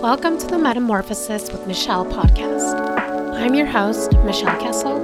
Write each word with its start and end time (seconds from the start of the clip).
Welcome 0.00 0.38
to 0.38 0.46
the 0.46 0.56
Metamorphosis 0.56 1.52
with 1.52 1.66
Michelle 1.66 2.06
podcast. 2.06 3.34
I'm 3.34 3.52
your 3.52 3.66
host, 3.66 4.14
Michelle 4.24 4.58
Kessel. 4.58 4.96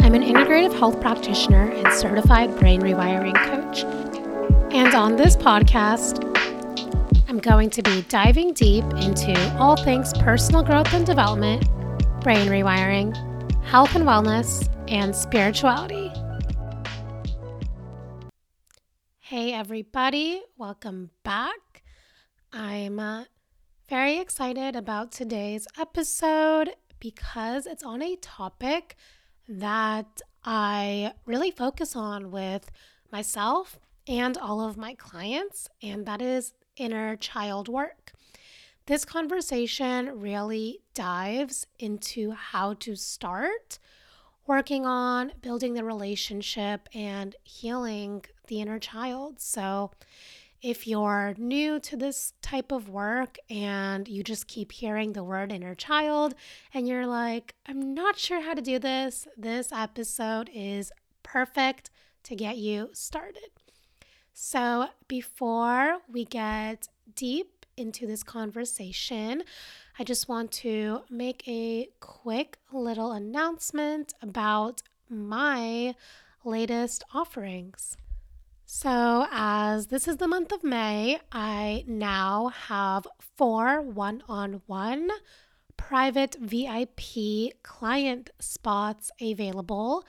I'm 0.00 0.14
an 0.14 0.22
integrative 0.22 0.78
health 0.78 1.00
practitioner 1.00 1.72
and 1.72 1.92
certified 1.92 2.56
brain 2.56 2.80
rewiring 2.80 3.34
coach. 3.34 3.82
And 4.72 4.94
on 4.94 5.16
this 5.16 5.34
podcast, 5.34 6.22
I'm 7.28 7.40
going 7.40 7.68
to 7.70 7.82
be 7.82 8.02
diving 8.02 8.52
deep 8.52 8.84
into 9.02 9.34
all 9.58 9.76
things 9.76 10.12
personal 10.20 10.62
growth 10.62 10.94
and 10.94 11.04
development, 11.04 11.64
brain 12.20 12.46
rewiring, 12.46 13.16
health 13.64 13.96
and 13.96 14.04
wellness, 14.04 14.72
and 14.86 15.16
spirituality. 15.16 16.12
Hey, 19.18 19.52
everybody, 19.52 20.42
welcome 20.56 21.10
back. 21.24 21.82
I'm 22.52 23.00
uh, 23.00 23.24
very 23.88 24.18
excited 24.18 24.76
about 24.76 25.10
today's 25.10 25.66
episode 25.80 26.74
because 27.00 27.64
it's 27.64 27.82
on 27.82 28.02
a 28.02 28.16
topic 28.16 28.96
that 29.48 30.20
I 30.44 31.14
really 31.24 31.50
focus 31.50 31.96
on 31.96 32.30
with 32.30 32.70
myself 33.10 33.78
and 34.06 34.36
all 34.36 34.60
of 34.60 34.76
my 34.76 34.92
clients, 34.94 35.70
and 35.82 36.04
that 36.04 36.20
is 36.20 36.52
inner 36.76 37.16
child 37.16 37.68
work. 37.68 38.12
This 38.84 39.06
conversation 39.06 40.20
really 40.20 40.80
dives 40.92 41.66
into 41.78 42.32
how 42.32 42.74
to 42.74 42.94
start 42.94 43.78
working 44.46 44.84
on 44.84 45.32
building 45.40 45.72
the 45.72 45.84
relationship 45.84 46.90
and 46.94 47.34
healing 47.42 48.26
the 48.48 48.60
inner 48.60 48.78
child. 48.78 49.40
So, 49.40 49.92
if 50.62 50.86
you're 50.86 51.34
new 51.38 51.78
to 51.80 51.96
this 51.96 52.32
type 52.42 52.72
of 52.72 52.88
work 52.88 53.38
and 53.48 54.08
you 54.08 54.22
just 54.22 54.48
keep 54.48 54.72
hearing 54.72 55.12
the 55.12 55.22
word 55.22 55.52
inner 55.52 55.74
child 55.74 56.34
and 56.74 56.88
you're 56.88 57.06
like, 57.06 57.54
I'm 57.66 57.94
not 57.94 58.18
sure 58.18 58.40
how 58.40 58.54
to 58.54 58.62
do 58.62 58.78
this, 58.78 59.26
this 59.36 59.70
episode 59.72 60.50
is 60.52 60.92
perfect 61.22 61.90
to 62.24 62.34
get 62.34 62.56
you 62.56 62.90
started. 62.92 63.50
So, 64.32 64.86
before 65.08 65.98
we 66.10 66.24
get 66.24 66.88
deep 67.14 67.66
into 67.76 68.06
this 68.06 68.22
conversation, 68.22 69.42
I 69.98 70.04
just 70.04 70.28
want 70.28 70.52
to 70.52 71.00
make 71.10 71.46
a 71.48 71.88
quick 72.00 72.58
little 72.72 73.12
announcement 73.12 74.14
about 74.22 74.82
my 75.08 75.94
latest 76.44 77.02
offerings. 77.12 77.96
So, 78.70 79.26
as 79.32 79.86
this 79.86 80.06
is 80.06 80.18
the 80.18 80.28
month 80.28 80.52
of 80.52 80.62
May, 80.62 81.18
I 81.32 81.84
now 81.86 82.48
have 82.48 83.06
four 83.18 83.80
one 83.80 84.22
on 84.28 84.60
one 84.66 85.08
private 85.78 86.36
VIP 86.38 87.62
client 87.62 88.28
spots 88.38 89.10
available. 89.22 90.04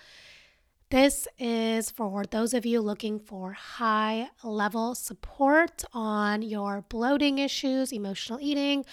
This 0.89 1.25
is 1.37 1.89
for 1.89 2.25
those 2.25 2.53
of 2.53 2.65
you 2.65 2.81
looking 2.81 3.17
for 3.17 3.53
high 3.53 4.27
level 4.43 4.93
support 4.93 5.85
on 5.93 6.41
your 6.41 6.81
bloating 6.89 7.37
issues, 7.37 7.93
emotional 7.93 8.39
eating, 8.41 8.83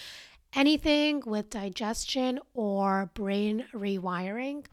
anything 0.54 1.24
with 1.26 1.50
digestion 1.50 2.38
or 2.54 3.10
brain 3.14 3.64
rewiring. 3.74 4.64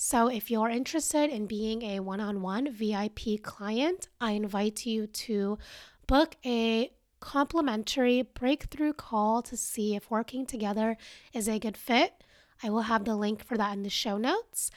So, 0.00 0.28
if 0.28 0.48
you're 0.48 0.68
interested 0.68 1.28
in 1.28 1.46
being 1.46 1.82
a 1.82 1.98
one 1.98 2.20
on 2.20 2.40
one 2.40 2.70
VIP 2.70 3.42
client, 3.42 4.06
I 4.20 4.30
invite 4.30 4.86
you 4.86 5.08
to 5.08 5.58
book 6.06 6.36
a 6.46 6.92
complimentary 7.18 8.22
breakthrough 8.22 8.92
call 8.92 9.42
to 9.42 9.56
see 9.56 9.96
if 9.96 10.08
working 10.08 10.46
together 10.46 10.96
is 11.32 11.48
a 11.48 11.58
good 11.58 11.76
fit. 11.76 12.22
I 12.62 12.70
will 12.70 12.82
have 12.82 13.06
the 13.06 13.16
link 13.16 13.44
for 13.44 13.56
that 13.56 13.72
in 13.72 13.82
the 13.82 13.90
show 13.90 14.18
notes. 14.18 14.70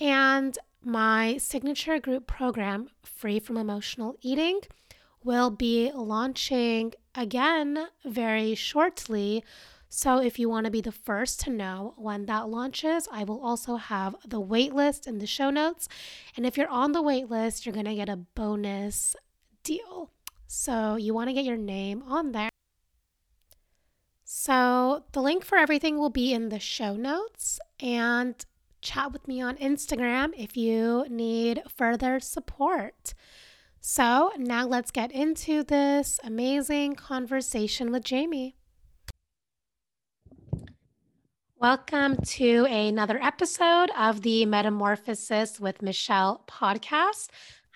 And 0.00 0.58
my 0.82 1.36
signature 1.36 2.00
group 2.00 2.26
program, 2.26 2.88
Free 3.04 3.38
from 3.38 3.56
Emotional 3.56 4.16
Eating, 4.20 4.62
will 5.22 5.50
be 5.50 5.92
launching 5.94 6.92
again 7.14 7.86
very 8.04 8.56
shortly 8.56 9.44
so, 9.98 10.18
if 10.18 10.38
you 10.38 10.50
want 10.50 10.66
to 10.66 10.70
be 10.70 10.82
the 10.82 10.92
first 10.92 11.40
to 11.40 11.50
know 11.50 11.94
when 11.96 12.26
that 12.26 12.50
launches, 12.50 13.08
I 13.10 13.24
will 13.24 13.40
also 13.40 13.76
have 13.76 14.14
the 14.28 14.42
waitlist 14.42 15.06
in 15.06 15.20
the 15.20 15.26
show 15.26 15.48
notes. 15.48 15.88
And 16.36 16.44
if 16.44 16.58
you're 16.58 16.68
on 16.68 16.92
the 16.92 17.02
waitlist, 17.02 17.64
you're 17.64 17.72
going 17.72 17.86
to 17.86 17.94
get 17.94 18.10
a 18.10 18.16
bonus 18.16 19.16
deal. 19.62 20.10
So, 20.46 20.96
you 20.96 21.14
want 21.14 21.30
to 21.30 21.32
get 21.32 21.46
your 21.46 21.56
name 21.56 22.02
on 22.06 22.32
there. 22.32 22.50
So, 24.22 25.04
the 25.12 25.22
link 25.22 25.46
for 25.46 25.56
everything 25.56 25.96
will 25.96 26.10
be 26.10 26.34
in 26.34 26.50
the 26.50 26.60
show 26.60 26.94
notes 26.94 27.58
and 27.80 28.34
chat 28.82 29.14
with 29.14 29.26
me 29.26 29.40
on 29.40 29.56
Instagram 29.56 30.34
if 30.36 30.58
you 30.58 31.06
need 31.08 31.62
further 31.74 32.20
support. 32.20 33.14
So, 33.80 34.30
now 34.36 34.66
let's 34.66 34.90
get 34.90 35.10
into 35.10 35.62
this 35.64 36.20
amazing 36.22 36.96
conversation 36.96 37.90
with 37.90 38.04
Jamie. 38.04 38.56
Welcome 41.58 42.18
to 42.18 42.66
another 42.66 43.18
episode 43.22 43.88
of 43.96 44.20
the 44.20 44.44
Metamorphosis 44.44 45.58
with 45.58 45.80
Michelle 45.80 46.44
podcast. 46.46 47.28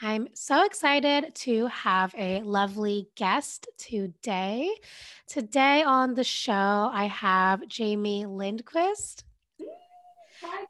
I'm 0.03 0.29
so 0.35 0.67
excited 0.67 1.35
to 1.37 1.67
have 1.69 2.15
a 2.15 2.43
lovely 2.43 3.09
guest 3.17 3.69
today. 3.79 4.69
Today 5.27 5.83
on 5.83 6.13
the 6.13 6.25
show, 6.25 6.91
I 6.93 7.07
have 7.07 7.67
Jamie 7.69 8.27
Lindquist. 8.27 9.25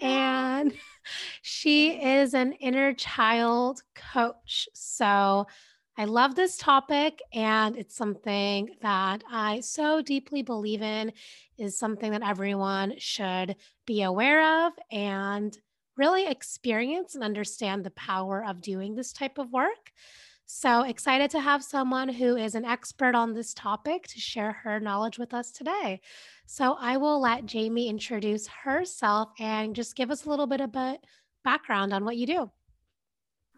And 0.00 0.72
she 1.42 1.90
is 2.00 2.32
an 2.32 2.52
inner 2.52 2.94
child 2.94 3.82
coach. 3.96 4.68
So 4.72 5.48
I 6.00 6.04
love 6.04 6.34
this 6.34 6.56
topic, 6.56 7.20
and 7.34 7.76
it's 7.76 7.94
something 7.94 8.70
that 8.80 9.22
I 9.30 9.60
so 9.60 10.00
deeply 10.00 10.40
believe 10.40 10.80
in, 10.80 11.12
is 11.58 11.76
something 11.76 12.12
that 12.12 12.26
everyone 12.26 12.94
should 12.96 13.56
be 13.84 14.00
aware 14.00 14.66
of 14.66 14.72
and 14.90 15.54
really 15.98 16.26
experience 16.26 17.14
and 17.14 17.22
understand 17.22 17.84
the 17.84 17.90
power 17.90 18.42
of 18.42 18.62
doing 18.62 18.94
this 18.94 19.12
type 19.12 19.36
of 19.36 19.52
work. 19.52 19.92
So 20.46 20.84
excited 20.84 21.30
to 21.32 21.40
have 21.40 21.62
someone 21.62 22.08
who 22.08 22.34
is 22.34 22.54
an 22.54 22.64
expert 22.64 23.14
on 23.14 23.34
this 23.34 23.52
topic 23.52 24.06
to 24.06 24.18
share 24.18 24.52
her 24.52 24.80
knowledge 24.80 25.18
with 25.18 25.34
us 25.34 25.50
today. 25.50 26.00
So 26.46 26.78
I 26.80 26.96
will 26.96 27.20
let 27.20 27.44
Jamie 27.44 27.90
introduce 27.90 28.46
herself 28.46 29.32
and 29.38 29.76
just 29.76 29.96
give 29.96 30.10
us 30.10 30.24
a 30.24 30.30
little 30.30 30.46
bit 30.46 30.62
of 30.62 30.74
a 30.76 30.96
background 31.44 31.92
on 31.92 32.06
what 32.06 32.16
you 32.16 32.26
do. 32.26 32.50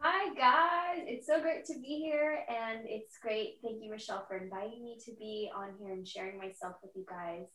Hi, 0.04 0.34
guys. 0.34 1.04
It's 1.06 1.28
so 1.28 1.40
great 1.40 1.64
to 1.66 1.74
be 1.74 2.02
here. 2.02 2.40
And 2.48 2.80
it's 2.86 3.18
great. 3.18 3.58
Thank 3.62 3.84
you, 3.84 3.88
Michelle, 3.88 4.26
for 4.26 4.36
inviting 4.36 4.82
me 4.82 4.98
to 5.04 5.12
be 5.12 5.48
on 5.54 5.74
here 5.78 5.92
and 5.92 6.06
sharing 6.06 6.38
myself 6.38 6.74
with 6.82 6.90
you 6.96 7.04
guys. 7.08 7.46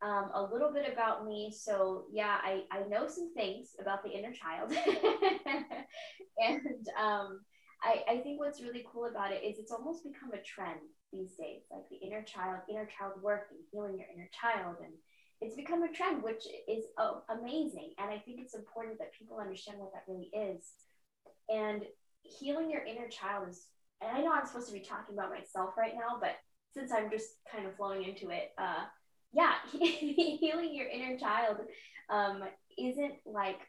Um, 0.00 0.30
a 0.32 0.48
little 0.52 0.72
bit 0.72 0.86
about 0.92 1.26
me. 1.26 1.52
So, 1.52 2.04
yeah, 2.12 2.38
I, 2.44 2.62
I 2.70 2.86
know 2.88 3.08
some 3.08 3.34
things 3.34 3.70
about 3.80 4.04
the 4.04 4.10
inner 4.10 4.32
child. 4.32 4.70
and 6.38 6.86
um, 6.96 7.40
I, 7.82 8.04
I 8.08 8.18
think 8.18 8.38
what's 8.38 8.62
really 8.62 8.86
cool 8.92 9.06
about 9.06 9.32
it 9.32 9.42
is 9.42 9.58
it's 9.58 9.72
almost 9.72 10.04
become 10.04 10.30
a 10.32 10.42
trend 10.44 10.78
these 11.12 11.32
days 11.32 11.62
like 11.72 11.88
the 11.90 12.06
inner 12.06 12.22
child, 12.22 12.60
inner 12.70 12.86
child 12.86 13.20
work 13.20 13.48
and 13.50 13.58
healing 13.72 13.98
your 13.98 14.06
inner 14.14 14.30
child. 14.30 14.76
And 14.80 14.92
it's 15.40 15.56
become 15.56 15.82
a 15.82 15.92
trend, 15.92 16.22
which 16.22 16.46
is 16.68 16.84
oh, 16.98 17.22
amazing. 17.28 17.94
And 17.98 18.12
I 18.12 18.18
think 18.18 18.38
it's 18.40 18.54
important 18.54 18.98
that 19.00 19.12
people 19.18 19.40
understand 19.40 19.80
what 19.80 19.90
that 19.92 20.04
really 20.06 20.30
is 20.32 20.70
and 21.50 21.82
healing 22.22 22.70
your 22.70 22.84
inner 22.84 23.08
child 23.08 23.48
is, 23.48 23.66
and 24.00 24.16
I 24.16 24.20
know 24.20 24.32
I'm 24.32 24.46
supposed 24.46 24.68
to 24.68 24.72
be 24.72 24.80
talking 24.80 25.14
about 25.14 25.30
myself 25.30 25.70
right 25.76 25.94
now, 25.94 26.18
but 26.20 26.36
since 26.72 26.92
I'm 26.92 27.10
just 27.10 27.28
kind 27.50 27.66
of 27.66 27.76
flowing 27.76 28.04
into 28.04 28.30
it, 28.30 28.52
uh, 28.58 28.84
yeah, 29.32 29.54
healing 29.72 30.74
your 30.74 30.88
inner 30.88 31.18
child 31.18 31.58
um, 32.08 32.42
isn't 32.78 33.14
like 33.26 33.60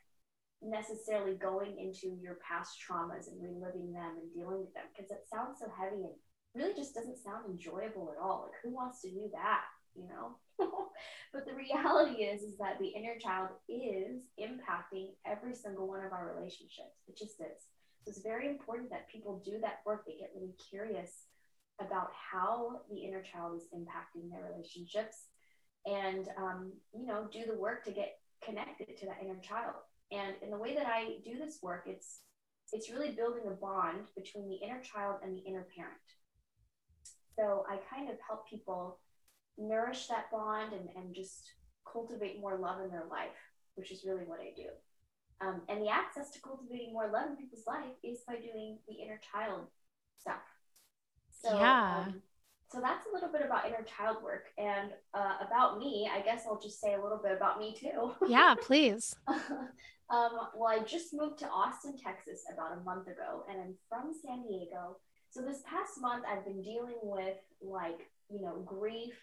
necessarily 0.62 1.36
going 1.36 1.78
into 1.80 2.16
your 2.22 2.38
past 2.48 2.78
traumas 2.78 3.28
and 3.28 3.42
reliving 3.42 3.92
them 3.92 4.14
and 4.22 4.34
dealing 4.34 4.62
with 4.62 4.74
them 4.74 4.86
because 4.94 5.10
it 5.10 5.26
sounds 5.32 5.58
so 5.60 5.66
heavy 5.78 6.06
and 6.06 6.14
really 6.54 6.74
just 6.74 6.94
doesn't 6.94 7.18
sound 7.18 7.46
enjoyable 7.50 8.14
at 8.16 8.22
all. 8.22 8.44
Like, 8.44 8.60
who 8.64 8.74
wants 8.74 9.02
to 9.02 9.10
do 9.10 9.30
that? 9.34 9.66
You 9.96 10.08
know? 10.08 10.38
but 11.34 11.46
the 11.46 11.54
reality 11.54 12.24
is 12.24 12.42
is 12.44 12.58
that 12.58 12.80
the 12.80 12.88
inner 12.88 13.18
child 13.20 13.50
is 13.70 14.22
impacting 14.40 15.10
every 15.26 15.56
single 15.56 15.88
one 15.88 16.04
of 16.06 16.14
our 16.14 16.34
relationships. 16.36 17.02
It 17.08 17.18
just 17.18 17.40
is. 17.40 17.68
So 18.04 18.10
it's 18.10 18.22
very 18.22 18.48
important 18.48 18.90
that 18.90 19.10
people 19.10 19.42
do 19.46 19.60
that 19.62 19.82
work. 19.86 20.06
They 20.06 20.14
get 20.14 20.32
really 20.36 20.56
curious 20.70 21.26
about 21.80 22.12
how 22.14 22.82
the 22.90 22.98
inner 22.98 23.22
child 23.22 23.56
is 23.58 23.64
impacting 23.74 24.30
their 24.30 24.50
relationships 24.52 25.26
and 25.86 26.28
um, 26.38 26.72
you 26.94 27.06
know 27.06 27.28
do 27.32 27.44
the 27.46 27.58
work 27.58 27.84
to 27.86 27.92
get 27.92 28.20
connected 28.44 28.98
to 28.98 29.06
that 29.06 29.18
inner 29.24 29.40
child 29.42 29.76
and 30.12 30.36
in 30.42 30.50
the 30.50 30.58
way 30.58 30.76
that 30.76 30.88
i 30.88 31.16
do 31.24 31.38
this 31.38 31.60
work 31.62 31.84
it's 31.86 32.20
it's 32.74 32.90
really 32.90 33.12
building 33.12 33.44
a 33.48 33.52
bond 33.52 34.08
between 34.16 34.48
the 34.48 34.56
inner 34.56 34.82
child 34.82 35.18
and 35.24 35.36
the 35.36 35.42
inner 35.42 35.66
parent 35.76 35.98
so 37.38 37.64
i 37.70 37.78
kind 37.94 38.10
of 38.10 38.16
help 38.28 38.48
people 38.48 39.00
nourish 39.58 40.08
that 40.08 40.32
bond 40.32 40.74
and, 40.74 40.90
and 40.96 41.16
just 41.16 41.52
cultivate 41.92 42.40
more 42.40 42.58
love 42.58 42.82
in 42.82 42.90
their 42.90 43.06
life, 43.10 43.36
which 43.76 43.92
is 43.92 44.04
really 44.06 44.24
what 44.24 44.40
I 44.40 44.52
do. 44.56 44.68
Um, 45.42 45.62
and 45.70 45.82
the 45.82 45.90
access 45.90 46.30
to 46.32 46.42
cultivating 46.42 46.94
more 46.94 47.10
love 47.12 47.30
in 47.30 47.36
people's 47.36 47.66
life 47.68 47.94
is 48.04 48.20
by 48.28 48.36
doing 48.36 48.78
the 48.88 48.96
inner 48.96 49.20
child 49.32 49.68
stuff. 50.20 50.42
So, 51.32 51.58
Yeah. 51.58 52.06
um, 52.06 52.22
so 52.72 52.80
that's 52.80 53.06
a 53.08 53.14
little 53.14 53.30
bit 53.32 53.42
about 53.44 53.66
inner 53.66 53.84
child 53.84 54.24
work. 54.24 54.46
And 54.58 54.92
uh, 55.14 55.38
about 55.46 55.80
me, 55.80 56.10
I 56.14 56.22
guess 56.22 56.44
I'll 56.46 56.60
just 56.60 56.80
say 56.80 56.94
a 56.94 57.02
little 57.02 57.18
bit 57.22 57.32
about 57.32 57.60
me 57.60 57.76
too. 57.76 58.12
Yeah, 58.28 58.56
please. 58.62 59.16
um, 59.28 59.50
well, 60.56 60.68
I 60.68 60.80
just 60.86 61.14
moved 61.14 61.40
to 61.40 61.48
Austin, 61.50 61.96
Texas 61.98 62.44
about 62.54 62.78
a 62.78 62.84
month 62.84 63.08
ago, 63.08 63.44
and 63.50 63.60
I'm 63.60 63.76
from 63.90 64.14
San 64.14 64.44
Diego. 64.48 64.98
So 65.32 65.42
this 65.42 65.62
past 65.66 66.00
month, 66.00 66.24
I've 66.30 66.46
been 66.46 66.62
dealing 66.62 67.00
with 67.02 67.38
like, 67.62 68.10
you 68.30 68.42
know, 68.42 68.62
grief, 68.66 69.14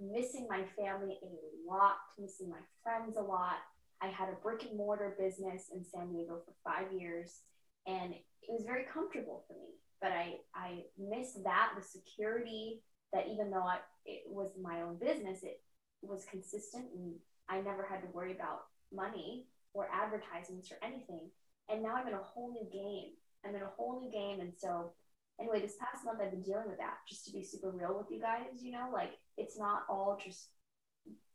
missing 0.00 0.46
my 0.48 0.64
family 0.76 1.18
a 1.22 1.70
lot, 1.70 1.96
missing 2.18 2.48
my 2.48 2.60
friends 2.82 3.16
a 3.16 3.22
lot. 3.22 3.58
I 4.02 4.08
had 4.08 4.28
a 4.30 4.42
brick 4.42 4.64
and 4.64 4.76
mortar 4.76 5.14
business 5.18 5.70
in 5.74 5.84
San 5.84 6.12
Diego 6.12 6.40
for 6.44 6.54
five 6.64 6.92
years, 6.92 7.40
and 7.86 8.12
it 8.14 8.48
was 8.48 8.64
very 8.64 8.84
comfortable 8.92 9.44
for 9.46 9.54
me. 9.54 9.74
But 10.00 10.12
I, 10.12 10.36
I 10.54 10.84
missed 10.98 11.44
that, 11.44 11.72
the 11.76 11.82
security 11.82 12.80
that 13.12 13.26
even 13.28 13.50
though 13.50 13.64
I, 13.64 13.78
it 14.06 14.22
was 14.26 14.50
my 14.60 14.82
own 14.82 14.96
business, 14.96 15.42
it 15.42 15.60
was 16.02 16.24
consistent 16.30 16.86
and 16.94 17.14
I 17.48 17.60
never 17.60 17.86
had 17.88 18.00
to 18.02 18.08
worry 18.12 18.32
about 18.32 18.62
money 18.92 19.46
or 19.74 19.88
advertisements 19.92 20.70
or 20.70 20.78
anything. 20.82 21.30
And 21.68 21.82
now 21.82 21.94
I'm 21.96 22.08
in 22.08 22.14
a 22.14 22.22
whole 22.22 22.50
new 22.50 22.66
game. 22.72 23.12
I'm 23.44 23.54
in 23.54 23.62
a 23.62 23.72
whole 23.76 24.00
new 24.00 24.10
game. 24.10 24.40
And 24.40 24.52
so, 24.56 24.92
anyway, 25.40 25.60
this 25.60 25.76
past 25.80 26.04
month 26.04 26.20
I've 26.22 26.30
been 26.30 26.42
dealing 26.42 26.68
with 26.68 26.78
that 26.78 26.98
just 27.08 27.24
to 27.26 27.32
be 27.32 27.42
super 27.42 27.70
real 27.70 27.96
with 27.96 28.10
you 28.10 28.20
guys, 28.20 28.62
you 28.62 28.72
know, 28.72 28.88
like 28.92 29.12
it's 29.36 29.58
not 29.58 29.82
all 29.88 30.18
just, 30.22 30.48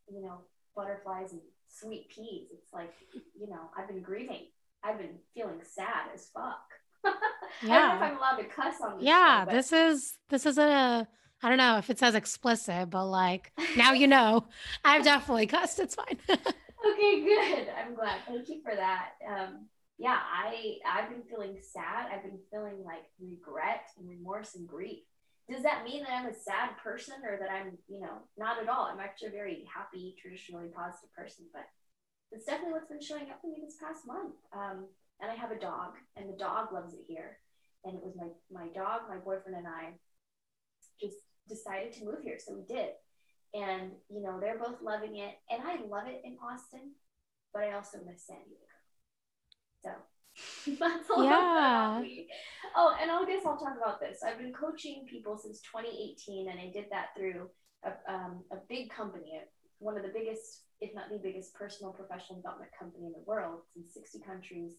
you 0.07 0.21
know, 0.21 0.39
butterflies 0.75 1.31
and 1.31 1.41
sweet 1.67 2.09
peas. 2.09 2.47
It's 2.53 2.71
like, 2.73 2.93
you 3.39 3.47
know, 3.49 3.69
I've 3.77 3.87
been 3.87 4.01
grieving. 4.01 4.47
I've 4.83 4.99
been 4.99 5.17
feeling 5.33 5.61
sad 5.63 6.09
as 6.13 6.29
fuck. 6.33 6.61
I 7.05 7.67
don't 7.67 7.69
know 7.69 7.95
if 7.95 8.01
I'm 8.01 8.17
allowed 8.17 8.37
to 8.37 8.43
cuss 8.45 8.75
on 8.81 8.97
this 8.97 9.07
show, 9.07 9.11
Yeah, 9.11 9.45
but 9.45 9.53
this 9.53 9.71
is 9.71 10.17
this 10.29 10.45
is 10.45 10.57
a 10.57 11.07
I 11.43 11.49
don't 11.49 11.57
know 11.57 11.77
if 11.77 11.89
it 11.89 11.99
says 11.99 12.15
explicit, 12.15 12.89
but 12.89 13.05
like 13.05 13.51
now 13.77 13.93
you 13.93 14.07
know. 14.07 14.47
I've 14.85 15.03
definitely 15.03 15.47
cussed. 15.47 15.79
It's 15.79 15.95
fine. 15.95 16.17
okay, 16.29 17.21
good. 17.23 17.67
I'm 17.77 17.95
glad. 17.95 18.19
Thank 18.27 18.49
you 18.49 18.61
for 18.63 18.75
that. 18.75 19.11
Um, 19.27 19.67
yeah, 19.97 20.19
I 20.19 20.77
I've 20.85 21.09
been 21.09 21.23
feeling 21.23 21.57
sad. 21.61 22.11
I've 22.11 22.23
been 22.23 22.39
feeling 22.51 22.83
like 22.83 23.05
regret 23.19 23.87
and 23.97 24.09
remorse 24.09 24.55
and 24.55 24.67
grief. 24.67 25.03
Does 25.49 25.63
that 25.63 25.85
mean 25.85 26.03
that 26.03 26.11
I'm 26.11 26.27
a 26.27 26.33
sad 26.33 26.75
person 26.83 27.15
or 27.23 27.37
that 27.37 27.51
I'm, 27.51 27.77
you 27.87 28.01
know, 28.01 28.17
not 28.35 28.61
at 28.61 28.67
all? 28.67 28.89
I'm 28.91 28.99
actually 28.99 29.29
a 29.29 29.39
very 29.39 29.63
happy, 29.73 30.15
traditionally 30.19 30.69
positive 30.75 31.13
person, 31.15 31.45
but 31.53 31.63
it's 32.31 32.45
definitely 32.45 32.73
what's 32.73 32.89
been 32.89 33.01
showing 33.01 33.29
up 33.29 33.39
for 33.41 33.47
me 33.47 33.61
this 33.63 33.77
past 33.79 34.07
month. 34.07 34.33
Um, 34.51 34.87
and 35.21 35.31
I 35.31 35.35
have 35.35 35.51
a 35.51 35.59
dog, 35.59 35.93
and 36.17 36.27
the 36.27 36.37
dog 36.37 36.73
loves 36.73 36.93
it 36.93 37.05
here. 37.07 37.37
And 37.85 37.95
it 37.95 38.03
was 38.03 38.15
my 38.17 38.27
my 38.51 38.67
dog, 38.73 39.01
my 39.07 39.17
boyfriend, 39.17 39.57
and 39.57 39.67
I 39.67 39.93
just 40.99 41.17
decided 41.47 41.93
to 41.93 42.05
move 42.05 42.19
here, 42.23 42.37
so 42.39 42.53
we 42.53 42.63
did. 42.67 42.89
And 43.53 43.91
you 44.09 44.21
know, 44.21 44.39
they're 44.41 44.59
both 44.59 44.81
loving 44.81 45.17
it, 45.17 45.35
and 45.49 45.61
I 45.63 45.77
love 45.87 46.07
it 46.07 46.21
in 46.25 46.35
Austin, 46.43 46.91
but 47.53 47.63
I 47.63 47.73
also 47.73 47.99
miss 48.05 48.25
San 48.25 48.43
Diego. 48.43 48.74
So 49.85 50.71
that's 50.79 51.09
a 51.09 51.23
Yeah. 51.23 52.01
Oh, 52.75 52.95
and 53.01 53.09
I 53.09 53.23
guess 53.25 53.45
I'll 53.45 53.57
talk 53.57 53.77
about 53.77 53.99
this. 54.01 54.19
I've 54.23 54.37
been 54.37 54.51
coaching 54.51 55.05
people 55.09 55.37
since 55.37 55.61
2018, 55.61 56.49
and 56.49 56.59
I 56.59 56.71
did 56.73 56.85
that 56.91 57.09
through 57.15 57.49
a, 57.85 58.13
um, 58.13 58.43
a 58.51 58.57
big 58.67 58.89
company, 58.89 59.39
one 59.79 59.95
of 59.95 60.03
the 60.03 60.09
biggest, 60.09 60.63
if 60.81 60.93
not 60.93 61.09
the 61.09 61.19
biggest, 61.19 61.53
personal 61.53 61.93
professional 61.93 62.39
development 62.39 62.71
company 62.77 63.05
in 63.05 63.13
the 63.13 63.23
world. 63.25 63.61
It's 63.75 63.95
in 63.95 64.01
60 64.01 64.19
countries. 64.27 64.73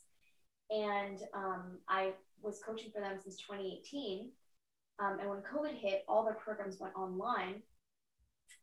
And 0.70 1.20
um, 1.34 1.78
I 1.88 2.12
was 2.42 2.60
coaching 2.66 2.90
for 2.92 3.00
them 3.00 3.18
since 3.22 3.36
2018. 3.38 4.30
Um, 4.98 5.18
and 5.20 5.30
when 5.30 5.38
COVID 5.38 5.74
hit, 5.74 6.04
all 6.08 6.24
their 6.24 6.34
programs 6.34 6.78
went 6.80 6.96
online. 6.96 7.62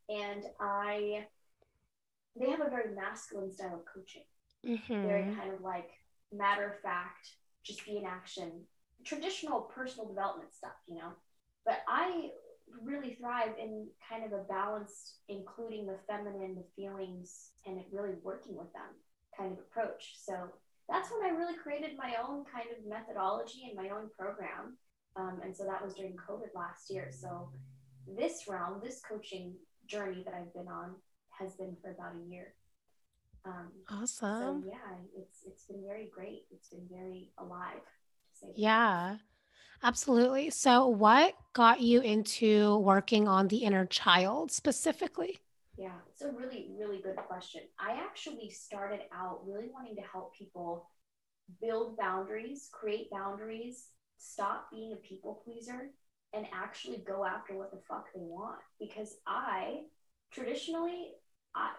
And 0.09 0.43
I, 0.59 1.25
they 2.39 2.49
have 2.51 2.61
a 2.61 2.69
very 2.69 2.93
masculine 2.93 3.51
style 3.51 3.75
of 3.75 3.85
coaching 3.85 4.23
very 4.63 5.23
Mhm. 5.23 5.35
kind 5.35 5.53
of 5.53 5.61
like 5.61 5.91
matter 6.35 6.65
of 6.67 6.79
fact, 6.81 7.29
just 7.63 7.85
be 7.85 7.97
in 7.97 8.05
action, 8.05 8.51
traditional 9.05 9.61
personal 9.61 10.07
development 10.07 10.53
stuff, 10.53 10.75
you 10.87 10.95
know. 10.95 11.11
But 11.65 11.83
I 11.87 12.31
really 12.81 13.13
thrive 13.13 13.53
in 13.59 13.87
kind 14.09 14.25
of 14.25 14.33
a 14.33 14.43
balanced, 14.43 15.17
including 15.29 15.85
the 15.85 15.97
feminine, 16.07 16.55
the 16.55 16.65
feelings, 16.75 17.51
and 17.65 17.77
it 17.77 17.85
really 17.91 18.15
working 18.23 18.57
with 18.57 18.71
them 18.73 18.91
kind 19.37 19.51
of 19.51 19.59
approach. 19.59 20.15
So 20.17 20.33
that's 20.89 21.09
when 21.11 21.25
I 21.25 21.35
really 21.35 21.55
created 21.55 21.97
my 21.97 22.15
own 22.21 22.43
kind 22.45 22.67
of 22.71 22.85
methodology 22.87 23.63
and 23.67 23.77
my 23.77 23.89
own 23.95 24.09
program. 24.17 24.77
Um, 25.15 25.39
and 25.43 25.55
so 25.55 25.63
that 25.65 25.83
was 25.83 25.93
during 25.93 26.15
COVID 26.15 26.53
last 26.55 26.89
year. 26.89 27.09
So 27.11 27.49
this 28.17 28.43
realm, 28.47 28.81
this 28.83 29.01
coaching 29.07 29.53
journey 29.87 30.23
that 30.25 30.33
I've 30.33 30.53
been 30.53 30.67
on 30.67 30.95
has 31.29 31.55
been 31.55 31.75
for 31.81 31.91
about 31.91 32.13
a 32.15 32.29
year. 32.29 32.53
Um, 33.45 33.71
so 33.89 33.95
Awesome. 34.01 34.65
yeah, 34.67 34.77
it's 35.17 35.43
it's 35.45 35.63
been 35.65 35.83
very 35.85 36.09
great. 36.13 36.43
It's 36.51 36.69
been 36.69 36.87
very 36.89 37.31
alive, 37.37 37.81
to 37.81 38.39
say 38.39 38.47
the 38.47 38.53
least. 38.53 38.59
Yeah, 38.63 39.17
absolutely. 39.83 40.49
So 40.49 40.87
what 40.87 41.35
got 41.53 41.81
you 41.81 42.01
into 42.01 42.77
working 42.79 43.27
on 43.27 43.47
the 43.47 43.57
inner 43.57 43.85
child 43.85 44.51
specifically? 44.51 45.39
Yeah, 45.77 45.91
it's 46.11 46.21
a 46.21 46.31
really, 46.31 46.69
really 46.77 47.01
good 47.01 47.15
question. 47.15 47.61
I 47.79 47.93
actually 47.93 48.49
started 48.49 49.01
out 49.13 49.41
really 49.45 49.69
wanting 49.73 49.95
to 49.95 50.01
help 50.03 50.35
people 50.35 50.89
build 51.61 51.97
boundaries, 51.97 52.69
create 52.71 53.09
boundaries, 53.11 53.87
stop 54.17 54.69
being 54.71 54.93
a 54.93 54.97
people 54.97 55.41
pleaser, 55.43 55.89
and 56.33 56.45
actually 56.53 57.03
go 57.05 57.25
after 57.25 57.55
what 57.55 57.71
the 57.71 57.81
fuck 57.87 58.05
they 58.13 58.21
want. 58.21 58.59
Because 58.79 59.15
I 59.27 59.81
traditionally, 60.31 61.11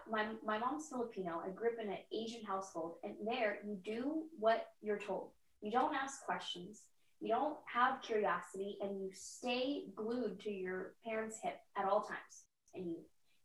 My, 0.09 0.25
my 0.45 0.59
mom's 0.59 0.87
Filipino. 0.87 1.41
I 1.45 1.49
grew 1.49 1.69
up 1.69 1.79
in 1.81 1.89
an 1.89 1.97
Asian 2.13 2.43
household, 2.45 2.95
and 3.03 3.15
there 3.25 3.57
you 3.65 3.75
do 3.83 4.23
what 4.39 4.67
you're 4.81 4.99
told. 4.99 5.31
You 5.61 5.71
don't 5.71 5.95
ask 5.95 6.23
questions. 6.25 6.81
You 7.19 7.29
don't 7.29 7.57
have 7.65 8.01
curiosity, 8.01 8.77
and 8.81 9.01
you 9.01 9.09
stay 9.13 9.85
glued 9.95 10.39
to 10.41 10.51
your 10.51 10.93
parents' 11.05 11.39
hip 11.41 11.57
at 11.77 11.85
all 11.85 12.01
times. 12.01 12.45
And 12.75 12.85
you 12.85 12.97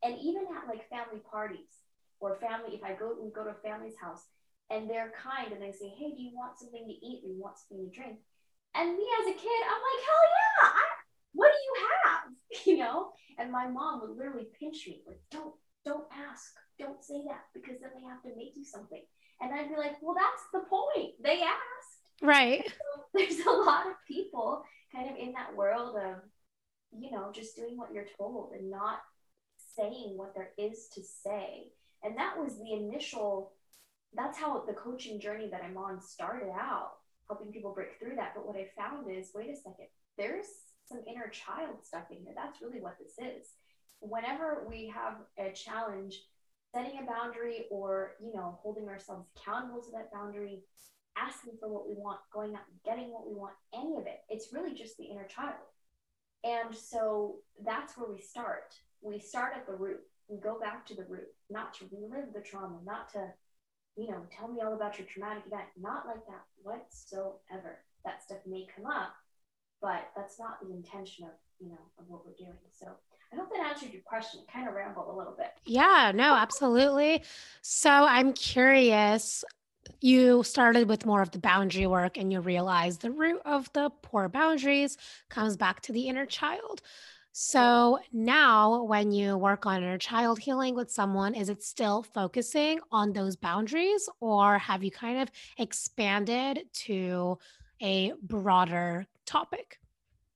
and 0.02 0.16
even 0.18 0.44
at 0.56 0.68
like 0.68 0.88
family 0.88 1.20
parties 1.30 1.84
or 2.20 2.36
family 2.36 2.74
if 2.74 2.82
i 2.82 2.92
go 2.92 3.14
we 3.20 3.30
go 3.30 3.44
to 3.44 3.50
a 3.50 3.62
family's 3.62 3.96
house 4.00 4.24
and 4.70 4.88
they're 4.88 5.12
kind 5.20 5.52
and 5.52 5.62
they 5.62 5.72
say 5.72 5.92
hey 5.98 6.12
do 6.14 6.22
you 6.22 6.32
want 6.34 6.58
something 6.58 6.86
to 6.86 7.06
eat 7.06 7.22
or 7.24 7.30
you 7.30 7.40
want 7.40 7.58
something 7.58 7.88
to 7.88 7.94
drink 7.96 8.16
and 8.74 8.96
me 8.96 9.06
as 9.20 9.26
a 9.28 9.36
kid 9.36 9.60
i'm 9.66 9.80
like 9.80 10.02
hell 10.06 10.26
yeah 10.30 10.68
I, 10.68 10.86
what 11.34 11.52
do 11.52 11.58
you 11.58 11.86
have 12.04 12.66
you 12.66 12.76
know 12.78 13.10
and 13.38 13.50
my 13.50 13.66
mom 13.66 14.00
would 14.00 14.16
literally 14.16 14.48
pinch 14.58 14.86
me 14.86 15.02
like 15.06 15.20
don't 15.30 15.54
don't 15.84 16.06
ask 16.12 16.52
don't 16.78 17.04
say 17.04 17.22
that 17.26 17.44
because 17.54 17.80
then 17.80 17.90
they 17.94 18.08
have 18.08 18.22
to 18.22 18.36
make 18.36 18.56
you 18.56 18.64
something. 18.64 19.02
And 19.40 19.54
i'd 19.54 19.68
be 19.68 19.76
like 19.76 19.96
well 20.02 20.14
that's 20.14 20.44
the 20.52 20.68
point. 20.68 21.14
They 21.22 21.42
asked. 21.42 22.22
Right. 22.22 22.64
so 22.68 23.02
there's 23.14 23.46
a 23.46 23.50
lot 23.50 23.86
of 23.86 23.94
people 24.06 24.62
kind 24.94 25.10
of 25.10 25.16
in 25.16 25.32
that 25.32 25.54
world 25.56 25.96
of 25.96 26.16
you 26.98 27.10
know 27.10 27.30
just 27.32 27.56
doing 27.56 27.76
what 27.76 27.92
you're 27.92 28.06
told 28.18 28.52
and 28.52 28.70
not 28.70 29.00
saying 29.76 30.16
what 30.16 30.34
there 30.34 30.50
is 30.58 30.88
to 30.94 31.02
say. 31.02 31.68
And 32.02 32.16
that 32.16 32.38
was 32.38 32.58
the 32.58 32.72
initial 32.72 33.52
that's 34.14 34.38
how 34.38 34.64
the 34.66 34.72
coaching 34.72 35.20
journey 35.20 35.48
that 35.48 35.62
i'm 35.62 35.76
on 35.76 36.00
started 36.00 36.50
out 36.50 36.94
helping 37.28 37.52
people 37.52 37.72
break 37.72 37.98
through 37.98 38.16
that. 38.16 38.32
But 38.34 38.46
what 38.46 38.56
i 38.56 38.66
found 38.76 39.10
is 39.10 39.30
wait 39.34 39.50
a 39.50 39.56
second 39.56 39.86
there's 40.18 40.46
some 40.86 41.00
inner 41.06 41.28
child 41.28 41.84
stuff 41.84 42.10
in 42.10 42.18
here. 42.18 42.34
That's 42.34 42.60
really 42.60 42.80
what 42.80 42.96
this 42.98 43.14
is 43.18 43.46
whenever 44.00 44.64
we 44.68 44.92
have 44.94 45.16
a 45.38 45.52
challenge 45.52 46.22
setting 46.74 46.98
a 47.02 47.06
boundary 47.06 47.66
or 47.70 48.12
you 48.22 48.32
know 48.32 48.58
holding 48.62 48.88
ourselves 48.88 49.26
accountable 49.36 49.80
to 49.80 49.90
that 49.90 50.12
boundary 50.12 50.62
asking 51.16 51.52
for 51.60 51.68
what 51.68 51.88
we 51.88 51.94
want 51.94 52.18
going 52.32 52.54
out 52.54 52.62
and 52.70 52.82
getting 52.84 53.12
what 53.12 53.26
we 53.26 53.34
want 53.34 53.54
any 53.74 53.96
of 53.96 54.06
it 54.06 54.20
it's 54.28 54.52
really 54.52 54.74
just 54.74 54.96
the 54.96 55.04
inner 55.04 55.26
child. 55.26 55.54
And 56.42 56.74
so 56.74 57.36
that's 57.66 57.98
where 57.98 58.10
we 58.10 58.20
start. 58.20 58.74
We 59.02 59.18
start 59.18 59.52
at 59.54 59.66
the 59.66 59.74
root. 59.74 60.00
We 60.28 60.38
go 60.38 60.58
back 60.58 60.86
to 60.86 60.94
the 60.94 61.04
root 61.04 61.28
not 61.50 61.74
to 61.74 61.84
relive 61.92 62.32
the 62.32 62.40
trauma 62.40 62.78
not 62.84 63.12
to 63.12 63.32
you 63.96 64.08
know 64.08 64.22
tell 64.30 64.48
me 64.48 64.60
all 64.62 64.74
about 64.74 64.98
your 64.98 65.06
traumatic 65.06 65.42
event 65.46 65.68
not 65.78 66.06
like 66.06 66.24
that 66.26 66.44
whatsoever. 66.62 67.80
That 68.04 68.22
stuff 68.22 68.38
may 68.46 68.66
come 68.74 68.86
up 68.86 69.12
but 69.82 70.10
that's 70.14 70.38
not 70.38 70.60
the 70.60 70.72
intention 70.72 71.24
of 71.24 71.32
you 71.58 71.70
know 71.70 71.84
of 71.98 72.04
what 72.08 72.24
we're 72.24 72.38
doing. 72.38 72.58
So 72.70 72.86
i 73.32 73.36
hope 73.36 73.50
that 73.52 73.60
answered 73.60 73.92
your 73.92 74.02
question 74.02 74.40
kind 74.52 74.68
of 74.68 74.74
rambled 74.74 75.06
a 75.08 75.16
little 75.16 75.34
bit 75.36 75.50
Yeah, 75.64 76.12
no, 76.14 76.34
absolutely. 76.34 77.22
So 77.62 77.90
I'm 77.90 78.32
curious, 78.32 79.44
you 80.00 80.42
started 80.42 80.88
with 80.88 81.06
more 81.06 81.22
of 81.22 81.30
the 81.30 81.38
boundary 81.38 81.86
work 81.86 82.16
and 82.16 82.32
you 82.32 82.40
realized 82.40 83.02
the 83.02 83.10
root 83.10 83.40
of 83.44 83.70
the 83.72 83.90
poor 84.02 84.28
boundaries 84.28 84.96
comes 85.28 85.56
back 85.56 85.80
to 85.82 85.92
the 85.92 86.08
inner 86.08 86.26
child. 86.26 86.82
So 87.32 87.98
now, 88.12 88.82
when 88.84 89.12
you 89.12 89.36
work 89.36 89.64
on 89.66 89.82
inner 89.82 89.98
child 89.98 90.38
healing 90.40 90.74
with 90.74 90.90
someone, 90.90 91.34
is 91.34 91.48
it 91.48 91.62
still 91.62 92.02
focusing 92.02 92.80
on 92.90 93.12
those 93.12 93.36
boundaries 93.36 94.08
or 94.20 94.58
have 94.58 94.82
you 94.82 94.90
kind 94.90 95.20
of 95.22 95.30
expanded 95.58 96.62
to 96.86 97.38
a 97.80 98.12
broader 98.22 99.06
topic? 99.26 99.78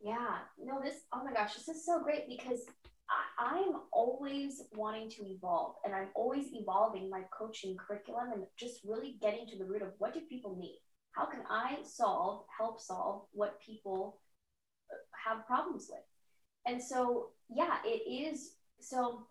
Yeah, 0.04 0.36
no, 0.62 0.82
this, 0.84 0.96
oh 1.14 1.24
my 1.24 1.32
gosh, 1.32 1.54
this 1.54 1.66
is 1.66 1.86
so 1.86 2.02
great 2.02 2.28
because 2.28 2.60
I, 3.08 3.56
I'm 3.56 3.76
always 3.90 4.60
wanting 4.74 5.08
to 5.12 5.22
evolve 5.26 5.76
and 5.82 5.94
I'm 5.94 6.08
always 6.14 6.48
evolving 6.52 7.08
my 7.08 7.22
coaching 7.36 7.74
curriculum 7.74 8.32
and 8.34 8.42
just 8.58 8.80
really 8.84 9.16
getting 9.22 9.46
to 9.46 9.56
the 9.56 9.64
root 9.64 9.80
of 9.80 9.92
what 9.96 10.12
do 10.12 10.20
people 10.28 10.56
need? 10.60 10.78
How 11.12 11.24
can 11.24 11.40
I 11.48 11.78
solve, 11.84 12.44
help 12.54 12.82
solve 12.82 13.22
what 13.32 13.62
people 13.62 14.18
uh, 14.92 14.96
have 15.26 15.46
problems 15.46 15.86
with? 15.88 16.02
And 16.66 16.82
so, 16.82 17.30
yeah, 17.48 17.76
it 17.86 18.06
is. 18.06 18.56
So, 18.80 19.26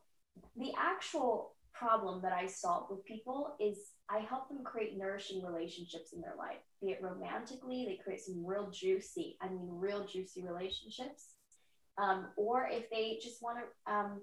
the 0.58 0.72
actual 0.76 1.54
problem 1.74 2.22
that 2.22 2.34
I 2.34 2.46
solve 2.48 2.88
with 2.90 3.06
people 3.06 3.56
is 3.60 3.78
I 4.10 4.20
help 4.20 4.48
them 4.50 4.64
create 4.64 4.98
nourishing 4.98 5.44
relationships 5.44 6.14
in 6.14 6.22
their 6.22 6.36
life, 6.38 6.60
be 6.82 6.92
it 6.92 7.02
romantically, 7.02 7.86
they 7.86 8.00
create 8.04 8.22
some 8.22 8.46
real 8.46 8.70
juicy, 8.72 9.38
I 9.42 9.50
mean, 9.50 9.68
real 9.70 10.06
juicy 10.06 10.44
relationships. 10.44 11.30
Um, 11.98 12.28
or 12.38 12.68
if 12.72 12.90
they 12.90 13.20
just 13.22 13.42
want 13.42 13.60
to 13.60 13.94
um, 13.94 14.22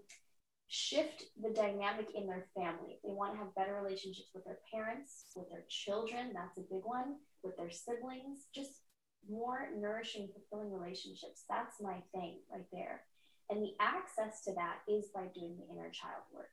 shift 0.69 1.25
the 1.41 1.51
dynamic 1.51 2.09
in 2.15 2.27
their 2.27 2.47
family, 2.55 2.99
they 3.05 3.13
want 3.13 3.33
to 3.33 3.39
have 3.39 3.55
better 3.55 3.81
relationships 3.81 4.31
with 4.35 4.45
their 4.45 4.59
parents, 4.73 5.27
with 5.35 5.49
their 5.51 5.65
children, 5.69 6.33
that's 6.35 6.59
a 6.59 6.63
big 6.63 6.85
one, 6.85 7.17
with 7.43 7.57
their 7.57 7.71
siblings, 7.71 8.47
just 8.55 8.83
more 9.29 9.69
nourishing, 9.79 10.29
fulfilling 10.33 10.73
relationships. 10.73 11.45
That's 11.49 11.81
my 11.81 12.03
thing 12.13 12.39
right 12.51 12.67
there. 12.73 13.03
And 13.51 13.63
the 13.63 13.75
access 13.81 14.43
to 14.45 14.55
that 14.55 14.79
is 14.89 15.07
by 15.15 15.27
doing 15.35 15.57
the 15.59 15.75
inner 15.75 15.91
child 15.91 16.23
work. 16.33 16.51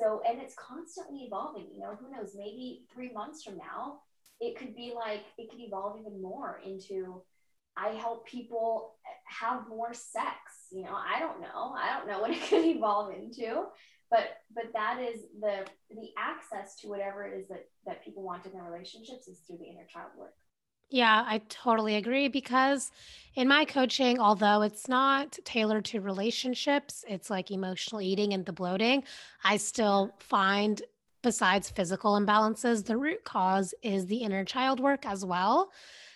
So, 0.00 0.22
and 0.28 0.40
it's 0.40 0.54
constantly 0.54 1.24
evolving. 1.24 1.66
You 1.74 1.80
know, 1.80 1.98
who 2.00 2.10
knows? 2.10 2.34
Maybe 2.36 2.84
three 2.92 3.12
months 3.12 3.42
from 3.42 3.58
now, 3.58 4.00
it 4.40 4.56
could 4.56 4.76
be 4.76 4.92
like, 4.94 5.22
it 5.36 5.50
could 5.50 5.60
evolve 5.60 5.98
even 6.00 6.22
more 6.22 6.60
into 6.64 7.22
I 7.78 7.90
help 7.90 8.26
people 8.26 8.94
have 9.24 9.68
more 9.68 9.94
sex. 9.94 10.66
You 10.72 10.82
know, 10.82 10.94
I 10.94 11.20
don't 11.20 11.40
know. 11.40 11.74
I 11.78 11.96
don't 11.96 12.08
know 12.08 12.20
what 12.22 12.30
it 12.30 12.42
could 12.48 12.64
evolve 12.64 13.14
into, 13.14 13.64
but 14.10 14.38
but 14.54 14.64
that 14.74 15.00
is 15.00 15.22
the 15.40 15.66
the 15.90 16.08
access 16.18 16.76
to 16.80 16.88
whatever 16.88 17.24
it 17.26 17.38
is 17.38 17.48
that 17.48 17.66
that 17.86 18.04
people 18.04 18.22
want 18.22 18.46
in 18.46 18.52
their 18.52 18.64
relationships 18.64 19.28
is 19.28 19.40
through 19.46 19.58
the 19.58 19.66
inner 19.66 19.86
child 19.88 20.10
work. 20.16 20.34
Yeah, 20.90 21.22
I 21.26 21.42
totally 21.50 21.96
agree 21.96 22.28
because 22.28 22.90
in 23.34 23.46
my 23.46 23.64
coaching, 23.66 24.18
although 24.18 24.62
it's 24.62 24.88
not 24.88 25.38
tailored 25.44 25.84
to 25.86 26.00
relationships, 26.00 27.04
it's 27.06 27.28
like 27.28 27.50
emotional 27.50 28.00
eating 28.00 28.32
and 28.32 28.46
the 28.46 28.52
bloating, 28.52 29.04
I 29.44 29.58
still 29.58 30.14
find 30.18 30.80
besides 31.22 31.68
physical 31.68 32.12
imbalances, 32.18 32.86
the 32.86 32.96
root 32.96 33.24
cause 33.24 33.74
is 33.82 34.06
the 34.06 34.18
inner 34.18 34.44
child 34.44 34.80
work 34.80 35.04
as 35.04 35.24
well. 35.24 35.70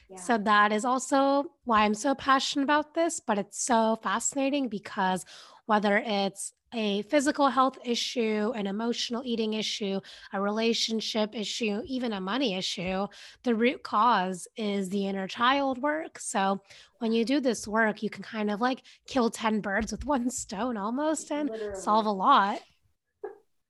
yeah, 0.08 0.18
So 0.18 0.38
that 0.38 0.72
is 0.72 0.84
also 0.84 1.46
why 1.64 1.82
I'm 1.84 1.94
so 1.94 2.14
passionate 2.14 2.64
about 2.64 2.94
this, 2.94 3.20
but 3.20 3.38
it's 3.38 3.62
so 3.62 3.98
fascinating 4.02 4.68
because 4.68 5.24
whether 5.66 5.98
it's 6.04 6.52
a 6.74 7.02
physical 7.02 7.48
health 7.48 7.78
issue, 7.84 8.50
an 8.54 8.66
emotional 8.66 9.22
eating 9.24 9.52
issue, 9.54 10.00
a 10.32 10.40
relationship 10.40 11.34
issue, 11.34 11.82
even 11.86 12.12
a 12.14 12.20
money 12.20 12.54
issue, 12.54 13.06
the 13.44 13.54
root 13.54 13.82
cause 13.82 14.48
is 14.56 14.88
the 14.88 15.06
inner 15.06 15.28
child 15.28 15.78
work. 15.82 16.18
So 16.18 16.60
when 16.98 17.12
you 17.12 17.24
do 17.24 17.40
this 17.40 17.68
work, 17.68 18.02
you 18.02 18.10
can 18.10 18.22
kind 18.22 18.50
of 18.50 18.60
like 18.60 18.82
kill 19.06 19.30
10 19.30 19.60
birds 19.60 19.92
with 19.92 20.04
one 20.06 20.30
stone 20.30 20.76
almost 20.76 21.30
and 21.30 21.50
solve 21.72 22.06
a 22.06 22.10
lot. 22.12 22.60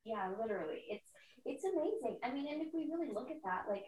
Yeah, 0.04 0.28
literally. 0.40 0.82
It's 0.90 1.08
it's 1.44 1.64
amazing. 1.64 2.18
I 2.24 2.32
mean, 2.32 2.46
and 2.50 2.62
if 2.62 2.68
we 2.74 2.90
really 2.90 3.12
look 3.12 3.30
at 3.30 3.42
that, 3.44 3.64
like 3.68 3.84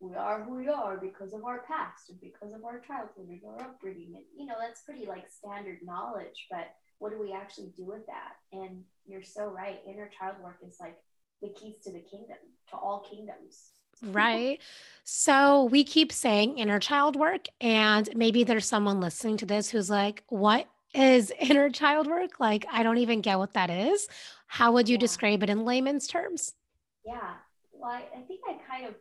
we 0.00 0.14
are 0.16 0.42
who 0.42 0.56
we 0.56 0.68
are 0.68 0.96
because 0.96 1.32
of 1.32 1.44
our 1.44 1.60
past 1.68 2.08
and 2.10 2.20
because 2.20 2.52
of 2.54 2.64
our 2.64 2.80
childhood 2.80 3.28
and 3.28 3.40
our 3.46 3.62
upbringing, 3.62 4.14
and 4.16 4.24
you 4.36 4.46
know 4.46 4.54
that's 4.60 4.82
pretty 4.82 5.06
like 5.06 5.26
standard 5.30 5.78
knowledge. 5.82 6.46
But 6.50 6.68
what 6.98 7.12
do 7.12 7.20
we 7.20 7.32
actually 7.32 7.72
do 7.76 7.84
with 7.84 8.06
that? 8.06 8.34
And 8.52 8.82
you're 9.06 9.22
so 9.22 9.46
right. 9.46 9.80
Inner 9.86 10.10
child 10.18 10.36
work 10.42 10.58
is 10.66 10.76
like 10.80 10.96
the 11.42 11.48
keys 11.50 11.76
to 11.84 11.92
the 11.92 12.00
kingdom, 12.00 12.36
to 12.70 12.76
all 12.76 13.06
kingdoms. 13.10 13.72
Right. 14.02 14.60
So 15.04 15.64
we 15.64 15.84
keep 15.84 16.12
saying 16.12 16.58
inner 16.58 16.78
child 16.78 17.16
work, 17.16 17.46
and 17.60 18.08
maybe 18.16 18.44
there's 18.44 18.66
someone 18.66 19.00
listening 19.00 19.36
to 19.38 19.46
this 19.46 19.70
who's 19.70 19.90
like, 19.90 20.24
what 20.28 20.68
is 20.94 21.32
inner 21.40 21.68
child 21.70 22.06
work? 22.06 22.40
Like, 22.40 22.64
I 22.72 22.82
don't 22.82 22.98
even 22.98 23.20
get 23.20 23.38
what 23.38 23.54
that 23.54 23.70
is. 23.70 24.08
How 24.46 24.72
would 24.72 24.88
you 24.88 24.96
Yeah, 24.96 24.98
describe 24.98 25.42
it 25.42 25.50
in 25.50 25.64
layman's 25.64 26.06
terms? 26.06 26.54
yeah. 27.04 27.34
Well, 27.72 27.90
I, 27.90 28.02
I 28.16 28.20
think 28.22 28.40
I 28.48 28.54
kind 28.68 28.86
of 28.86 28.94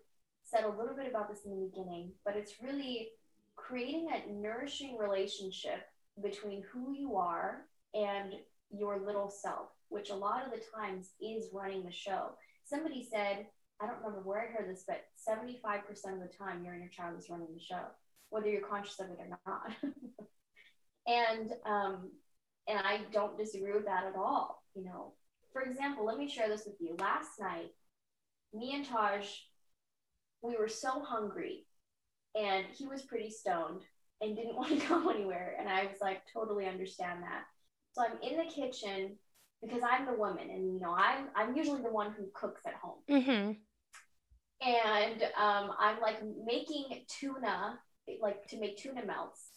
said 0.49 0.63
a 0.63 0.77
little 0.79 0.95
bit 0.95 1.07
about 1.09 1.29
this 1.29 1.45
in 1.45 1.51
the 1.51 1.67
beginning, 1.67 2.11
but 2.25 2.35
it's 2.35 2.61
really 2.61 3.09
creating 3.55 4.07
a 4.09 4.31
nourishing 4.31 4.97
relationship 4.97 5.87
between 6.21 6.63
who 6.71 6.93
you 6.93 7.15
are 7.15 7.65
and 7.93 8.33
your 8.71 8.99
little 8.99 9.29
self, 9.29 9.69
which 9.89 10.09
a 10.09 10.15
lot 10.15 10.45
of 10.45 10.51
the 10.51 10.61
times 10.75 11.11
is 11.21 11.49
running 11.53 11.83
the 11.83 11.91
show. 11.91 12.31
Somebody 12.65 13.07
said, 13.09 13.47
I 13.81 13.87
don't 13.87 13.97
remember 13.97 14.21
where 14.23 14.41
I 14.41 14.51
heard 14.51 14.69
this, 14.69 14.83
but 14.87 15.05
75% 15.27 16.13
of 16.13 16.19
the 16.19 16.35
time 16.37 16.63
your 16.63 16.75
inner 16.75 16.89
child 16.89 17.17
is 17.17 17.29
running 17.29 17.47
the 17.53 17.59
show, 17.59 17.83
whether 18.29 18.49
you're 18.49 18.67
conscious 18.67 18.99
of 18.99 19.07
it 19.09 19.19
or 19.19 19.39
not. 19.45 19.75
and 21.07 21.51
um, 21.65 22.11
and 22.67 22.77
I 22.77 23.01
don't 23.11 23.37
disagree 23.37 23.73
with 23.73 23.85
that 23.85 24.05
at 24.05 24.15
all. 24.15 24.63
You 24.75 24.85
know, 24.85 25.13
for 25.51 25.61
example, 25.61 26.05
let 26.05 26.17
me 26.17 26.29
share 26.29 26.49
this 26.49 26.65
with 26.65 26.75
you. 26.79 26.95
Last 26.99 27.39
night, 27.39 27.71
me 28.53 28.75
and 28.75 28.85
Taj 28.85 29.25
we 30.41 30.55
were 30.55 30.67
so 30.67 31.01
hungry 31.01 31.65
and 32.35 32.65
he 32.73 32.87
was 32.87 33.01
pretty 33.01 33.29
stoned 33.29 33.81
and 34.21 34.35
didn't 34.35 34.55
want 34.57 34.79
to 34.79 34.87
go 34.87 35.09
anywhere. 35.09 35.55
And 35.59 35.67
I 35.69 35.83
was 35.83 35.97
like, 36.01 36.21
totally 36.31 36.65
understand 36.67 37.23
that. 37.23 37.43
So 37.93 38.03
I'm 38.03 38.21
in 38.21 38.37
the 38.37 38.51
kitchen 38.51 39.17
because 39.61 39.81
I'm 39.83 40.05
the 40.05 40.13
woman 40.13 40.49
and 40.49 40.73
you 40.73 40.79
know 40.79 40.93
I'm 40.93 41.25
I'm 41.35 41.55
usually 41.55 41.81
the 41.81 41.91
one 41.91 42.13
who 42.17 42.27
cooks 42.33 42.61
at 42.65 42.75
home. 42.75 42.99
Mm-hmm. 43.09 43.51
And 44.61 45.23
um, 45.37 45.71
I'm 45.79 45.99
like 46.01 46.19
making 46.45 46.85
tuna, 47.07 47.79
like 48.21 48.45
to 48.47 48.59
make 48.59 48.77
tuna 48.77 49.05
melts. 49.05 49.49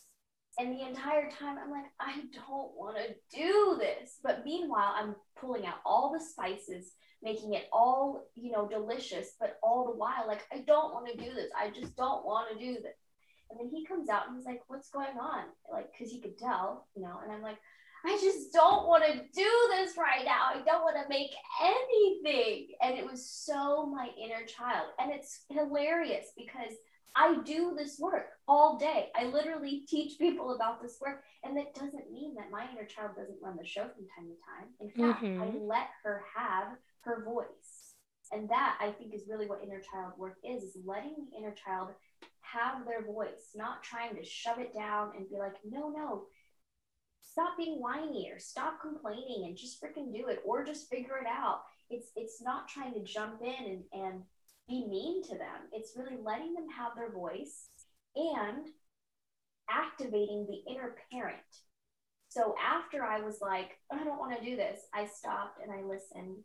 And 0.59 0.73
the 0.73 0.87
entire 0.87 1.31
time 1.31 1.57
I'm 1.59 1.71
like, 1.71 1.87
I 1.99 2.21
don't 2.35 2.73
want 2.77 2.99
to 2.99 3.15
do 3.35 3.77
this. 3.79 4.19
But 4.23 4.45
meanwhile, 4.45 4.95
I'm 4.95 5.17
pulling 5.41 5.67
out 5.67 5.81
all 5.85 6.13
the 6.13 6.25
spices, 6.25 6.93
making 7.23 7.55
it 7.55 7.69
all, 7.73 8.27
you 8.35 8.53
know, 8.53 8.69
delicious, 8.69 9.33
but 9.41 9.59
all 9.63 9.87
the 9.87 9.97
while, 9.97 10.27
like, 10.27 10.43
I 10.53 10.59
don't 10.59 10.93
want 10.93 11.07
to 11.09 11.17
do 11.17 11.35
this. 11.35 11.51
I 11.59 11.71
just 11.71 11.97
don't 11.97 12.25
want 12.27 12.53
to 12.53 12.65
do 12.65 12.75
this. 12.75 12.97
And 13.51 13.59
then 13.59 13.71
he 13.75 13.87
comes 13.87 14.09
out 14.09 14.29
and 14.29 14.37
he's 14.37 14.47
like, 14.47 14.63
What's 14.69 14.91
going 14.91 15.19
on? 15.21 15.45
Like, 15.71 15.91
because 15.93 16.13
he 16.13 16.21
could 16.21 16.39
tell, 16.39 16.87
you 16.95 17.03
know, 17.03 17.21
and 17.23 17.33
I'm 17.33 17.43
like, 17.43 17.59
I 18.05 18.19
just 18.21 18.53
don't 18.53 18.89
want 18.89 19.05
to 19.05 19.13
do 19.33 19.51
this 19.71 19.97
right 19.97 20.25
now. 20.25 20.49
I 20.51 20.63
don't 20.65 20.83
want 20.83 20.97
to 20.97 21.09
make 21.09 21.31
anything. 21.63 22.69
And 22.83 22.99
it 22.99 23.09
was 23.09 23.31
so 23.31 23.87
my 23.87 24.09
inner 24.23 24.45
child. 24.45 24.89
And 24.99 25.13
it's 25.13 25.45
hilarious 25.49 26.27
because 26.37 26.75
I 27.17 27.39
do 27.45 27.75
this 27.77 27.99
work 27.99 28.27
all 28.49 28.79
day. 28.79 29.11
I 29.17 29.27
literally 29.27 29.85
teach 29.89 30.19
people 30.19 30.55
about 30.55 30.83
this 30.83 30.99
work. 31.01 31.23
And 31.45 31.57
that 31.57 31.75
doesn't 31.75 32.13
mean 32.13 32.35
that 32.37 32.51
my 32.51 32.67
inner 32.73 32.87
child 32.87 33.13
doesn't 33.17 33.39
run 33.43 33.57
the 33.57 33.67
show 33.67 33.83
from 33.83 34.07
time 34.17 34.29
to 34.29 34.37
time. 34.59 34.69
In 34.81 34.91
fact, 34.91 35.29
I 35.41 35.45
Mm-hmm. 35.45 35.59
let 35.61 35.89
her 36.05 36.23
have 36.37 36.69
her 37.03 37.25
voice. 37.25 37.95
And 38.33 38.49
that 38.49 38.79
I 38.81 38.91
think 38.93 39.15
is 39.15 39.29
really 39.29 39.47
what 39.47 39.63
inner 39.63 39.81
child 39.81 40.13
work 40.17 40.39
is, 40.43 40.63
is 40.63 40.77
letting 40.87 41.15
the 41.31 41.37
inner 41.39 41.55
child 41.55 41.89
have 42.41 42.87
their 42.87 43.05
voice, 43.05 43.51
not 43.55 43.83
trying 43.83 44.17
to 44.17 44.25
shove 44.25 44.59
it 44.59 44.75
down 44.75 45.13
and 45.17 45.29
be 45.29 45.37
like, 45.39 45.57
no, 45.71 45.91
no, 45.91 46.23
stop 47.23 47.57
being 47.57 47.81
whiny 47.81 48.31
or 48.33 48.39
stop 48.39 48.81
complaining 48.81 49.45
and 49.47 49.57
just 49.57 49.83
freaking 49.83 50.13
do 50.13 50.29
it 50.29 50.43
or 50.45 50.65
just 50.65 50.89
figure 50.91 51.19
it 51.19 51.27
out. 51.27 51.63
It's 51.91 52.09
it's 52.17 52.43
not 52.43 52.69
trying 52.69 52.95
to 52.95 53.05
jump 53.05 53.41
in 53.43 53.65
and, 53.71 53.83
and 53.93 54.23
be 54.69 54.87
mean 54.87 55.23
to 55.25 55.37
them. 55.37 55.69
It's 55.73 55.97
really 55.97 56.19
letting 56.23 56.55
them 56.55 56.67
have 56.77 56.93
their 56.97 57.13
voice 57.13 57.69
and 58.17 58.67
activating 59.71 60.47
the 60.47 60.73
inner 60.73 60.95
parent. 61.11 61.41
So 62.29 62.55
after 62.63 63.05
I 63.05 63.21
was 63.21 63.39
like, 63.41 63.79
oh, 63.93 63.99
I 64.01 64.05
don't 64.05 64.19
want 64.19 64.39
to 64.39 64.45
do 64.45 64.57
this, 64.57 64.81
I 64.95 65.07
stopped 65.07 65.61
and 65.63 65.73
I 65.73 65.83
listened. 65.83 66.39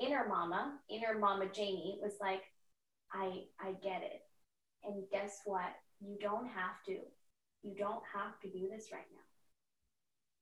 Inner 0.00 0.26
mama, 0.28 0.78
inner 0.88 1.18
mama 1.18 1.46
Jamie 1.52 1.98
was 2.00 2.14
like, 2.20 2.42
I 3.12 3.44
I 3.60 3.72
get 3.82 4.02
it. 4.02 4.22
And 4.84 5.04
guess 5.10 5.40
what? 5.44 5.72
You 6.00 6.16
don't 6.20 6.46
have 6.46 6.82
to. 6.86 6.98
You 7.62 7.74
don't 7.76 8.02
have 8.14 8.38
to 8.42 8.48
do 8.48 8.68
this 8.70 8.90
right 8.92 9.08
now 9.12 9.18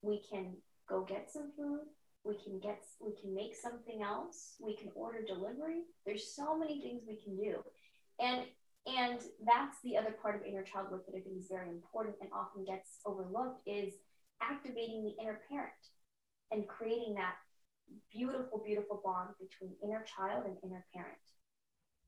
we 0.06 0.22
can 0.30 0.54
go 0.88 1.04
get 1.04 1.30
some 1.30 1.50
food 1.56 1.80
we 2.26 2.34
can 2.42 2.58
get 2.58 2.82
we 3.00 3.12
can 3.20 3.34
make 3.34 3.54
something 3.54 4.02
else 4.02 4.56
we 4.60 4.76
can 4.76 4.90
order 4.94 5.20
delivery 5.26 5.82
there's 6.04 6.34
so 6.34 6.58
many 6.58 6.80
things 6.80 7.02
we 7.06 7.16
can 7.16 7.36
do 7.36 7.62
and 8.20 8.42
and 8.86 9.20
that's 9.44 9.78
the 9.82 9.96
other 9.96 10.14
part 10.22 10.36
of 10.36 10.42
inner 10.46 10.62
child 10.62 10.90
work 10.90 11.06
that 11.06 11.16
i 11.16 11.20
think 11.20 11.38
is 11.38 11.48
very 11.48 11.70
important 11.70 12.14
and 12.20 12.30
often 12.32 12.64
gets 12.64 13.00
overlooked 13.06 13.60
is 13.66 13.94
activating 14.42 15.04
the 15.04 15.22
inner 15.22 15.40
parent 15.48 15.72
and 16.52 16.66
creating 16.68 17.14
that 17.14 17.34
beautiful, 18.12 18.62
beautiful 18.64 19.00
bond 19.04 19.30
between 19.38 19.72
inner 19.82 20.04
child 20.04 20.44
and 20.46 20.56
inner 20.62 20.84
parent. 20.94 21.18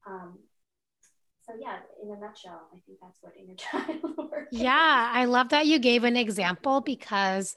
Um, 0.07 0.39
so 1.47 1.55
yeah, 1.61 1.79
in 2.03 2.11
a 2.11 2.21
nutshell, 2.21 2.69
I 2.75 2.79
think 2.87 2.99
that's 3.01 3.19
what 3.21 3.35
inner 3.39 3.55
child 3.57 4.31
work. 4.31 4.49
Yeah, 4.53 5.11
I 5.13 5.25
love 5.25 5.51
that 5.51 5.67
you 5.67 5.79
gave 5.79 6.05
an 6.05 6.17
example 6.17 6.81
because 6.81 7.57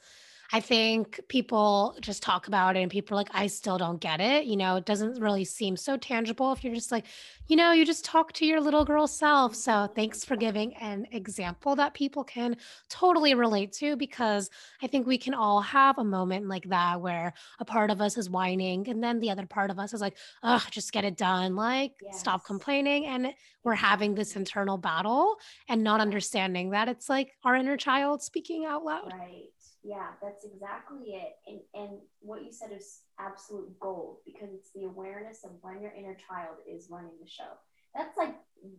I 0.53 0.59
think 0.59 1.19
people 1.29 1.95
just 2.01 2.21
talk 2.21 2.47
about 2.47 2.75
it 2.75 2.81
and 2.81 2.91
people 2.91 3.15
are 3.15 3.21
like, 3.21 3.29
I 3.33 3.47
still 3.47 3.77
don't 3.77 4.01
get 4.01 4.19
it. 4.19 4.45
You 4.45 4.57
know, 4.57 4.75
it 4.75 4.85
doesn't 4.85 5.21
really 5.21 5.45
seem 5.45 5.77
so 5.77 5.95
tangible 5.95 6.51
if 6.51 6.63
you're 6.63 6.75
just 6.75 6.91
like, 6.91 7.05
you 7.47 7.55
know, 7.55 7.71
you 7.71 7.85
just 7.85 8.03
talk 8.03 8.33
to 8.33 8.45
your 8.45 8.59
little 8.59 8.83
girl 8.83 9.07
self. 9.07 9.55
So 9.55 9.87
thanks 9.95 10.25
for 10.25 10.35
giving 10.35 10.73
an 10.75 11.07
example 11.11 11.75
that 11.77 11.93
people 11.93 12.23
can 12.25 12.57
totally 12.89 13.33
relate 13.33 13.71
to 13.73 13.95
because 13.95 14.49
I 14.81 14.87
think 14.87 15.07
we 15.07 15.17
can 15.17 15.33
all 15.33 15.61
have 15.61 15.97
a 15.97 16.03
moment 16.03 16.47
like 16.47 16.67
that 16.69 16.99
where 16.99 17.33
a 17.59 17.65
part 17.65 17.89
of 17.89 18.01
us 18.01 18.17
is 18.17 18.29
whining 18.29 18.89
and 18.89 19.01
then 19.01 19.19
the 19.19 19.31
other 19.31 19.45
part 19.45 19.71
of 19.71 19.79
us 19.79 19.93
is 19.93 20.01
like, 20.01 20.17
oh, 20.43 20.65
just 20.69 20.91
get 20.91 21.05
it 21.05 21.15
done. 21.15 21.55
Like, 21.55 21.93
stop 22.11 22.45
complaining. 22.45 23.05
And 23.05 23.33
we're 23.63 23.75
having 23.75 24.15
this 24.15 24.35
internal 24.35 24.77
battle 24.77 25.37
and 25.69 25.83
not 25.83 26.01
understanding 26.01 26.71
that 26.71 26.89
it's 26.89 27.07
like 27.09 27.31
our 27.43 27.55
inner 27.55 27.77
child 27.77 28.21
speaking 28.21 28.65
out 28.65 28.83
loud. 28.83 29.13
Right. 29.17 29.49
Yeah, 29.83 30.09
that's 30.21 30.45
exactly 30.45 31.15
it. 31.17 31.33
And 31.47 31.59
and 31.73 31.99
what 32.19 32.43
you 32.43 32.51
said 32.51 32.71
is 32.71 33.01
absolute 33.19 33.79
gold 33.79 34.17
because 34.25 34.49
it's 34.53 34.71
the 34.75 34.83
awareness 34.85 35.43
of 35.43 35.51
when 35.61 35.81
your 35.81 35.91
inner 35.91 36.15
child 36.29 36.57
is 36.69 36.89
running 36.91 37.17
the 37.21 37.29
show. 37.29 37.57
That's 37.95 38.15
like 38.17 38.35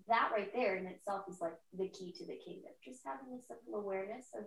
that 0.09 0.31
right 0.33 0.53
there 0.55 0.77
in 0.77 0.87
itself 0.87 1.25
is 1.29 1.41
like 1.41 1.59
the 1.77 1.89
key 1.89 2.13
to 2.19 2.27
the 2.27 2.39
kingdom. 2.45 2.71
Just 2.85 3.01
having 3.05 3.35
a 3.35 3.43
simple 3.43 3.81
awareness 3.81 4.27
of 4.39 4.45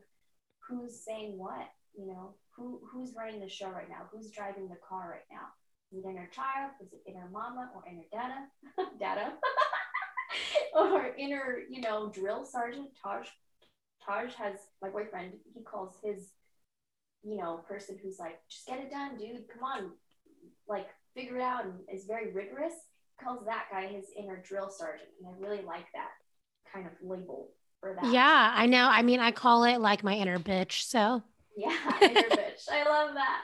who's 0.67 1.03
saying 1.03 1.37
what, 1.37 1.67
you 1.93 2.07
know, 2.07 2.35
who 2.55 2.79
who's 2.89 3.13
running 3.17 3.41
the 3.41 3.49
show 3.49 3.69
right 3.69 3.89
now, 3.89 4.07
who's 4.11 4.31
driving 4.31 4.69
the 4.69 4.79
car 4.87 5.09
right 5.11 5.27
now. 5.29 5.47
Is 5.91 6.05
it 6.05 6.09
inner 6.09 6.29
child? 6.33 6.71
Is 6.81 6.93
it 6.93 7.03
inner 7.05 7.29
mama 7.31 7.69
or 7.75 7.83
inner 7.89 8.07
dada? 8.11 8.47
dada. 8.99 9.33
or 10.73 11.13
inner, 11.17 11.59
you 11.69 11.81
know, 11.81 12.09
drill 12.13 12.45
sergeant 12.45 12.89
Taj 13.01 13.27
Taj 14.05 14.33
has 14.35 14.55
my 14.81 14.89
boyfriend, 14.89 15.33
he 15.53 15.63
calls 15.63 15.95
his 16.03 16.31
you 17.25 17.37
know, 17.37 17.63
person 17.67 17.97
who's 18.01 18.19
like, 18.19 18.39
just 18.49 18.67
get 18.67 18.79
it 18.79 18.91
done, 18.91 19.17
dude. 19.17 19.47
Come 19.51 19.63
on, 19.63 19.91
like 20.67 20.87
figure 21.15 21.37
it 21.37 21.41
out, 21.41 21.65
and 21.65 21.73
is 21.91 22.05
very 22.05 22.31
rigorous. 22.31 22.73
Calls 23.21 23.45
that 23.45 23.65
guy 23.71 23.87
his 23.87 24.05
inner 24.17 24.41
drill 24.45 24.69
sergeant, 24.69 25.09
and 25.19 25.33
I 25.33 25.39
really 25.39 25.63
like 25.63 25.85
that 25.93 26.09
kind 26.71 26.85
of 26.85 26.91
label 27.01 27.49
for 27.79 27.97
that. 27.99 28.11
Yeah, 28.11 28.53
I 28.53 28.65
know. 28.67 28.87
I 28.87 29.01
mean, 29.01 29.19
I 29.19 29.31
call 29.31 29.63
it 29.63 29.79
like 29.79 30.03
my 30.03 30.13
inner 30.13 30.37
bitch. 30.37 30.83
So, 30.83 31.23
Yeah, 31.57 31.75
inner 32.01 32.21
bitch. 32.21 32.69
I 32.71 32.83
love 32.83 33.15
that. 33.15 33.41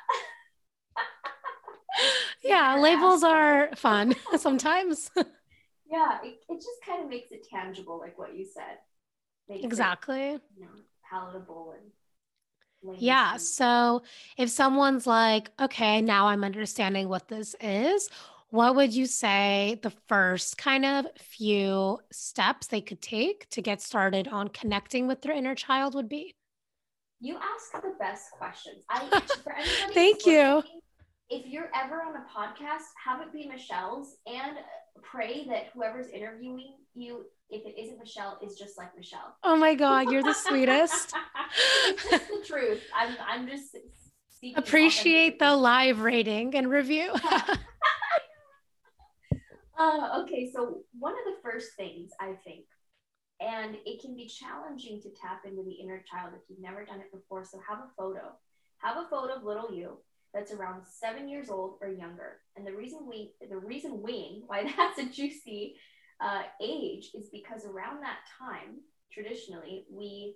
yeah, 2.43 2.77
labels 2.79 3.23
are 3.23 3.69
fun 3.75 4.13
sometimes. 4.37 5.09
Yeah, 5.15 6.19
it, 6.23 6.39
it 6.49 6.55
just 6.55 6.85
kind 6.85 7.03
of 7.03 7.09
makes 7.09 7.31
it 7.31 7.47
tangible, 7.49 7.99
like 7.99 8.17
what 8.17 8.35
you 8.35 8.45
said. 8.45 8.77
Makes 9.49 9.63
it, 9.63 9.65
exactly. 9.65 10.31
you 10.55 10.61
know, 10.61 10.69
palatable 11.09 11.75
and 11.77 11.91
Yeah. 12.97 13.37
So, 13.37 14.03
if 14.37 14.49
someone's 14.49 15.05
like, 15.05 15.51
okay, 15.59 16.01
now 16.01 16.27
I'm 16.27 16.43
understanding 16.43 17.09
what 17.09 17.27
this 17.27 17.55
is, 17.61 18.09
what 18.51 18.75
would 18.75 18.93
you 18.93 19.05
say 19.05 19.79
the 19.81 19.93
first 20.07 20.57
kind 20.57 20.85
of 20.85 21.07
few 21.17 21.99
steps 22.11 22.67
they 22.67 22.81
could 22.81 23.01
take 23.01 23.49
to 23.51 23.61
get 23.61 23.81
started 23.81 24.27
on 24.27 24.49
connecting 24.49 25.07
with 25.07 25.21
their 25.21 25.31
inner 25.31 25.55
child 25.55 25.95
would 25.95 26.09
be? 26.09 26.35
You 27.21 27.37
ask 27.37 27.71
the 27.71 27.93
best 27.99 28.31
questions. 28.31 28.83
I 28.89 29.07
for 29.43 29.53
Thank 29.93 30.25
you. 30.25 30.63
if 31.29 31.45
you're 31.45 31.69
ever 31.73 32.01
on 32.01 32.15
a 32.15 32.25
podcast, 32.27 32.87
have 33.03 33.21
it 33.21 33.31
be 33.31 33.47
Michelle's 33.47 34.17
and 34.27 34.57
pray 35.01 35.47
that 35.47 35.67
whoever's 35.73 36.07
interviewing 36.07 36.75
you, 36.93 37.25
if 37.51 37.65
it 37.65 37.79
isn't 37.79 37.99
Michelle, 37.99 38.39
is 38.41 38.57
just 38.57 38.77
like 38.77 38.95
Michelle. 38.95 39.35
Oh 39.43 39.55
my 39.55 39.75
God, 39.75 40.11
you're 40.11 40.23
the 40.23 40.33
sweetest. 40.33 41.13
it's 42.11 42.27
the 42.27 42.43
truth. 42.45 42.81
I'm 42.95 43.15
I'm 43.27 43.47
just 43.47 43.75
speaking 44.29 44.57
Appreciate 44.57 45.39
the 45.39 45.55
live 45.55 45.99
rating 45.99 46.55
and 46.55 46.69
review. 46.69 47.13
Uh, 49.81 50.21
okay, 50.21 50.47
so 50.53 50.83
one 50.99 51.13
of 51.13 51.25
the 51.25 51.41
first 51.41 51.69
things 51.75 52.11
I 52.19 52.33
think, 52.43 52.65
and 53.39 53.77
it 53.83 53.99
can 53.99 54.15
be 54.15 54.27
challenging 54.27 55.01
to 55.01 55.09
tap 55.09 55.41
into 55.43 55.63
the 55.63 55.71
inner 55.71 56.03
child 56.07 56.33
if 56.35 56.41
you've 56.47 56.59
never 56.59 56.85
done 56.85 56.99
it 56.99 57.11
before. 57.11 57.43
So 57.43 57.59
have 57.67 57.79
a 57.79 57.89
photo. 57.97 58.33
Have 58.77 58.97
a 58.97 59.09
photo 59.09 59.37
of 59.37 59.43
little 59.43 59.73
you 59.73 59.97
that's 60.35 60.51
around 60.51 60.83
seven 60.85 61.27
years 61.27 61.49
old 61.49 61.77
or 61.81 61.89
younger. 61.89 62.41
And 62.55 62.67
the 62.67 62.75
reason 62.75 63.07
we, 63.09 63.31
the 63.49 63.57
reason 63.57 64.03
we, 64.03 64.43
why 64.45 64.71
that's 64.77 64.99
a 64.99 65.09
juicy 65.09 65.75
uh, 66.21 66.43
age 66.61 67.11
is 67.13 67.29
because 67.29 67.65
around 67.65 68.01
that 68.01 68.19
time, 68.39 68.81
traditionally, 69.11 69.85
we 69.91 70.35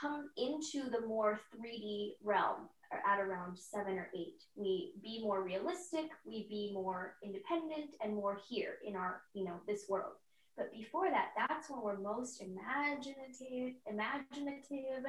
come 0.00 0.30
into 0.36 0.88
the 0.90 1.06
more 1.06 1.40
3D 1.56 2.12
realm 2.22 2.68
at 2.92 3.20
around 3.20 3.58
seven 3.58 3.98
or 3.98 4.08
eight. 4.14 4.42
We 4.54 4.92
be 5.02 5.20
more 5.22 5.42
realistic, 5.42 6.10
we 6.24 6.46
be 6.48 6.70
more 6.72 7.16
independent 7.22 7.96
and 8.02 8.14
more 8.14 8.38
here 8.48 8.76
in 8.86 8.96
our, 8.96 9.22
you 9.34 9.44
know, 9.44 9.60
this 9.66 9.86
world. 9.88 10.12
But 10.56 10.72
before 10.72 11.10
that, 11.10 11.30
that's 11.36 11.70
when 11.70 11.82
we're 11.82 11.98
most 11.98 12.42
imaginative, 12.42 13.74
imaginative, 13.86 15.04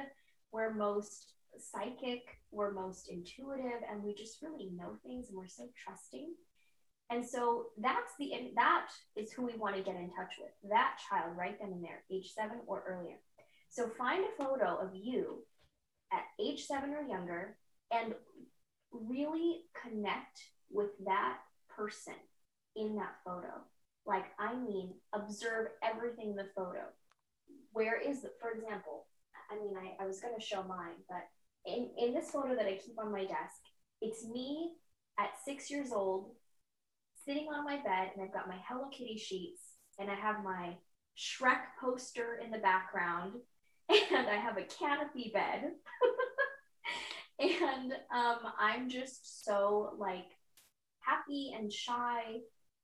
we're 0.52 0.74
most 0.74 1.32
psychic, 1.58 2.38
we're 2.52 2.72
most 2.72 3.08
intuitive, 3.08 3.82
and 3.90 4.02
we 4.02 4.14
just 4.14 4.42
really 4.42 4.70
know 4.70 4.96
things 5.04 5.28
and 5.28 5.36
we're 5.36 5.46
so 5.46 5.68
trusting. 5.84 6.34
And 7.10 7.26
so 7.26 7.66
that's 7.76 8.12
the 8.18 8.32
that 8.54 8.86
is 9.16 9.32
who 9.32 9.44
we 9.44 9.56
want 9.56 9.76
to 9.76 9.82
get 9.82 9.96
in 9.96 10.10
touch 10.10 10.34
with. 10.38 10.50
That 10.70 10.94
child 11.10 11.36
right 11.36 11.58
then 11.60 11.72
and 11.72 11.84
there, 11.84 12.04
age 12.10 12.32
seven 12.32 12.58
or 12.66 12.84
earlier. 12.86 13.16
So 13.68 13.88
find 13.98 14.24
a 14.24 14.42
photo 14.42 14.76
of 14.76 14.90
you 14.94 15.44
at 16.12 16.22
age 16.40 16.66
seven 16.66 16.90
or 16.90 17.02
younger 17.02 17.56
and 17.92 18.14
really 18.92 19.62
connect 19.82 20.40
with 20.70 20.90
that 21.04 21.38
person 21.68 22.14
in 22.76 22.96
that 22.96 23.16
photo. 23.24 23.52
Like, 24.06 24.26
I 24.38 24.54
mean, 24.54 24.94
observe 25.12 25.68
everything 25.82 26.30
in 26.30 26.36
the 26.36 26.48
photo. 26.56 26.82
Where 27.72 28.00
is 28.00 28.24
it? 28.24 28.32
For 28.40 28.50
example, 28.50 29.06
I 29.50 29.56
mean, 29.56 29.74
I, 29.76 30.02
I 30.02 30.06
was 30.06 30.20
going 30.20 30.34
to 30.38 30.44
show 30.44 30.62
mine, 30.62 30.96
but 31.08 31.26
in, 31.66 31.90
in 31.98 32.14
this 32.14 32.30
photo 32.30 32.54
that 32.54 32.66
I 32.66 32.78
keep 32.84 32.98
on 32.98 33.12
my 33.12 33.24
desk, 33.24 33.60
it's 34.00 34.24
me 34.26 34.72
at 35.18 35.30
six 35.44 35.70
years 35.70 35.92
old 35.92 36.30
sitting 37.24 37.48
on 37.48 37.64
my 37.64 37.76
bed 37.76 38.10
and 38.14 38.22
I've 38.22 38.32
got 38.32 38.48
my 38.48 38.58
Hello 38.68 38.88
Kitty 38.90 39.18
sheets 39.18 39.60
and 39.98 40.10
I 40.10 40.14
have 40.14 40.44
my 40.44 40.76
Shrek 41.16 41.60
poster 41.80 42.40
in 42.44 42.50
the 42.50 42.58
background 42.58 43.34
and 43.88 44.28
I 44.28 44.36
have 44.36 44.56
a 44.56 44.62
canopy 44.62 45.30
bed. 45.34 45.72
and 47.40 47.92
um, 48.14 48.38
I'm 48.58 48.88
just 48.88 49.44
so 49.44 49.94
like 49.98 50.26
happy 51.00 51.52
and 51.56 51.72
shy. 51.72 52.22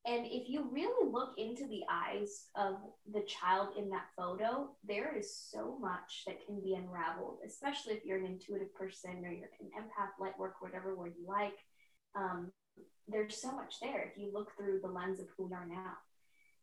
And 0.07 0.25
if 0.25 0.49
you 0.49 0.69
really 0.71 1.11
look 1.11 1.35
into 1.37 1.67
the 1.67 1.83
eyes 1.91 2.45
of 2.55 2.77
the 3.13 3.23
child 3.27 3.71
in 3.77 3.91
that 3.91 4.07
photo, 4.17 4.71
there 4.87 5.17
is 5.17 5.37
so 5.37 5.79
much 5.81 6.23
that 6.27 6.47
can 6.47 6.61
be 6.61 6.75
unraveled, 6.75 7.39
especially 7.45 7.95
if 7.95 8.05
you're 8.05 8.19
an 8.19 8.25
intuitive 8.25 8.73
person 8.77 9.25
or 9.25 9.33
you're 9.33 9.49
an 9.61 9.71
empath, 9.77 10.21
light 10.21 10.39
work, 10.39 10.55
whatever 10.61 10.95
word 10.95 11.15
you 11.19 11.27
like. 11.27 11.57
Um, 12.15 12.53
there's 13.09 13.41
so 13.41 13.53
much 13.53 13.81
there 13.81 14.11
if 14.11 14.21
you 14.21 14.31
look 14.33 14.51
through 14.57 14.81
the 14.83 14.89
lens 14.89 15.21
of 15.21 15.27
who 15.37 15.47
we 15.47 15.55
are 15.55 15.67
now. 15.67 15.95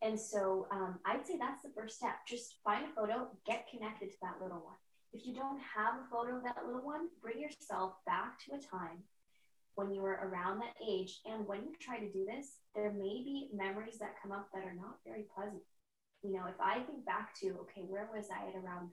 And 0.01 0.19
so 0.19 0.67
um, 0.71 0.99
I'd 1.06 1.25
say 1.25 1.38
that's 1.39 1.63
the 1.63 1.71
first 1.75 1.97
step. 1.97 2.15
Just 2.27 2.58
find 2.63 2.86
a 2.86 2.93
photo, 2.93 3.27
get 3.45 3.69
connected 3.71 4.12
to 4.12 4.17
that 4.21 4.41
little 4.41 4.60
one. 4.60 4.75
If 5.13 5.25
you 5.25 5.34
don't 5.34 5.60
have 5.62 5.95
a 5.95 6.10
photo 6.12 6.38
of 6.38 6.43
that 6.43 6.65
little 6.65 6.84
one, 6.84 7.08
bring 7.21 7.39
yourself 7.39 7.93
back 8.06 8.39
to 8.43 8.56
a 8.56 8.60
time 8.60 9.03
when 9.75 9.93
you 9.93 10.01
were 10.01 10.19
around 10.21 10.60
that 10.60 10.75
age. 10.86 11.21
And 11.25 11.47
when 11.47 11.62
you 11.63 11.73
try 11.79 11.99
to 11.99 12.12
do 12.12 12.25
this, 12.25 12.58
there 12.75 12.91
may 12.91 13.23
be 13.23 13.49
memories 13.53 13.97
that 13.99 14.19
come 14.21 14.32
up 14.32 14.49
that 14.53 14.65
are 14.65 14.75
not 14.75 14.97
very 15.06 15.25
pleasant. 15.34 15.62
You 16.23 16.34
know, 16.34 16.45
if 16.47 16.60
I 16.60 16.79
think 16.84 17.06
back 17.06 17.36
to, 17.39 17.49
okay, 17.63 17.82
where 17.88 18.10
was 18.13 18.27
I 18.27 18.49
at 18.49 18.56
around 18.56 18.89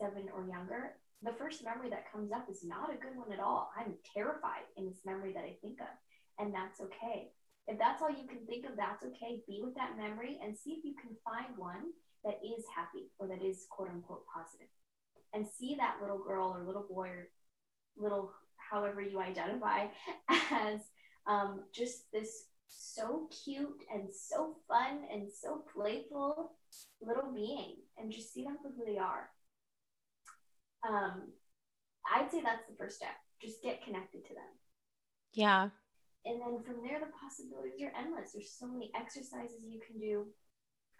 seven 0.00 0.28
or 0.34 0.46
younger? 0.46 0.94
The 1.22 1.32
first 1.38 1.64
memory 1.64 1.90
that 1.90 2.10
comes 2.10 2.32
up 2.32 2.46
is 2.50 2.64
not 2.64 2.90
a 2.90 3.00
good 3.00 3.16
one 3.16 3.32
at 3.32 3.40
all. 3.40 3.70
I'm 3.78 3.94
terrified 4.14 4.66
in 4.76 4.86
this 4.86 5.00
memory 5.04 5.32
that 5.32 5.44
I 5.44 5.56
think 5.62 5.80
of, 5.80 5.90
and 6.38 6.52
that's 6.52 6.80
okay. 6.80 7.30
If 7.66 7.78
that's 7.78 8.02
all 8.02 8.10
you 8.10 8.26
can 8.26 8.44
think 8.46 8.66
of, 8.66 8.76
that's 8.76 9.04
okay. 9.04 9.40
Be 9.46 9.60
with 9.62 9.74
that 9.76 9.96
memory 9.96 10.38
and 10.42 10.56
see 10.56 10.70
if 10.70 10.84
you 10.84 10.94
can 11.00 11.16
find 11.24 11.56
one 11.56 11.92
that 12.24 12.40
is 12.44 12.64
happy 12.74 13.10
or 13.18 13.28
that 13.28 13.42
is 13.42 13.66
quote 13.70 13.88
unquote 13.88 14.24
positive. 14.32 14.68
And 15.34 15.46
see 15.46 15.76
that 15.78 15.96
little 16.00 16.18
girl 16.18 16.54
or 16.54 16.64
little 16.64 16.86
boy 16.88 17.08
or 17.08 17.28
little 17.96 18.32
however 18.56 19.00
you 19.00 19.20
identify 19.20 19.86
as 20.50 20.80
um, 21.26 21.62
just 21.72 22.10
this 22.12 22.46
so 22.66 23.28
cute 23.44 23.84
and 23.92 24.08
so 24.12 24.56
fun 24.66 25.00
and 25.12 25.28
so 25.30 25.62
playful 25.74 26.52
little 27.00 27.30
being 27.32 27.76
and 27.98 28.10
just 28.10 28.32
see 28.32 28.44
them 28.44 28.56
for 28.62 28.70
who 28.70 28.84
they 28.90 28.98
are. 28.98 29.28
Um, 30.88 31.28
I'd 32.14 32.30
say 32.30 32.40
that's 32.42 32.66
the 32.68 32.76
first 32.76 32.96
step. 32.96 33.14
Just 33.40 33.62
get 33.62 33.84
connected 33.84 34.24
to 34.26 34.34
them. 34.34 34.44
Yeah. 35.32 35.68
And 36.24 36.40
then 36.40 36.62
from 36.62 36.86
there, 36.86 37.00
the 37.00 37.10
possibilities 37.20 37.82
are 37.82 37.92
endless. 37.98 38.32
There's 38.32 38.52
so 38.52 38.66
many 38.66 38.90
exercises 38.94 39.66
you 39.66 39.80
can 39.84 39.98
do. 39.98 40.26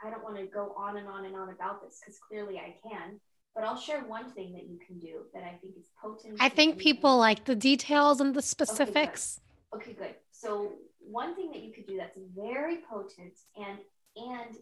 I 0.05 0.11
don't 0.11 0.25
want 0.25 0.37
to 0.37 0.47
go 0.47 0.75
on 0.77 0.97
and 0.97 1.07
on 1.07 1.27
and 1.27 1.37
on 1.37 1.51
about 1.51 1.83
this 1.83 2.01
because 2.01 2.19
clearly 2.19 2.59
I 2.59 2.75
can, 2.83 3.21
but 3.55 3.63
I'll 3.63 3.79
share 3.79 4.01
one 4.01 4.33
thing 4.33 4.53
that 4.55 4.65
you 4.65 4.79
can 4.85 4.99
do 4.99 5.27
that 5.33 5.45
I 5.45 5.59
think 5.63 5.77
is 5.79 5.87
potent. 6.01 6.39
I 6.41 6.49
think 6.49 6.79
people 6.79 7.17
like 7.19 7.45
the 7.45 7.55
details 7.55 8.21
and 8.21 8.35
the 8.35 8.43
specifics. 8.43 9.41
Okay, 9.73 9.93
good. 9.93 10.03
Okay, 10.03 10.07
good. 10.09 10.15
So 10.33 10.73
one 10.99 11.37
thing 11.37 11.53
that 11.53 11.63
you 11.63 11.73
could 11.73 11.87
do 11.87 11.99
that's 11.99 12.19
very 12.37 12.79
potent 12.91 13.39
and 13.57 13.79
and 14.17 14.57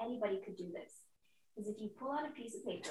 anybody 0.00 0.40
could 0.44 0.56
do 0.56 0.70
this 0.72 0.92
is 1.56 1.68
if 1.68 1.80
you 1.80 1.88
pull 1.98 2.12
out 2.12 2.26
a 2.26 2.30
piece 2.30 2.54
of 2.54 2.64
paper 2.64 2.90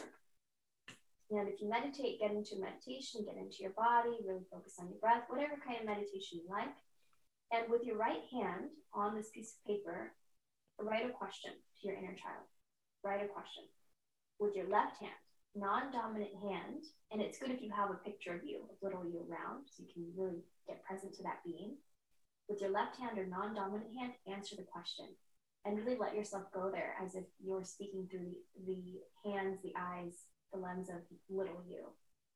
and 1.32 1.50
if 1.50 1.60
you 1.60 1.70
meditate, 1.70 2.20
get 2.20 2.32
into 2.32 2.62
meditation, 2.62 3.26
get 3.26 3.38
into 3.38 3.58
your 3.66 3.74
body, 3.74 4.14
really 4.22 4.46
focus 4.52 4.78
on 4.80 4.90
your 4.90 5.02
breath, 5.02 5.26
whatever 5.28 5.58
kind 5.58 5.82
of 5.82 5.90
meditation 5.90 6.42
you 6.42 6.48
like. 6.50 6.74
And 7.52 7.70
with 7.70 7.84
your 7.84 7.98
right 7.98 8.22
hand 8.30 8.70
on 8.94 9.16
this 9.16 9.30
piece 9.34 9.58
of 9.58 9.66
paper, 9.66 10.14
write 10.78 11.06
a 11.06 11.14
question 11.14 11.52
to 11.54 11.82
your 11.88 11.98
inner 11.98 12.14
child. 12.14 12.46
Write 13.04 13.26
a 13.26 13.30
question. 13.34 13.66
With 14.38 14.56
your 14.56 14.70
left 14.70 15.02
hand, 15.02 15.18
non 15.56 15.92
dominant 15.92 16.34
hand, 16.46 16.86
and 17.12 17.22
it's 17.22 17.40
good 17.40 17.50
if 17.50 17.62
you 17.62 17.72
have 17.74 17.90
a 17.90 18.04
picture 18.06 18.36
of 18.36 18.46
you, 18.46 18.66
of 18.70 18.78
little 18.82 19.06
you 19.06 19.26
around, 19.26 19.66
so 19.66 19.82
you 19.82 19.90
can 19.94 20.06
really 20.14 20.46
get 20.68 20.84
present 20.86 21.14
to 21.16 21.24
that 21.24 21.42
being. 21.46 21.78
With 22.50 22.62
your 22.62 22.70
left 22.72 22.98
hand 22.98 23.18
or 23.18 23.26
non 23.26 23.56
dominant 23.56 23.90
hand, 23.98 24.14
answer 24.30 24.56
the 24.56 24.68
question 24.70 25.10
and 25.66 25.78
really 25.78 25.98
let 25.98 26.16
yourself 26.16 26.44
go 26.54 26.70
there 26.72 26.94
as 27.04 27.16
if 27.16 27.24
you're 27.44 27.64
speaking 27.64 28.08
through 28.10 28.30
the, 28.30 28.38
the 28.68 29.30
hands, 29.30 29.58
the 29.64 29.74
eyes, 29.76 30.14
the 30.56 30.62
lens 30.62 30.90
of 30.90 30.96
little 31.30 31.62
you 31.68 31.86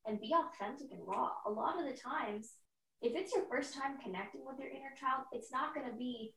and 0.06 0.20
be 0.20 0.34
authentic 0.34 0.92
and 0.92 1.02
raw. 1.06 1.30
A 1.46 1.50
lot 1.50 1.80
of 1.80 1.86
the 1.86 2.00
times, 2.00 2.54
if 3.02 3.16
it's 3.16 3.34
your 3.34 3.46
first 3.50 3.74
time 3.74 3.98
connecting 4.04 4.42
with 4.46 4.60
your 4.60 4.70
inner 4.70 4.94
child, 5.00 5.26
it's 5.32 5.52
not 5.52 5.74
going 5.74 5.90
to 5.90 5.96
be 5.96 6.34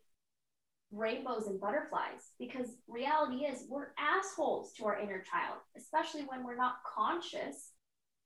rainbows 0.92 1.46
and 1.46 1.60
butterflies 1.60 2.32
because 2.38 2.76
reality 2.86 3.44
is 3.44 3.64
we're 3.68 3.94
assholes 3.98 4.72
to 4.74 4.84
our 4.84 4.98
inner 4.98 5.22
child, 5.22 5.58
especially 5.76 6.22
when 6.22 6.44
we're 6.44 6.56
not 6.56 6.84
conscious 6.86 7.70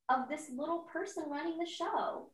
of 0.09 0.29
this 0.29 0.47
little 0.55 0.87
person 0.93 1.25
running 1.29 1.59
the 1.59 1.67
show. 1.67 2.31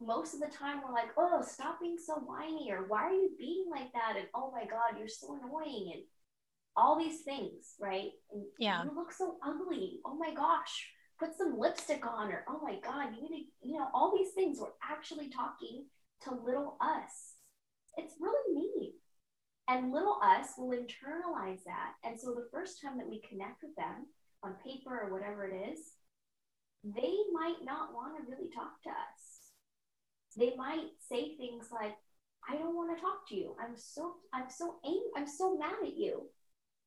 Most 0.00 0.34
of 0.34 0.40
the 0.40 0.56
time, 0.56 0.80
we're 0.82 0.94
like, 0.94 1.10
oh, 1.16 1.44
stop 1.46 1.80
being 1.80 1.96
so 1.96 2.14
whiny, 2.14 2.70
or 2.72 2.86
why 2.88 3.04
are 3.04 3.12
you 3.12 3.30
being 3.38 3.66
like 3.70 3.92
that? 3.92 4.14
And 4.16 4.26
oh 4.34 4.50
my 4.52 4.64
God, 4.64 4.98
you're 4.98 5.06
so 5.06 5.38
annoying. 5.38 5.92
And 5.94 6.02
all 6.76 6.98
these 6.98 7.20
things, 7.20 7.74
right? 7.80 8.10
And 8.32 8.44
yeah. 8.58 8.84
You 8.84 8.90
look 8.94 9.12
so 9.12 9.36
ugly. 9.44 10.00
Oh 10.04 10.16
my 10.16 10.32
gosh. 10.34 10.88
Put 11.18 11.36
some 11.36 11.58
lipstick 11.58 12.04
on 12.06 12.32
or 12.32 12.44
oh 12.48 12.60
my 12.62 12.76
God, 12.82 13.14
you 13.14 13.22
need 13.22 13.44
to, 13.62 13.68
you 13.68 13.78
know, 13.78 13.88
all 13.94 14.16
these 14.16 14.32
things. 14.34 14.58
We're 14.60 14.68
actually 14.82 15.28
talking 15.28 15.84
to 16.24 16.34
little 16.34 16.76
us. 16.80 17.34
It's 17.96 18.14
really 18.20 18.54
neat. 18.54 18.94
And 19.68 19.92
little 19.92 20.18
us 20.22 20.48
will 20.58 20.70
internalize 20.70 21.62
that. 21.64 21.92
And 22.04 22.18
so 22.18 22.32
the 22.32 22.48
first 22.50 22.80
time 22.82 22.98
that 22.98 23.08
we 23.08 23.22
connect 23.28 23.62
with 23.62 23.76
them 23.76 24.06
on 24.42 24.54
paper 24.64 25.02
or 25.02 25.12
whatever 25.12 25.46
it 25.46 25.72
is, 25.72 25.78
they 26.84 27.14
might 27.32 27.62
not 27.62 27.94
want 27.94 28.16
to 28.16 28.28
really 28.28 28.50
talk 28.52 28.82
to 28.82 28.90
us. 28.90 29.52
They 30.36 30.56
might 30.56 30.88
say 31.08 31.36
things 31.36 31.68
like, 31.70 31.94
I 32.48 32.56
don't 32.56 32.74
want 32.74 32.96
to 32.96 33.00
talk 33.00 33.28
to 33.28 33.36
you. 33.36 33.54
I'm 33.62 33.76
so 33.76 34.14
I'm 34.32 34.50
so 34.50 34.80
angry. 34.84 35.10
I'm 35.16 35.28
so 35.28 35.56
mad 35.56 35.74
at 35.84 35.96
you 35.96 36.22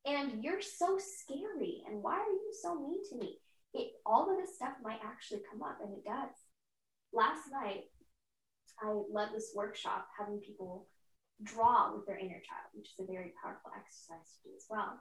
and 0.06 0.44
you're 0.44 0.62
so 0.62 1.00
scary. 1.00 1.84
And 1.88 2.02
why 2.04 2.14
are 2.14 2.32
you 2.32 2.52
so 2.62 2.76
mean 2.76 3.02
to 3.10 3.18
me? 3.18 3.40
It 3.74 3.92
all 4.06 4.30
of 4.30 4.38
this 4.38 4.56
stuff 4.56 4.74
might 4.84 5.00
actually 5.04 5.42
come 5.52 5.62
up 5.62 5.80
and 5.84 5.92
it 5.94 6.06
does. 6.06 6.36
Last 7.12 7.52
night 7.52 7.86
i 8.82 8.92
led 9.10 9.30
this 9.34 9.54
workshop 9.56 10.06
having 10.20 10.38
people 10.40 10.86
draw 11.44 11.96
with 11.96 12.06
their 12.06 12.18
inner 12.18 12.44
child 12.44 12.68
which 12.74 12.88
is 12.88 13.00
a 13.00 13.12
very 13.12 13.32
powerful 13.42 13.72
exercise 13.72 14.36
to 14.36 14.50
do 14.50 14.56
as 14.56 14.66
well. 14.70 15.00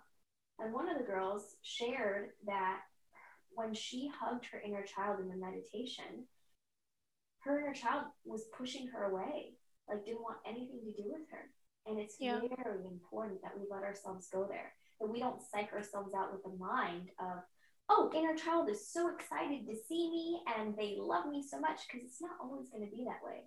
And 0.59 0.73
one 0.73 0.89
of 0.89 0.99
the 0.99 1.05
girls 1.05 1.57
shared 1.63 2.31
that 2.47 2.81
when 3.55 3.75
she 3.75 4.09
hugged 4.09 4.47
her 4.47 4.63
inner 4.65 4.85
child 4.85 5.21
in 5.21 5.29
the 5.29 5.37
meditation 5.37 6.27
her 7.41 7.61
inner 7.61 7.75
child 7.75 8.05
was 8.25 8.49
pushing 8.57 8.89
her 8.89 9.05
away 9.05 9.55
like 9.89 10.05
didn't 10.05 10.23
want 10.23 10.39
anything 10.47 10.81
to 10.85 11.03
do 11.03 11.09
with 11.11 11.29
her. 11.31 11.51
And 11.87 12.01
it's 12.01 12.17
yeah. 12.19 12.41
very 12.41 12.87
important 12.87 13.43
that 13.43 13.59
we 13.59 13.67
let 13.71 13.83
ourselves 13.83 14.29
go 14.33 14.47
there 14.49 14.73
that 15.01 15.11
we 15.11 15.21
don't 15.21 15.43
psych 15.43 15.73
ourselves 15.73 16.13
out 16.15 16.33
with 16.33 16.43
the 16.43 16.57
mind 16.59 17.09
of, 17.19 17.43
oh, 17.89 18.11
inner 18.15 18.35
child 18.35 18.69
is 18.69 18.91
so 18.91 19.11
excited 19.15 19.67
to 19.67 19.75
see 19.89 20.11
me 20.11 20.41
and 20.57 20.75
they 20.77 20.97
love 20.99 21.27
me 21.27 21.43
so 21.43 21.61
much 21.61 21.81
because 21.87 22.07
it's 22.07 22.23
not 22.23 22.39
always 22.41 22.69
going 22.71 22.85
to 22.85 22.97
be 22.97 23.05
that 23.05 23.25
way. 23.25 23.43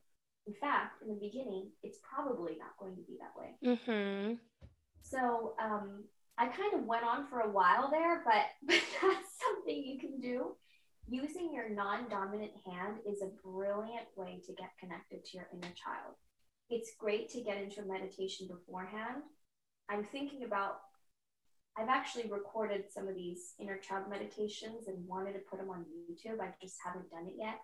In 0.46 0.54
fact, 0.54 1.02
in 1.02 1.10
the 1.10 1.20
beginning, 1.20 1.70
it's 1.84 2.00
probably 2.02 2.58
not 2.58 2.78
going 2.80 2.96
to 2.96 3.02
be 3.02 3.18
that 3.20 3.36
way. 3.36 3.78
Mm-hmm. 3.88 4.34
So 5.02 5.56
um, 5.62 6.04
I 6.38 6.48
kind 6.48 6.74
of 6.74 6.86
went 6.86 7.04
on 7.04 7.28
for 7.28 7.42
a 7.42 7.50
while 7.50 7.90
there, 7.92 8.24
but, 8.24 8.46
but 8.68 8.82
that's 9.02 9.30
something 9.42 9.84
you 9.84 10.00
can 10.00 10.20
do. 10.20 10.56
Using 11.10 11.52
your 11.54 11.70
non 11.70 12.10
dominant 12.10 12.52
hand 12.66 12.98
is 13.10 13.22
a 13.22 13.48
brilliant 13.48 14.08
way 14.18 14.42
to 14.46 14.54
get 14.54 14.72
connected 14.80 15.24
to 15.24 15.38
your 15.38 15.48
inner 15.54 15.74
child. 15.74 16.16
It's 16.70 16.92
great 17.00 17.30
to 17.30 17.42
get 17.42 17.58
into 17.58 17.82
a 17.82 17.86
meditation 17.86 18.48
beforehand. 18.48 19.24
I'm 19.90 20.04
thinking 20.04 20.44
about 20.44 20.80
I've 21.78 21.90
actually 21.90 22.30
recorded 22.30 22.86
some 22.90 23.08
of 23.08 23.16
these 23.16 23.54
inner 23.60 23.78
child 23.78 24.10
meditations 24.10 24.88
and 24.88 25.08
wanted 25.08 25.34
to 25.34 25.40
put 25.40 25.60
them 25.60 25.70
on 25.70 25.86
YouTube. 26.10 26.42
I 26.42 26.50
just 26.62 26.78
haven't 26.84 27.10
done 27.12 27.28
it 27.28 27.36
yet. 27.38 27.60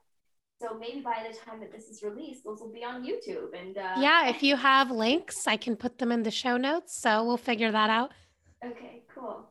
So 0.62 0.78
maybe 0.78 1.02
by 1.02 1.26
the 1.28 1.36
time 1.38 1.60
that 1.62 1.72
this 1.72 1.86
is 1.86 2.04
released, 2.04 2.44
those 2.44 2.60
will 2.60 2.72
be 2.72 2.84
on 2.84 3.04
YouTube. 3.04 3.60
And 3.60 3.78
uh, 3.78 3.96
yeah, 4.00 4.30
if 4.30 4.44
you 4.44 4.56
have 4.56 4.92
links, 4.92 5.48
I 5.48 5.58
can 5.58 5.76
put 5.76 5.98
them 5.98 6.12
in 6.12 6.24
the 6.24 6.32
show 6.32 6.58
notes. 6.58 7.02
So 7.02 7.26
we'll 7.26 7.38
figure 7.38 7.72
that 7.72 7.90
out. 7.90 8.12
Okay, 8.64 9.04
cool. 9.14 9.50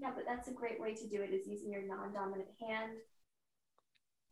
Yeah, 0.00 0.10
but 0.14 0.24
that's 0.26 0.48
a 0.48 0.52
great 0.52 0.80
way 0.80 0.94
to 0.94 1.08
do 1.08 1.22
it 1.22 1.34
is 1.34 1.46
using 1.46 1.70
your 1.70 1.86
non-dominant 1.86 2.48
hand. 2.60 2.92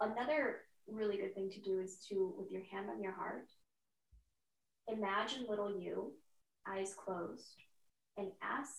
Another 0.01 0.63
really 0.89 1.17
good 1.17 1.35
thing 1.35 1.51
to 1.51 1.61
do 1.61 1.81
is 1.81 1.99
to, 2.09 2.35
with 2.39 2.51
your 2.51 2.63
hand 2.73 2.89
on 2.91 3.03
your 3.03 3.13
heart, 3.13 3.49
imagine 4.89 5.47
little 5.49 5.79
you, 5.79 6.13
eyes 6.67 6.95
closed, 6.97 7.55
and 8.17 8.29
ask 8.43 8.75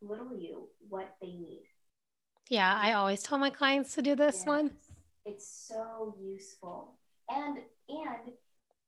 little 0.00 0.36
you 0.36 0.68
what 0.88 1.16
they 1.20 1.28
need. 1.28 1.64
Yeah, 2.48 2.78
I 2.80 2.92
always 2.94 3.22
tell 3.22 3.38
my 3.38 3.50
clients 3.50 3.94
to 3.94 4.02
do 4.02 4.14
this 4.14 4.38
yes. 4.38 4.46
one. 4.46 4.70
It's 5.24 5.68
so 5.68 6.14
useful. 6.20 6.94
And 7.28 7.58
and 7.88 8.32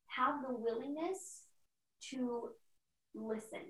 have 0.07 0.43
the 0.47 0.55
willingness 0.55 1.43
to 2.11 2.51
listen, 3.15 3.61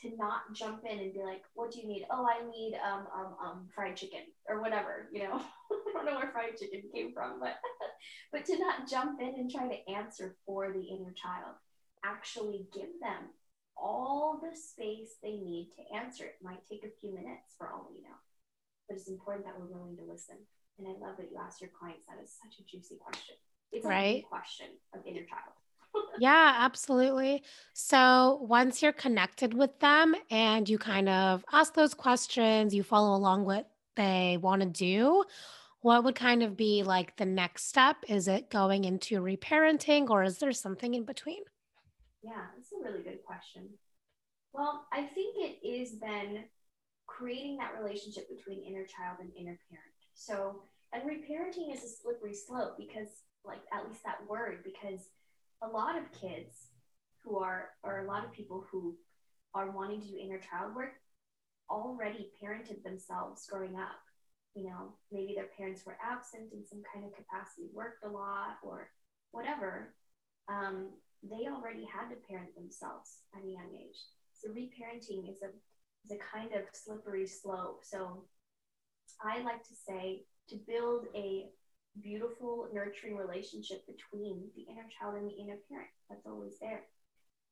to 0.00 0.16
not 0.16 0.54
jump 0.54 0.82
in 0.90 0.98
and 0.98 1.12
be 1.12 1.22
like, 1.22 1.42
what 1.54 1.70
do 1.70 1.80
you 1.80 1.88
need? 1.88 2.06
Oh, 2.10 2.26
I 2.26 2.48
need 2.48 2.78
um 2.82 3.06
um 3.14 3.34
um 3.44 3.68
fried 3.74 3.96
chicken 3.96 4.20
or 4.48 4.60
whatever, 4.62 5.08
you 5.12 5.24
know. 5.24 5.40
I 5.70 5.92
don't 5.92 6.06
know 6.06 6.16
where 6.18 6.30
fried 6.32 6.56
chicken 6.58 6.82
came 6.94 7.12
from, 7.12 7.38
but 7.40 7.56
but 8.32 8.44
to 8.46 8.58
not 8.58 8.88
jump 8.88 9.20
in 9.20 9.34
and 9.34 9.50
try 9.50 9.68
to 9.68 9.92
answer 9.92 10.36
for 10.46 10.72
the 10.72 10.80
inner 10.80 11.12
child. 11.12 11.56
Actually 12.04 12.66
give 12.72 13.00
them 13.00 13.24
all 13.76 14.40
the 14.42 14.56
space 14.56 15.16
they 15.22 15.36
need 15.36 15.70
to 15.76 15.96
answer. 15.96 16.24
It 16.24 16.38
might 16.42 16.66
take 16.68 16.84
a 16.84 17.00
few 17.00 17.14
minutes 17.14 17.54
for 17.58 17.68
all 17.68 17.88
we 17.90 18.00
know, 18.00 18.16
but 18.88 18.96
it's 18.96 19.08
important 19.08 19.46
that 19.46 19.58
we're 19.58 19.66
willing 19.66 19.96
to 19.96 20.04
listen. 20.04 20.36
And 20.78 20.88
I 20.88 20.92
love 20.92 21.16
that 21.18 21.30
you 21.30 21.38
ask 21.38 21.60
your 21.60 21.70
clients 21.78 22.06
that 22.06 22.22
is 22.22 22.30
such 22.30 22.58
a 22.60 22.64
juicy 22.70 22.96
question. 22.96 23.36
It's 23.72 23.84
right. 23.84 24.24
a 24.24 24.28
question 24.28 24.66
of 24.94 25.00
inner 25.06 25.24
child. 25.24 25.52
yeah, 26.18 26.56
absolutely. 26.58 27.42
So 27.72 28.38
once 28.42 28.82
you're 28.82 28.92
connected 28.92 29.54
with 29.54 29.78
them 29.80 30.14
and 30.30 30.68
you 30.68 30.78
kind 30.78 31.08
of 31.08 31.44
ask 31.52 31.74
those 31.74 31.94
questions, 31.94 32.74
you 32.74 32.82
follow 32.82 33.16
along 33.16 33.44
what 33.44 33.70
they 33.96 34.38
want 34.40 34.62
to 34.62 34.68
do, 34.68 35.24
what 35.80 36.04
would 36.04 36.14
kind 36.14 36.42
of 36.42 36.56
be 36.56 36.82
like 36.82 37.16
the 37.16 37.26
next 37.26 37.68
step? 37.68 37.96
Is 38.08 38.28
it 38.28 38.50
going 38.50 38.84
into 38.84 39.20
reparenting 39.20 40.10
or 40.10 40.22
is 40.22 40.38
there 40.38 40.52
something 40.52 40.94
in 40.94 41.04
between? 41.04 41.42
Yeah, 42.26 42.42
that's 42.56 42.72
a 42.72 42.82
really 42.82 43.04
good 43.04 43.22
question. 43.24 43.68
Well, 44.52 44.86
I 44.92 45.02
think 45.02 45.36
it 45.38 45.64
is 45.64 46.00
then 46.00 46.44
creating 47.06 47.58
that 47.58 47.80
relationship 47.80 48.28
between 48.28 48.64
inner 48.66 48.84
child 48.84 49.18
and 49.20 49.30
inner 49.38 49.58
parent. 49.70 49.94
So, 50.14 50.62
and 50.92 51.04
reparenting 51.04 51.72
is 51.72 51.84
a 51.84 51.88
slippery 51.88 52.34
slope 52.34 52.76
because, 52.76 53.22
like, 53.44 53.62
at 53.72 53.86
least 53.88 54.02
that 54.04 54.26
word, 54.28 54.64
because 54.64 55.06
a 55.62 55.68
lot 55.68 55.96
of 55.96 56.10
kids 56.20 56.70
who 57.22 57.38
are, 57.38 57.68
or 57.84 58.00
a 58.00 58.08
lot 58.08 58.24
of 58.24 58.32
people 58.32 58.66
who 58.72 58.96
are 59.54 59.70
wanting 59.70 60.00
to 60.00 60.08
do 60.08 60.18
inner 60.18 60.40
child 60.40 60.74
work 60.74 60.94
already 61.70 62.32
parented 62.42 62.82
themselves 62.82 63.46
growing 63.48 63.76
up. 63.76 64.02
You 64.56 64.64
know, 64.64 64.94
maybe 65.12 65.34
their 65.36 65.50
parents 65.56 65.86
were 65.86 65.98
absent 66.02 66.52
in 66.52 66.66
some 66.66 66.82
kind 66.92 67.06
of 67.06 67.14
capacity, 67.14 67.68
worked 67.72 68.04
a 68.04 68.08
lot, 68.08 68.56
or 68.64 68.90
whatever. 69.30 69.94
Um, 70.48 70.88
they 71.22 71.48
already 71.48 71.84
had 71.84 72.08
to 72.10 72.16
parent 72.28 72.54
themselves 72.54 73.22
at 73.34 73.44
a 73.44 73.48
young 73.50 73.74
age. 73.74 73.98
So 74.34 74.48
reparenting 74.50 75.30
is 75.30 75.42
a 75.42 75.50
is 76.04 76.12
a 76.12 76.36
kind 76.36 76.52
of 76.52 76.62
slippery 76.72 77.26
slope. 77.26 77.80
So 77.82 78.24
I 79.22 79.42
like 79.42 79.62
to 79.64 79.74
say 79.74 80.22
to 80.50 80.56
build 80.68 81.06
a 81.14 81.46
beautiful, 82.02 82.68
nurturing 82.72 83.16
relationship 83.16 83.84
between 83.86 84.44
the 84.54 84.62
inner 84.70 84.86
child 84.98 85.16
and 85.16 85.26
the 85.26 85.34
inner 85.34 85.56
parent. 85.68 85.88
That's 86.08 86.26
always 86.26 86.58
there. 86.60 86.82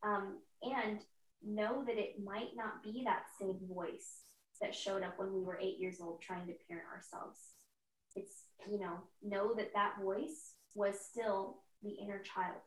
Um, 0.03 0.39
and 0.63 1.01
know 1.45 1.83
that 1.87 1.99
it 1.99 2.23
might 2.23 2.55
not 2.55 2.83
be 2.83 3.03
that 3.05 3.25
same 3.41 3.59
voice 3.69 4.21
that 4.61 4.75
showed 4.75 5.03
up 5.03 5.19
when 5.19 5.33
we 5.33 5.43
were 5.43 5.59
eight 5.61 5.79
years 5.79 5.97
old 6.01 6.23
trying 6.23 6.47
to 6.47 6.55
parent 6.69 6.87
ourselves. 6.95 7.39
It's, 8.15 8.45
you 8.71 8.79
know, 8.79 8.99
know 9.23 9.55
that 9.55 9.73
that 9.75 9.95
voice 10.01 10.53
was 10.75 10.95
still 11.01 11.59
the 11.83 11.91
inner 11.91 12.23
child 12.23 12.61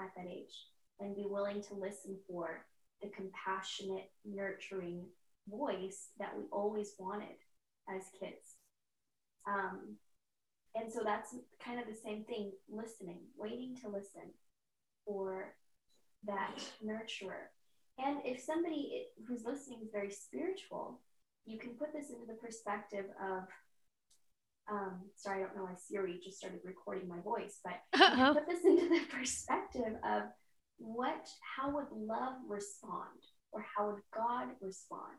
at 0.00 0.10
that 0.16 0.26
age 0.26 0.66
and 1.00 1.16
be 1.16 1.26
willing 1.28 1.62
to 1.62 1.74
listen 1.74 2.16
for 2.28 2.64
the 3.02 3.08
compassionate, 3.08 4.10
nurturing 4.24 5.04
voice 5.48 6.10
that 6.18 6.36
we 6.36 6.44
always 6.52 6.92
wanted 6.98 7.36
as 7.88 8.02
kids. 8.18 8.56
Um, 9.46 9.96
and 10.74 10.90
so 10.90 11.00
that's 11.04 11.34
kind 11.64 11.80
of 11.80 11.86
the 11.86 12.00
same 12.00 12.24
thing 12.24 12.52
listening, 12.70 13.18
waiting 13.36 13.76
to 13.82 13.88
listen 13.88 14.30
for 15.04 15.54
that 16.26 16.56
nurturer. 16.84 17.50
And 17.98 18.18
if 18.24 18.40
somebody 18.40 19.06
who's 19.26 19.44
listening 19.44 19.80
is 19.82 19.90
very 19.92 20.10
spiritual, 20.10 21.00
you 21.44 21.58
can 21.58 21.70
put 21.70 21.92
this 21.92 22.10
into 22.10 22.26
the 22.26 22.34
perspective 22.34 23.06
of 23.20 23.42
um, 24.70 25.00
sorry, 25.16 25.42
I 25.42 25.46
don't 25.46 25.56
know 25.56 25.64
why 25.64 25.74
Siri 25.74 26.20
just 26.22 26.38
started 26.38 26.60
recording 26.64 27.08
my 27.08 27.20
voice, 27.20 27.58
but 27.64 27.80
uh-huh. 28.00 28.34
put 28.34 28.46
this 28.46 28.64
into 28.64 28.88
the 28.88 29.00
perspective 29.16 29.94
of 30.04 30.22
what, 30.78 31.28
how 31.56 31.70
would 31.74 31.90
love 31.90 32.34
respond, 32.48 33.20
or 33.52 33.64
how 33.76 33.86
would 33.86 34.02
God 34.14 34.48
respond, 34.60 35.18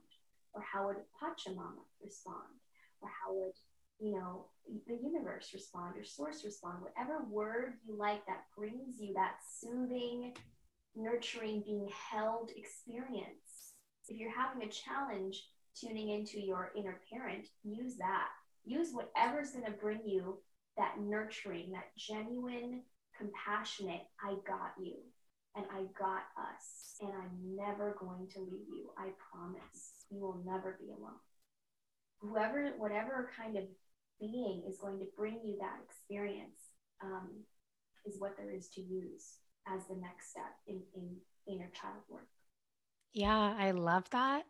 or 0.53 0.62
how 0.62 0.88
would 0.88 0.97
Pachamama 1.21 1.84
respond, 2.01 2.60
or 3.01 3.10
how 3.10 3.34
would 3.34 3.53
you 3.99 4.13
know 4.13 4.45
the 4.88 4.95
universe 4.95 5.51
respond, 5.53 5.95
or 5.97 6.03
source 6.03 6.43
respond, 6.43 6.79
whatever 6.82 7.23
word 7.29 7.73
you 7.86 7.97
like 7.97 8.25
that 8.25 8.45
brings 8.58 8.99
you 8.99 9.13
that 9.13 9.36
soothing, 9.60 10.34
nurturing, 10.95 11.63
being 11.65 11.89
held 12.12 12.51
experience. 12.56 13.73
If 14.08 14.17
you're 14.17 14.36
having 14.36 14.63
a 14.63 14.71
challenge 14.71 15.43
tuning 15.79 16.10
into 16.10 16.41
your 16.41 16.71
inner 16.75 16.99
parent, 17.12 17.47
use 17.63 17.95
that 17.97 18.29
use 18.65 18.89
whatever's 18.91 19.52
going 19.52 19.65
to 19.65 19.71
bring 19.71 20.02
you 20.06 20.39
that 20.78 20.95
nurturing, 20.99 21.71
that 21.71 21.95
genuine, 21.97 22.82
compassionate, 23.17 24.02
I 24.23 24.36
got 24.47 24.73
you 24.80 24.95
and 25.56 25.65
I 25.71 25.84
got 25.97 26.23
us, 26.38 26.95
and 27.02 27.12
I'm 27.12 27.56
never 27.56 27.95
going 27.99 28.28
to 28.34 28.39
leave 28.39 28.67
you. 28.69 28.89
I 28.97 29.10
promise. 29.32 30.06
You 30.10 30.19
will 30.19 30.41
never 30.45 30.78
be 30.80 30.91
alone. 30.91 31.19
Whoever, 32.21 32.71
whatever 32.78 33.30
kind 33.38 33.58
of 33.58 33.63
being 34.19 34.63
is 34.67 34.78
going 34.78 34.99
to 34.99 35.06
bring 35.15 35.39
you 35.43 35.58
that 35.60 35.80
experience 35.84 36.71
um, 37.04 37.30
is 38.06 38.19
what 38.19 38.36
there 38.38 38.52
is 38.52 38.69
to 38.69 38.82
use 38.82 39.38
as 39.67 39.82
the 39.88 39.95
next 39.95 40.32
step 40.32 40.54
in, 40.67 40.82
in 40.95 41.15
inner 41.47 41.69
child 41.80 42.02
work. 42.10 42.28
Yeah, 43.13 43.56
I 43.58 43.71
love 43.71 44.10
that. 44.12 44.45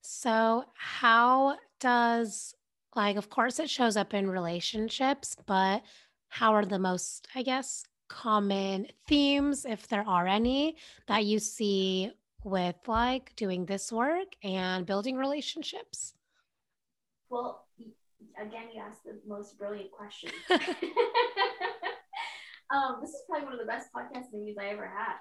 So, 0.00 0.64
how 0.74 1.58
does 1.78 2.54
like, 2.94 3.16
of 3.16 3.30
course, 3.30 3.58
it 3.58 3.70
shows 3.70 3.96
up 3.96 4.14
in 4.14 4.30
relationships, 4.30 5.36
but 5.46 5.82
how 6.28 6.54
are 6.54 6.64
the 6.64 6.78
most, 6.78 7.28
I 7.34 7.42
guess, 7.42 7.84
common 8.08 8.86
themes, 9.06 9.64
if 9.64 9.88
there 9.88 10.06
are 10.06 10.26
any, 10.26 10.76
that 11.06 11.24
you 11.24 11.38
see 11.38 12.10
with 12.42 12.76
like 12.86 13.34
doing 13.36 13.66
this 13.66 13.92
work 13.92 14.28
and 14.42 14.86
building 14.86 15.16
relationships? 15.16 16.14
Well, 17.28 17.66
again, 18.40 18.68
you 18.74 18.80
asked 18.80 19.04
the 19.04 19.20
most 19.26 19.58
brilliant 19.58 19.92
question. 19.92 20.30
um, 22.70 22.98
this 23.00 23.10
is 23.10 23.22
probably 23.28 23.44
one 23.44 23.54
of 23.54 23.60
the 23.60 23.66
best 23.66 23.88
podcast 23.92 24.32
interviews 24.34 24.56
I 24.60 24.66
ever 24.66 24.86
had. 24.86 25.16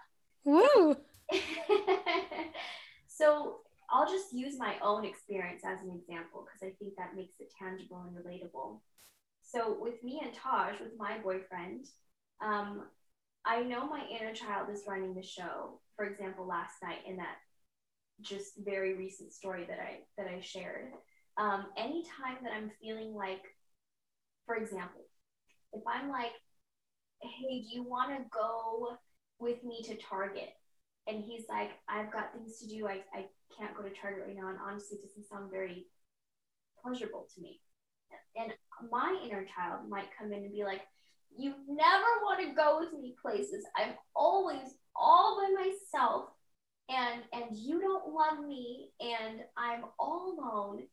Woo! 0.45 0.95
so 3.08 3.60
I'll 3.91 4.10
just 4.10 4.34
use 4.34 4.58
my 4.58 4.75
own 4.82 5.06
experience 5.06 5.63
as 5.65 5.82
an 5.82 5.91
example 5.91 6.45
because 6.45 6.62
I 6.63 6.75
think 6.80 6.95
that 6.97 7.15
makes 7.15 7.39
it 7.39 7.52
tangible 7.58 8.04
and 8.06 8.15
relatable. 8.15 8.80
So, 9.41 9.78
with 9.80 10.04
me 10.04 10.21
and 10.23 10.34
Taj, 10.34 10.80
with 10.80 10.97
my 10.97 11.17
boyfriend, 11.19 11.88
um, 12.41 12.84
I 13.45 13.63
know 13.63 13.88
my 13.88 14.06
inner 14.08 14.34
child 14.34 14.69
is 14.69 14.84
running 14.88 15.15
the 15.15 15.23
show. 15.23 15.82
For 15.95 16.06
example, 16.06 16.45
last 16.45 16.75
night 16.84 16.99
in 17.08 17.17
that 17.17 17.38
just 18.21 18.54
very 18.58 18.95
recent 18.95 19.34
story 19.34 19.65
that 19.67 19.80
I 19.80 19.99
that 20.17 20.28
I 20.28 20.41
shared. 20.41 20.91
Um, 21.38 21.67
anytime 21.78 22.38
that 22.43 22.54
I'm 22.54 22.71
feeling 22.82 23.13
like, 23.13 23.41
for 24.45 24.56
example, 24.56 25.02
if 25.73 25.84
I'm 25.88 26.10
like, 26.10 26.34
"Hey, 27.21 27.62
do 27.62 27.67
you 27.69 27.84
want 27.84 28.17
to 28.17 28.25
go 28.30 28.97
with 29.39 29.63
me 29.63 29.84
to 29.84 29.97
Target?" 29.97 30.54
And 31.09 31.23
he's 31.23 31.45
like, 31.49 31.71
"I've 31.87 32.11
got 32.11 32.33
things 32.33 32.59
to 32.59 32.67
do. 32.67 32.87
I 32.87 33.01
I 33.13 33.25
can't 33.57 33.75
go 33.75 33.83
to 33.83 33.89
Target 33.89 34.23
right 34.27 34.35
now, 34.35 34.49
and 34.49 34.59
honestly, 34.63 34.97
it 34.97 35.01
doesn't 35.01 35.27
sound 35.27 35.51
very 35.51 35.87
pleasurable 36.81 37.27
to 37.35 37.41
me. 37.41 37.61
And 38.35 38.53
my 38.89 39.19
inner 39.25 39.45
child 39.45 39.89
might 39.89 40.15
come 40.17 40.31
in 40.31 40.43
and 40.43 40.53
be 40.53 40.63
like, 40.63 40.81
You 41.37 41.53
never 41.67 42.09
want 42.23 42.39
to 42.41 42.55
go 42.55 42.79
with 42.79 42.93
me 42.93 43.15
places. 43.21 43.65
I'm 43.75 43.93
always 44.15 44.75
all 44.95 45.41
by 45.41 45.63
myself 45.63 46.29
and 46.89 47.21
and 47.33 47.55
you 47.55 47.79
don't 47.79 48.13
love 48.13 48.45
me 48.45 48.89
and 48.99 49.41
I'm 49.57 49.85
all 49.99 50.35
alone 50.37 50.83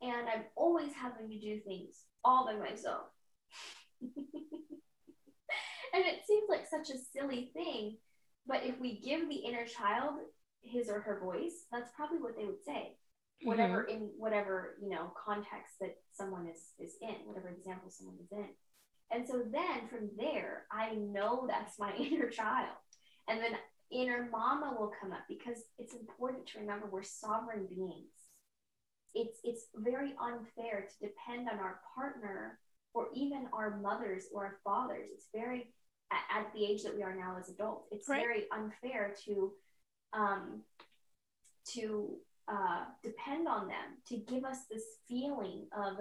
and 0.00 0.28
I'm 0.28 0.44
always 0.56 0.92
having 0.94 1.28
to 1.30 1.38
do 1.38 1.60
things 1.60 2.04
all 2.24 2.46
by 2.46 2.54
myself. 2.54 3.04
and 4.02 4.14
it 5.94 6.20
seems 6.26 6.44
like 6.48 6.66
such 6.68 6.94
a 6.94 6.98
silly 6.98 7.50
thing, 7.52 7.98
but 8.46 8.64
if 8.64 8.78
we 8.80 9.00
give 9.00 9.28
the 9.28 9.36
inner 9.36 9.66
child 9.66 10.14
his 10.62 10.88
or 10.88 11.00
her 11.00 11.20
voice, 11.20 11.66
that's 11.70 11.90
probably 11.94 12.18
what 12.18 12.36
they 12.36 12.44
would 12.44 12.62
say. 12.64 12.96
Whatever 13.44 13.82
mm-hmm. 13.82 14.02
in 14.02 14.10
whatever, 14.16 14.76
you 14.80 14.88
know, 14.88 15.12
context 15.24 15.74
that 15.80 15.96
someone 16.12 16.46
is 16.46 16.60
is 16.78 16.96
in, 17.00 17.26
whatever 17.26 17.48
example 17.48 17.90
someone 17.90 18.16
is 18.22 18.30
in. 18.30 18.48
And 19.10 19.26
so 19.26 19.42
then 19.50 19.88
from 19.88 20.10
there, 20.16 20.64
I 20.72 20.94
know 20.94 21.46
that's 21.48 21.78
my 21.78 21.92
inner 21.98 22.30
child. 22.30 22.76
And 23.28 23.40
then 23.40 23.52
inner 23.90 24.28
mama 24.30 24.74
will 24.78 24.92
come 25.00 25.12
up 25.12 25.24
because 25.28 25.58
it's 25.78 25.94
important 25.94 26.46
to 26.48 26.60
remember 26.60 26.86
we're 26.86 27.02
sovereign 27.02 27.66
beings. 27.68 28.14
It's 29.14 29.40
it's 29.44 29.66
very 29.76 30.14
unfair 30.20 30.86
to 30.88 31.06
depend 31.06 31.48
on 31.48 31.58
our 31.58 31.80
partner 31.94 32.58
or 32.94 33.08
even 33.14 33.48
our 33.52 33.78
mothers 33.78 34.24
or 34.32 34.44
our 34.44 34.56
fathers. 34.64 35.08
It's 35.12 35.26
very 35.34 35.72
at, 36.12 36.40
at 36.40 36.52
the 36.52 36.64
age 36.64 36.82
that 36.82 36.94
we 36.94 37.02
are 37.02 37.14
now 37.14 37.36
as 37.38 37.48
adults, 37.48 37.88
it's 37.90 38.08
right. 38.08 38.20
very 38.20 38.44
unfair 38.52 39.14
to 39.24 39.52
um, 40.12 40.62
to 41.72 42.16
uh, 42.48 42.84
depend 43.02 43.48
on 43.48 43.68
them 43.68 43.96
to 44.08 44.16
give 44.16 44.44
us 44.44 44.58
this 44.70 44.84
feeling 45.08 45.66
of 45.76 45.96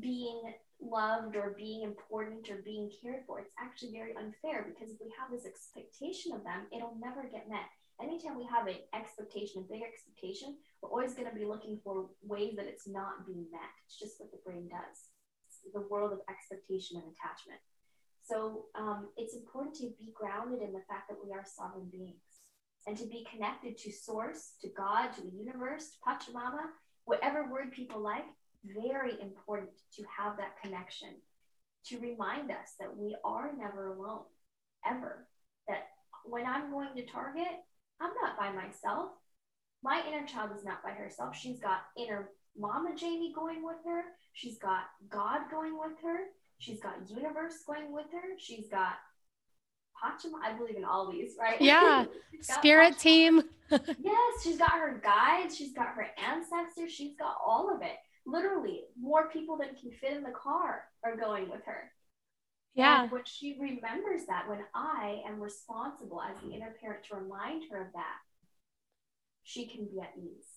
being 0.00 0.42
loved 0.80 1.36
or 1.36 1.54
being 1.56 1.82
important 1.82 2.50
or 2.50 2.56
being 2.64 2.90
cared 3.02 3.22
for. 3.26 3.38
It's 3.38 3.54
actually 3.58 3.92
very 3.92 4.14
unfair 4.16 4.66
because 4.66 4.92
if 4.92 5.00
we 5.00 5.12
have 5.18 5.30
this 5.30 5.46
expectation 5.46 6.32
of 6.32 6.44
them, 6.44 6.66
it'll 6.74 6.96
never 7.00 7.22
get 7.30 7.48
met. 7.48 7.70
Anytime 8.02 8.36
we 8.36 8.46
have 8.50 8.66
an 8.66 8.82
expectation, 8.92 9.62
a 9.62 9.72
big 9.72 9.82
expectation, 9.82 10.56
we're 10.82 10.90
always 10.90 11.14
going 11.14 11.30
to 11.30 11.34
be 11.34 11.46
looking 11.46 11.78
for 11.84 12.10
ways 12.26 12.56
that 12.56 12.66
it's 12.66 12.88
not 12.88 13.24
being 13.24 13.46
met. 13.52 13.70
It's 13.86 13.98
just 13.98 14.18
what 14.18 14.32
the 14.32 14.42
brain 14.44 14.68
does. 14.68 15.14
It's 15.46 15.72
the 15.72 15.86
world 15.86 16.12
of 16.12 16.18
expectation 16.28 16.98
and 16.98 17.06
attachment. 17.06 17.62
So 18.24 18.66
um, 18.74 19.08
it's 19.16 19.34
important 19.34 19.74
to 19.76 19.92
be 19.98 20.12
grounded 20.14 20.62
in 20.62 20.72
the 20.72 20.82
fact 20.88 21.08
that 21.08 21.18
we 21.22 21.32
are 21.32 21.44
sovereign 21.44 21.88
beings 21.92 22.22
and 22.86 22.96
to 22.96 23.06
be 23.06 23.26
connected 23.30 23.76
to 23.78 23.92
source, 23.92 24.54
to 24.62 24.68
God, 24.68 25.12
to 25.14 25.22
the 25.22 25.36
universe, 25.36 25.90
to 25.90 25.98
Pachamama, 26.06 26.72
whatever 27.04 27.50
word 27.50 27.72
people 27.72 28.00
like, 28.00 28.24
very 28.64 29.12
important 29.20 29.70
to 29.96 30.04
have 30.18 30.38
that 30.38 30.60
connection 30.62 31.10
to 31.86 31.98
remind 31.98 32.50
us 32.50 32.74
that 32.80 32.96
we 32.96 33.14
are 33.24 33.50
never 33.58 33.92
alone, 33.92 34.24
ever. 34.86 35.26
That 35.68 35.88
when 36.24 36.46
I'm 36.46 36.70
going 36.70 36.94
to 36.96 37.04
Target, 37.04 37.60
I'm 38.00 38.12
not 38.22 38.38
by 38.38 38.52
myself. 38.52 39.10
My 39.82 40.02
inner 40.08 40.26
child 40.26 40.50
is 40.56 40.64
not 40.64 40.82
by 40.82 40.90
herself. 40.90 41.36
She's 41.36 41.60
got 41.60 41.82
inner 41.98 42.30
Mama 42.56 42.94
Jamie 42.96 43.34
going 43.34 43.62
with 43.64 43.76
her. 43.84 44.02
She's 44.32 44.58
got 44.58 44.84
God 45.10 45.42
going 45.50 45.78
with 45.78 45.98
her. 46.02 46.18
She's 46.58 46.80
got 46.80 47.08
universe 47.08 47.62
going 47.66 47.92
with 47.92 48.06
her. 48.12 48.38
She's 48.38 48.68
got 48.68 48.94
Pachama. 50.02 50.38
I 50.42 50.56
believe 50.56 50.76
in 50.76 50.84
all 50.84 51.10
these, 51.10 51.32
right? 51.38 51.60
Yeah. 51.60 52.06
Spirit 52.40 52.98
team. 52.98 53.42
yes, 53.70 54.42
she's 54.42 54.58
got 54.58 54.72
her 54.72 55.00
guides, 55.02 55.56
she's 55.56 55.72
got 55.72 55.88
her 55.88 56.06
ancestors, 56.22 56.92
she's 56.92 57.16
got 57.16 57.36
all 57.44 57.74
of 57.74 57.82
it. 57.82 57.96
Literally, 58.26 58.82
more 59.00 59.30
people 59.30 59.56
than 59.56 59.68
can 59.80 59.90
fit 59.90 60.16
in 60.16 60.22
the 60.22 60.30
car 60.30 60.84
are 61.02 61.16
going 61.16 61.50
with 61.50 61.64
her. 61.64 61.90
Yeah. 62.74 63.02
And 63.02 63.12
when 63.12 63.22
she 63.24 63.56
remembers 63.60 64.26
that, 64.28 64.48
when 64.48 64.60
I 64.74 65.22
am 65.28 65.40
responsible 65.40 66.20
as 66.20 66.36
the 66.42 66.54
inner 66.54 66.74
parent 66.80 67.04
to 67.08 67.16
remind 67.16 67.64
her 67.70 67.82
of 67.82 67.92
that, 67.94 68.18
she 69.44 69.66
can 69.66 69.86
be 69.86 70.00
at 70.00 70.12
ease. 70.18 70.48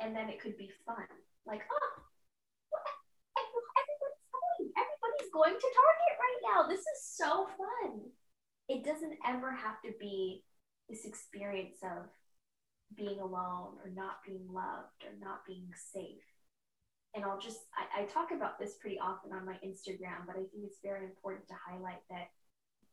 And 0.00 0.14
then 0.14 0.28
it 0.28 0.40
could 0.40 0.56
be 0.56 0.70
fun. 0.84 1.06
Like, 1.46 1.62
oh, 1.72 2.02
going. 5.36 5.52
To 5.52 5.60
Target 5.60 6.14
right 6.16 6.40
now. 6.48 6.68
This 6.68 6.80
is 6.80 7.00
so 7.04 7.46
fun. 7.58 8.00
It 8.68 8.84
doesn't 8.84 9.18
ever 9.26 9.52
have 9.52 9.80
to 9.84 9.92
be 10.00 10.42
this 10.88 11.04
experience 11.04 11.78
of 11.82 12.08
being 12.96 13.20
alone 13.20 13.76
or 13.82 13.90
not 13.92 14.24
being 14.26 14.46
loved 14.50 15.04
or 15.04 15.12
not 15.20 15.44
being 15.46 15.68
safe. 15.92 16.24
And 17.14 17.24
I'll 17.24 17.40
just, 17.40 17.60
I, 17.76 18.02
I 18.02 18.04
talk 18.06 18.30
about 18.30 18.58
this 18.58 18.76
pretty 18.80 18.98
often 18.98 19.32
on 19.32 19.46
my 19.46 19.56
Instagram, 19.64 20.26
but 20.26 20.36
I 20.36 20.44
think 20.48 20.64
it's 20.64 20.80
very 20.82 21.04
important 21.04 21.48
to 21.48 21.54
highlight 21.54 22.02
that 22.10 22.28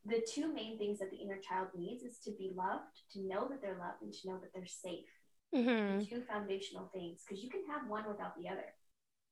the 0.06 0.26
two 0.28 0.54
main 0.54 0.78
things 0.78 1.00
that 1.00 1.12
the 1.12 1.18
inner 1.18 1.40
child 1.40 1.68
needs 1.78 2.04
is 2.04 2.20
to 2.26 2.32
be 2.32 2.52
loved, 2.56 3.04
to 3.14 3.28
know 3.28 3.48
that 3.50 3.62
they're 3.62 3.80
loved, 3.80 4.02
and 4.02 4.14
to 4.14 4.28
know 4.28 4.38
that 4.40 4.52
they're 4.54 4.66
safe. 4.66 5.08
Mm-hmm. 5.54 6.06
Two 6.06 6.24
foundational 6.28 6.90
things, 6.94 7.22
because 7.22 7.44
you 7.44 7.50
can 7.50 7.62
have 7.70 7.88
one 7.88 8.04
without 8.08 8.36
the 8.36 8.50
other. 8.50 8.74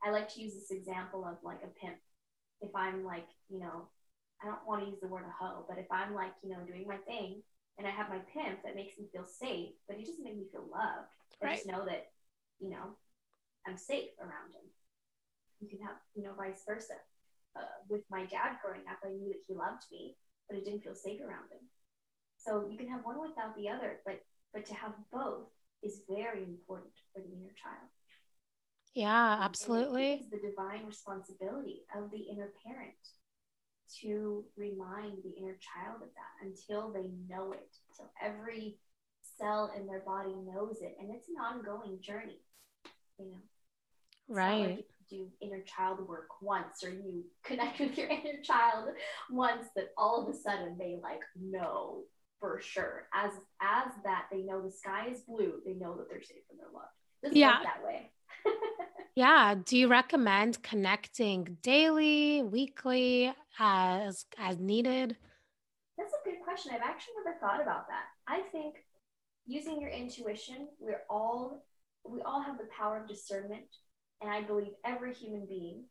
I 0.03 0.11
like 0.11 0.31
to 0.33 0.41
use 0.41 0.53
this 0.53 0.71
example 0.71 1.25
of 1.25 1.37
like 1.43 1.59
a 1.63 1.79
pimp. 1.79 1.97
If 2.61 2.75
I'm 2.75 3.03
like, 3.03 3.27
you 3.49 3.59
know, 3.59 3.87
I 4.41 4.47
don't 4.47 4.65
want 4.67 4.83
to 4.83 4.89
use 4.89 4.99
the 5.01 5.07
word 5.07 5.25
a 5.25 5.43
hoe, 5.43 5.65
but 5.67 5.77
if 5.77 5.85
I'm 5.91 6.13
like, 6.13 6.33
you 6.43 6.49
know, 6.49 6.59
doing 6.65 6.85
my 6.87 6.97
thing 6.97 7.41
and 7.77 7.87
I 7.87 7.91
have 7.91 8.09
my 8.09 8.19
pimp 8.33 8.63
that 8.63 8.75
makes 8.75 8.97
me 8.97 9.05
feel 9.11 9.25
safe, 9.25 9.69
but 9.87 9.97
he 9.97 10.05
doesn't 10.05 10.23
make 10.23 10.37
me 10.37 10.45
feel 10.51 10.65
loved. 10.71 11.09
I 11.43 11.55
just 11.55 11.67
know 11.67 11.85
that, 11.85 12.11
you 12.59 12.69
know, 12.69 12.97
I'm 13.67 13.77
safe 13.77 14.09
around 14.19 14.53
him. 14.53 14.65
You 15.59 15.69
can 15.69 15.79
have, 15.85 15.97
you 16.15 16.23
know, 16.23 16.33
vice 16.37 16.63
versa. 16.67 16.97
Uh, 17.55 17.61
with 17.89 18.01
my 18.09 18.25
dad 18.25 18.57
growing 18.63 18.87
up, 18.89 18.97
I 19.03 19.09
knew 19.09 19.27
that 19.29 19.43
he 19.47 19.53
loved 19.53 19.83
me, 19.91 20.15
but 20.47 20.57
I 20.57 20.61
didn't 20.61 20.83
feel 20.83 20.95
safe 20.95 21.19
around 21.21 21.51
him. 21.51 21.61
So 22.37 22.67
you 22.69 22.77
can 22.77 22.87
have 22.89 23.05
one 23.05 23.19
without 23.21 23.55
the 23.55 23.69
other, 23.69 23.99
but 24.05 24.21
but 24.53 24.65
to 24.65 24.73
have 24.73 24.93
both 25.11 25.47
is 25.83 26.01
very 26.09 26.43
important 26.43 26.91
for 27.13 27.21
the 27.21 27.31
inner 27.31 27.53
child. 27.55 27.89
Yeah, 28.93 29.37
absolutely. 29.39 30.13
It's 30.13 30.29
the 30.29 30.49
divine 30.49 30.85
responsibility 30.85 31.83
of 31.95 32.11
the 32.11 32.19
inner 32.19 32.51
parent 32.65 32.93
to 34.01 34.43
remind 34.57 35.17
the 35.23 35.37
inner 35.37 35.57
child 35.59 36.01
of 36.01 36.09
that 36.15 36.45
until 36.45 36.91
they 36.91 37.09
know 37.29 37.51
it, 37.51 37.69
until 37.89 38.11
every 38.21 38.77
cell 39.37 39.71
in 39.77 39.87
their 39.87 40.01
body 40.01 40.33
knows 40.35 40.77
it. 40.81 40.95
And 40.99 41.09
it's 41.13 41.29
an 41.29 41.35
ongoing 41.35 41.99
journey, 42.01 42.41
you 43.17 43.25
know. 43.25 43.41
Right. 44.27 44.75
Like 44.77 44.85
do 45.09 45.27
inner 45.41 45.61
child 45.61 46.07
work 46.07 46.29
once 46.41 46.83
or 46.83 46.89
you 46.89 47.25
connect 47.43 47.79
with 47.79 47.97
your 47.97 48.07
inner 48.09 48.41
child 48.43 48.89
once 49.29 49.67
that 49.75 49.89
all 49.97 50.23
of 50.23 50.33
a 50.33 50.37
sudden 50.37 50.77
they 50.79 50.97
like 51.03 51.19
know 51.39 52.03
for 52.39 52.59
sure. 52.61 53.07
As 53.13 53.31
as 53.61 53.91
that 54.03 54.25
they 54.31 54.41
know 54.41 54.61
the 54.61 54.71
sky 54.71 55.07
is 55.11 55.21
blue, 55.21 55.55
they 55.65 55.73
know 55.73 55.95
that 55.97 56.09
they're 56.09 56.21
safe 56.23 56.43
and 56.49 56.59
they're 56.59 56.73
loved. 56.73 56.87
Doesn't 57.23 57.37
yeah. 57.37 57.59
that 57.63 57.85
way. 57.85 58.11
yeah. 59.15 59.55
Do 59.55 59.77
you 59.77 59.87
recommend 59.87 60.61
connecting 60.63 61.57
daily, 61.61 62.43
weekly, 62.43 63.33
as 63.59 64.25
as 64.37 64.59
needed? 64.59 65.17
That's 65.97 66.13
a 66.13 66.29
good 66.29 66.41
question. 66.43 66.71
I've 66.73 66.81
actually 66.81 67.15
never 67.23 67.37
thought 67.39 67.61
about 67.61 67.87
that. 67.87 68.05
I 68.27 68.41
think 68.51 68.75
using 69.45 69.81
your 69.81 69.89
intuition, 69.89 70.67
we're 70.79 71.03
all 71.09 71.65
we 72.05 72.21
all 72.21 72.41
have 72.41 72.57
the 72.57 72.67
power 72.77 72.99
of 73.01 73.07
discernment. 73.07 73.65
And 74.21 74.29
I 74.29 74.41
believe 74.41 74.73
every 74.85 75.13
human 75.13 75.45
being 75.47 75.85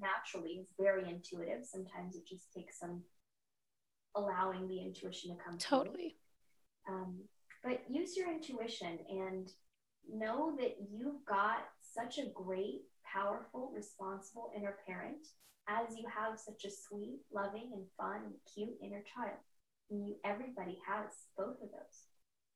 naturally 0.00 0.52
is 0.60 0.66
very 0.78 1.08
intuitive. 1.08 1.64
Sometimes 1.64 2.14
it 2.14 2.26
just 2.26 2.52
takes 2.52 2.78
some 2.78 3.02
allowing 4.14 4.68
the 4.68 4.80
intuition 4.80 5.36
to 5.36 5.42
come 5.42 5.58
totally. 5.58 6.16
Um, 6.88 7.20
but 7.62 7.82
use 7.88 8.16
your 8.16 8.30
intuition 8.30 8.98
and 9.08 9.50
know 10.10 10.56
that 10.58 10.76
you've 10.90 11.24
got 11.26 11.66
such 11.94 12.18
a 12.18 12.30
great, 12.34 12.82
powerful, 13.04 13.72
responsible 13.74 14.50
inner 14.56 14.76
parent 14.86 15.26
as 15.68 15.96
you 15.96 16.04
have 16.08 16.38
such 16.38 16.64
a 16.64 16.70
sweet, 16.70 17.20
loving, 17.32 17.70
and 17.74 17.84
fun, 17.96 18.22
and 18.24 18.34
cute 18.54 18.76
inner 18.82 19.02
child. 19.14 19.36
And 19.90 20.06
you, 20.06 20.16
everybody 20.24 20.78
has 20.86 21.12
both 21.36 21.60
of 21.62 21.70
those. 21.70 22.08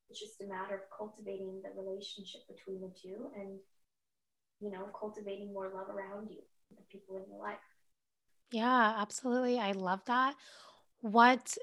It's 0.09 0.21
just 0.21 0.41
a 0.41 0.47
matter 0.47 0.75
of 0.75 0.97
cultivating 0.97 1.63
the 1.63 1.81
relationship 1.81 2.43
between 2.49 2.81
the 2.81 2.93
two 3.01 3.31
and, 3.37 3.59
you 4.61 4.71
know, 4.71 4.89
cultivating 4.99 5.53
more 5.53 5.73
love 5.75 5.89
around 5.89 6.31
you, 6.31 6.43
the 6.77 6.83
people 6.91 7.17
in 7.17 7.31
your 7.31 7.43
life. 7.43 7.59
Yeah, 8.51 8.95
absolutely. 8.99 9.59
I 9.59 9.73
love 9.73 10.01
that. 10.07 10.35
What 11.01 11.57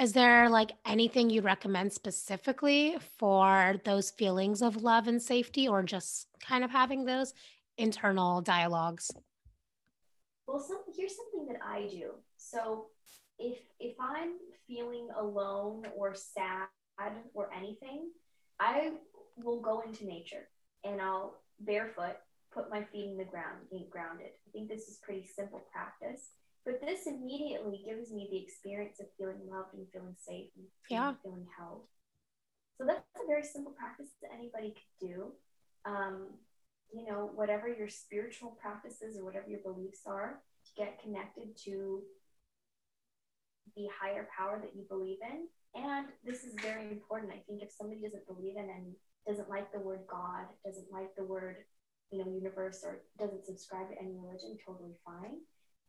is 0.00 0.14
there 0.14 0.48
like 0.48 0.72
anything 0.86 1.28
you'd 1.28 1.44
recommend 1.44 1.92
specifically 1.92 2.96
for 3.18 3.76
those 3.84 4.10
feelings 4.10 4.62
of 4.62 4.82
love 4.82 5.08
and 5.08 5.20
safety, 5.20 5.68
or 5.68 5.82
just 5.82 6.26
kind 6.40 6.64
of 6.64 6.70
having 6.70 7.04
those 7.04 7.34
internal 7.76 8.40
dialogues? 8.40 9.10
Well, 10.46 10.58
some, 10.58 10.78
here's 10.96 11.16
something 11.16 11.46
that 11.52 11.60
I 11.62 11.86
do. 11.90 12.12
So 12.38 12.86
if 13.38 13.58
if 13.78 13.94
I'm 14.00 14.32
feeling 14.66 15.08
alone 15.18 15.84
or 15.94 16.14
sad 16.14 16.68
or 17.34 17.50
anything, 17.54 18.10
I 18.58 18.92
will 19.36 19.60
go 19.60 19.82
into 19.86 20.06
nature 20.06 20.48
and 20.84 21.00
I'll 21.00 21.42
barefoot 21.60 22.16
put 22.52 22.70
my 22.70 22.82
feet 22.84 23.10
in 23.10 23.16
the 23.16 23.24
ground, 23.24 23.58
get 23.70 23.90
grounded. 23.90 24.30
I 24.48 24.50
think 24.50 24.68
this 24.68 24.88
is 24.88 24.98
pretty 25.02 25.26
simple 25.26 25.62
practice. 25.72 26.30
But 26.64 26.80
this 26.80 27.06
immediately 27.06 27.82
gives 27.84 28.12
me 28.12 28.28
the 28.30 28.42
experience 28.42 29.00
of 29.00 29.06
feeling 29.16 29.40
loved 29.48 29.74
and 29.74 29.86
feeling 29.92 30.16
safe 30.18 30.50
and 30.56 30.66
yeah. 30.90 31.14
feeling 31.22 31.46
held. 31.56 31.82
So 32.76 32.86
that's 32.86 33.00
a 33.16 33.26
very 33.26 33.44
simple 33.44 33.72
practice 33.72 34.08
that 34.20 34.30
anybody 34.36 34.74
could 34.74 35.08
do. 35.08 35.32
Um, 35.84 36.28
you 36.92 37.06
know, 37.06 37.30
whatever 37.34 37.68
your 37.68 37.88
spiritual 37.88 38.58
practices 38.60 39.16
or 39.16 39.24
whatever 39.24 39.48
your 39.48 39.60
beliefs 39.60 40.00
are, 40.06 40.42
to 40.66 40.70
get 40.76 41.00
connected 41.02 41.56
to 41.64 42.02
the 43.76 43.86
higher 44.00 44.28
power 44.36 44.60
that 44.60 44.76
you 44.76 44.84
believe 44.88 45.18
in. 45.22 45.48
And 45.74 46.08
this 46.24 46.44
is 46.44 46.54
very 46.60 46.90
important. 46.90 47.32
I 47.32 47.40
think 47.46 47.62
if 47.62 47.72
somebody 47.72 48.02
doesn't 48.02 48.26
believe 48.26 48.56
in 48.56 48.68
and 48.68 48.92
doesn't 49.26 49.48
like 49.48 49.72
the 49.72 49.78
word 49.78 50.00
God, 50.10 50.44
doesn't 50.64 50.92
like 50.92 51.14
the 51.16 51.24
word, 51.24 51.56
you 52.10 52.18
know, 52.18 52.30
universe, 52.30 52.82
or 52.84 53.02
doesn't 53.18 53.46
subscribe 53.46 53.88
to 53.90 53.98
any 53.98 54.12
religion, 54.12 54.58
totally 54.66 54.96
fine 55.06 55.38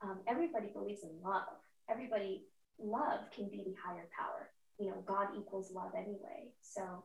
um, 0.04 0.20
everybody 0.28 0.68
believes 0.74 1.04
in 1.04 1.12
love. 1.24 1.62
Everybody, 1.90 2.46
love 2.80 3.30
can 3.36 3.50
be 3.50 3.64
the 3.64 3.76
higher 3.78 4.10
power. 4.18 4.50
You 4.80 4.90
know, 4.90 5.04
God 5.06 5.28
equals 5.38 5.72
love 5.74 5.92
anyway. 5.96 6.50
So 6.62 7.04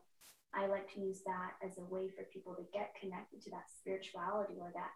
I 0.54 0.66
like 0.66 0.92
to 0.94 1.00
use 1.00 1.20
that 1.26 1.52
as 1.64 1.76
a 1.78 1.84
way 1.84 2.08
for 2.08 2.24
people 2.32 2.54
to 2.54 2.64
get 2.72 2.94
connected 3.00 3.42
to 3.42 3.50
that 3.50 3.68
spirituality 3.78 4.54
or 4.60 4.72
that 4.74 4.92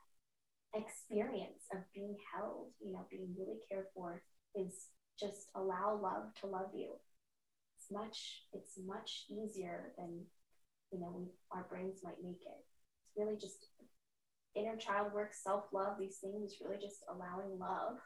experience 0.72 1.66
of 1.72 1.80
being 1.94 2.16
held, 2.32 2.68
you 2.80 2.92
know, 2.92 3.06
being 3.10 3.34
really 3.38 3.58
cared 3.68 3.86
for 3.94 4.22
is 4.54 4.88
just 5.18 5.50
allow 5.54 5.98
love 6.00 6.32
to 6.40 6.46
love 6.46 6.70
you. 6.74 6.92
It's 7.76 7.90
much, 7.90 8.46
it's 8.52 8.78
much 8.86 9.24
easier 9.28 9.92
than, 9.98 10.24
you 10.92 11.00
know, 11.00 11.12
we, 11.14 11.26
our 11.52 11.66
brains 11.68 12.00
might 12.02 12.22
make 12.22 12.40
it. 12.40 12.64
It's 13.04 13.18
really 13.18 13.36
just 13.36 13.66
inner 14.54 14.76
child 14.76 15.12
work, 15.12 15.32
self 15.32 15.64
love, 15.72 15.96
these 15.98 16.16
things, 16.16 16.54
really 16.62 16.80
just 16.80 17.04
allowing 17.08 17.58
love 17.58 17.98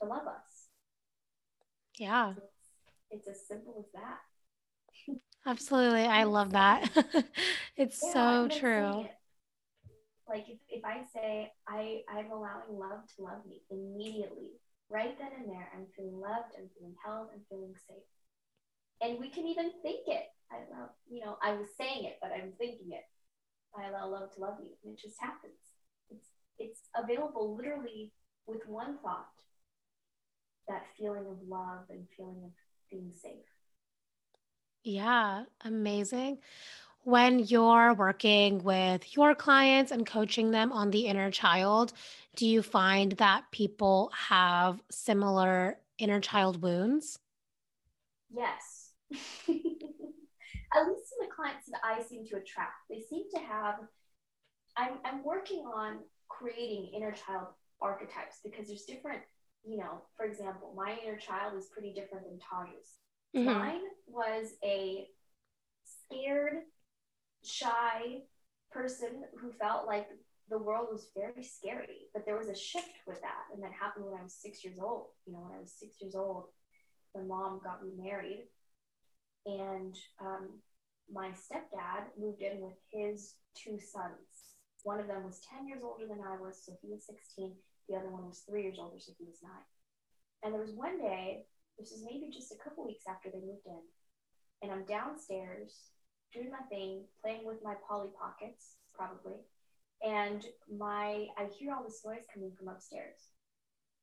to 0.00 0.08
love 0.08 0.26
us. 0.26 0.68
Yeah. 1.98 2.34
It's, 3.10 3.26
it's 3.26 3.28
as 3.28 3.46
simple 3.46 3.76
as 3.78 3.92
that. 3.94 5.16
Absolutely. 5.46 6.04
I 6.04 6.24
love 6.24 6.52
that. 6.52 6.90
it's 7.76 8.02
yeah, 8.02 8.12
so 8.12 8.48
true. 8.48 9.00
It. 9.00 9.10
Like 10.28 10.44
if, 10.48 10.58
if 10.68 10.84
I 10.84 11.02
say 11.12 11.52
I, 11.68 12.02
I'm 12.08 12.30
allowing 12.30 12.78
love 12.78 13.00
to 13.16 13.22
love 13.22 13.44
me 13.46 13.62
immediately, 13.70 14.52
right 14.88 15.18
then 15.18 15.30
and 15.38 15.50
there, 15.50 15.68
I'm 15.74 15.86
feeling 15.96 16.20
loved, 16.20 16.54
I'm 16.56 16.70
feeling 16.78 16.94
held, 17.04 17.28
I'm 17.34 17.42
feeling 17.48 17.74
safe. 17.88 18.06
And 19.02 19.18
we 19.18 19.30
can 19.30 19.46
even 19.46 19.72
think 19.82 20.06
it. 20.06 20.26
I 20.50 20.58
love, 20.70 20.90
you 21.10 21.24
know, 21.24 21.36
I 21.42 21.52
was 21.52 21.68
saying 21.76 22.04
it, 22.04 22.18
but 22.22 22.30
I'm 22.30 22.52
thinking 22.58 22.92
it. 22.92 23.04
I 23.76 23.88
allow 23.88 24.08
love 24.08 24.34
to 24.34 24.40
love 24.40 24.58
you. 24.60 24.70
And 24.84 24.94
it 24.94 25.00
just 25.00 25.20
happens. 25.20 25.54
It's 26.10 26.28
it's 26.58 26.80
available 26.96 27.56
literally 27.56 28.12
with 28.46 28.66
one 28.66 28.98
thought. 29.02 29.28
That 30.68 30.86
feeling 30.96 31.26
of 31.26 31.38
love 31.48 31.84
and 31.90 32.06
feeling 32.16 32.42
of 32.44 32.52
being 32.90 33.12
safe. 33.20 33.44
Yeah, 34.84 35.44
amazing. 35.64 36.38
When 37.04 37.40
you're 37.40 37.94
working 37.94 38.62
with 38.62 39.16
your 39.16 39.34
clients 39.34 39.90
and 39.90 40.06
coaching 40.06 40.50
them 40.52 40.72
on 40.72 40.90
the 40.90 41.06
inner 41.06 41.30
child, 41.30 41.92
do 42.36 42.46
you 42.46 42.62
find 42.62 43.12
that 43.12 43.50
people 43.50 44.12
have 44.16 44.80
similar 44.90 45.78
inner 45.98 46.20
child 46.20 46.62
wounds? 46.62 47.18
Yes. 48.34 48.92
at 50.74 50.86
least 50.88 51.12
in 51.18 51.26
the 51.26 51.34
clients 51.34 51.66
that 51.70 51.80
I 51.84 52.02
seem 52.02 52.26
to 52.26 52.36
attract, 52.36 52.88
they 52.88 53.00
seem 53.00 53.24
to 53.34 53.40
have. 53.40 53.76
I'm, 54.76 54.98
I'm 55.04 55.22
working 55.22 55.64
on 55.66 55.98
creating 56.28 56.92
inner 56.96 57.12
child 57.12 57.48
archetypes 57.80 58.40
because 58.42 58.68
there's 58.68 58.84
different, 58.84 59.20
you 59.64 59.76
know, 59.76 60.02
for 60.16 60.24
example, 60.24 60.72
my 60.74 60.96
inner 61.04 61.18
child 61.18 61.58
is 61.58 61.68
pretty 61.72 61.92
different 61.92 62.24
than 62.24 62.38
Taj's. 62.38 62.96
Mm-hmm. 63.36 63.58
Mine 63.58 63.80
was 64.06 64.54
a 64.64 65.06
scared, 65.84 66.62
shy 67.44 68.22
person 68.70 69.24
who 69.40 69.52
felt 69.52 69.86
like 69.86 70.08
the 70.48 70.58
world 70.58 70.88
was 70.90 71.08
very 71.16 71.42
scary. 71.42 72.08
But 72.12 72.24
there 72.26 72.38
was 72.38 72.48
a 72.48 72.56
shift 72.56 72.92
with 73.06 73.20
that. 73.20 73.44
And 73.52 73.62
that 73.62 73.72
happened 73.72 74.06
when 74.06 74.18
I 74.18 74.22
was 74.22 74.34
six 74.34 74.64
years 74.64 74.78
old. 74.80 75.08
You 75.26 75.34
know, 75.34 75.40
when 75.40 75.56
I 75.56 75.60
was 75.60 75.72
six 75.78 75.96
years 76.00 76.14
old, 76.14 76.46
my 77.14 77.22
mom 77.22 77.60
got 77.62 77.82
remarried. 77.82 78.44
And 79.46 79.96
um, 80.20 80.60
my 81.12 81.30
stepdad 81.30 82.14
moved 82.18 82.42
in 82.42 82.60
with 82.60 82.78
his 82.90 83.34
two 83.54 83.78
sons. 83.78 84.56
One 84.84 85.00
of 85.00 85.06
them 85.06 85.24
was 85.24 85.40
10 85.50 85.68
years 85.68 85.82
older 85.84 86.06
than 86.06 86.20
I 86.20 86.40
was, 86.40 86.62
so 86.64 86.72
he 86.80 86.90
was 86.90 87.06
16. 87.06 87.52
The 87.88 87.96
other 87.96 88.10
one 88.10 88.26
was 88.26 88.42
three 88.48 88.62
years 88.62 88.78
older, 88.80 88.98
so 88.98 89.12
he 89.18 89.24
was 89.24 89.42
nine. 89.42 89.66
And 90.42 90.52
there 90.52 90.60
was 90.60 90.72
one 90.72 90.98
day, 90.98 91.44
this 91.78 91.92
is 91.92 92.04
maybe 92.04 92.30
just 92.32 92.52
a 92.52 92.62
couple 92.62 92.86
weeks 92.86 93.04
after 93.08 93.30
they 93.30 93.38
moved 93.38 93.66
in, 93.66 93.82
and 94.62 94.70
I'm 94.70 94.84
downstairs 94.84 95.90
doing 96.32 96.50
my 96.50 96.64
thing, 96.70 97.04
playing 97.22 97.44
with 97.44 97.62
my 97.62 97.74
Polly 97.86 98.08
Pockets, 98.18 98.76
probably. 98.94 99.38
And 100.02 100.44
my 100.66 101.26
I 101.38 101.46
hear 101.58 101.74
all 101.74 101.84
this 101.84 102.02
noise 102.04 102.26
coming 102.32 102.52
from 102.58 102.68
upstairs. 102.68 103.30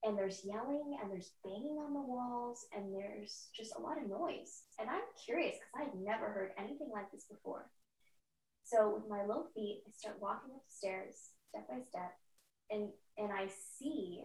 And 0.04 0.18
there's 0.18 0.46
yelling 0.46 0.98
and 1.02 1.12
there's 1.12 1.32
banging 1.44 1.78
on 1.78 1.94
the 1.94 2.00
walls 2.00 2.66
and 2.74 2.96
there's 2.96 3.48
just 3.54 3.76
a 3.76 3.82
lot 3.82 3.98
of 3.98 4.10
noise. 4.10 4.64
And 4.80 4.90
I'm 4.90 5.04
curious 5.26 5.56
because 5.60 5.88
I've 5.88 6.00
never 6.00 6.30
heard 6.32 6.52
anything 6.58 6.90
like 6.94 7.12
this 7.12 7.26
before. 7.30 7.70
So 8.64 8.94
with 8.96 9.10
my 9.10 9.26
little 9.26 9.48
feet, 9.56 9.84
I 9.88 9.92
start 9.92 10.22
walking 10.22 10.52
up 10.56 10.62
the 10.64 10.76
stairs 10.76 11.32
step 11.50 11.68
by 11.68 11.82
step, 11.90 12.14
and 12.70 12.90
and 13.18 13.32
I 13.34 13.48
see 13.78 14.24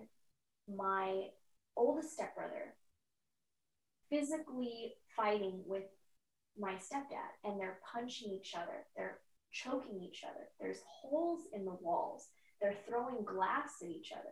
my 0.68 1.28
oldest 1.76 2.12
stepbrother 2.12 2.74
physically 4.10 4.94
fighting 5.16 5.62
with 5.66 5.84
my 6.58 6.74
stepdad, 6.74 7.32
and 7.42 7.58
they're 7.58 7.80
punching 7.92 8.30
each 8.30 8.54
other. 8.54 8.86
They're 8.96 9.18
choking 9.50 10.00
each 10.02 10.22
other. 10.24 10.48
There's 10.60 10.82
holes 10.86 11.40
in 11.52 11.64
the 11.64 11.76
walls. 11.80 12.28
They're 12.60 12.76
throwing 12.88 13.24
glass 13.24 13.82
at 13.82 13.88
each 13.88 14.12
other. 14.12 14.30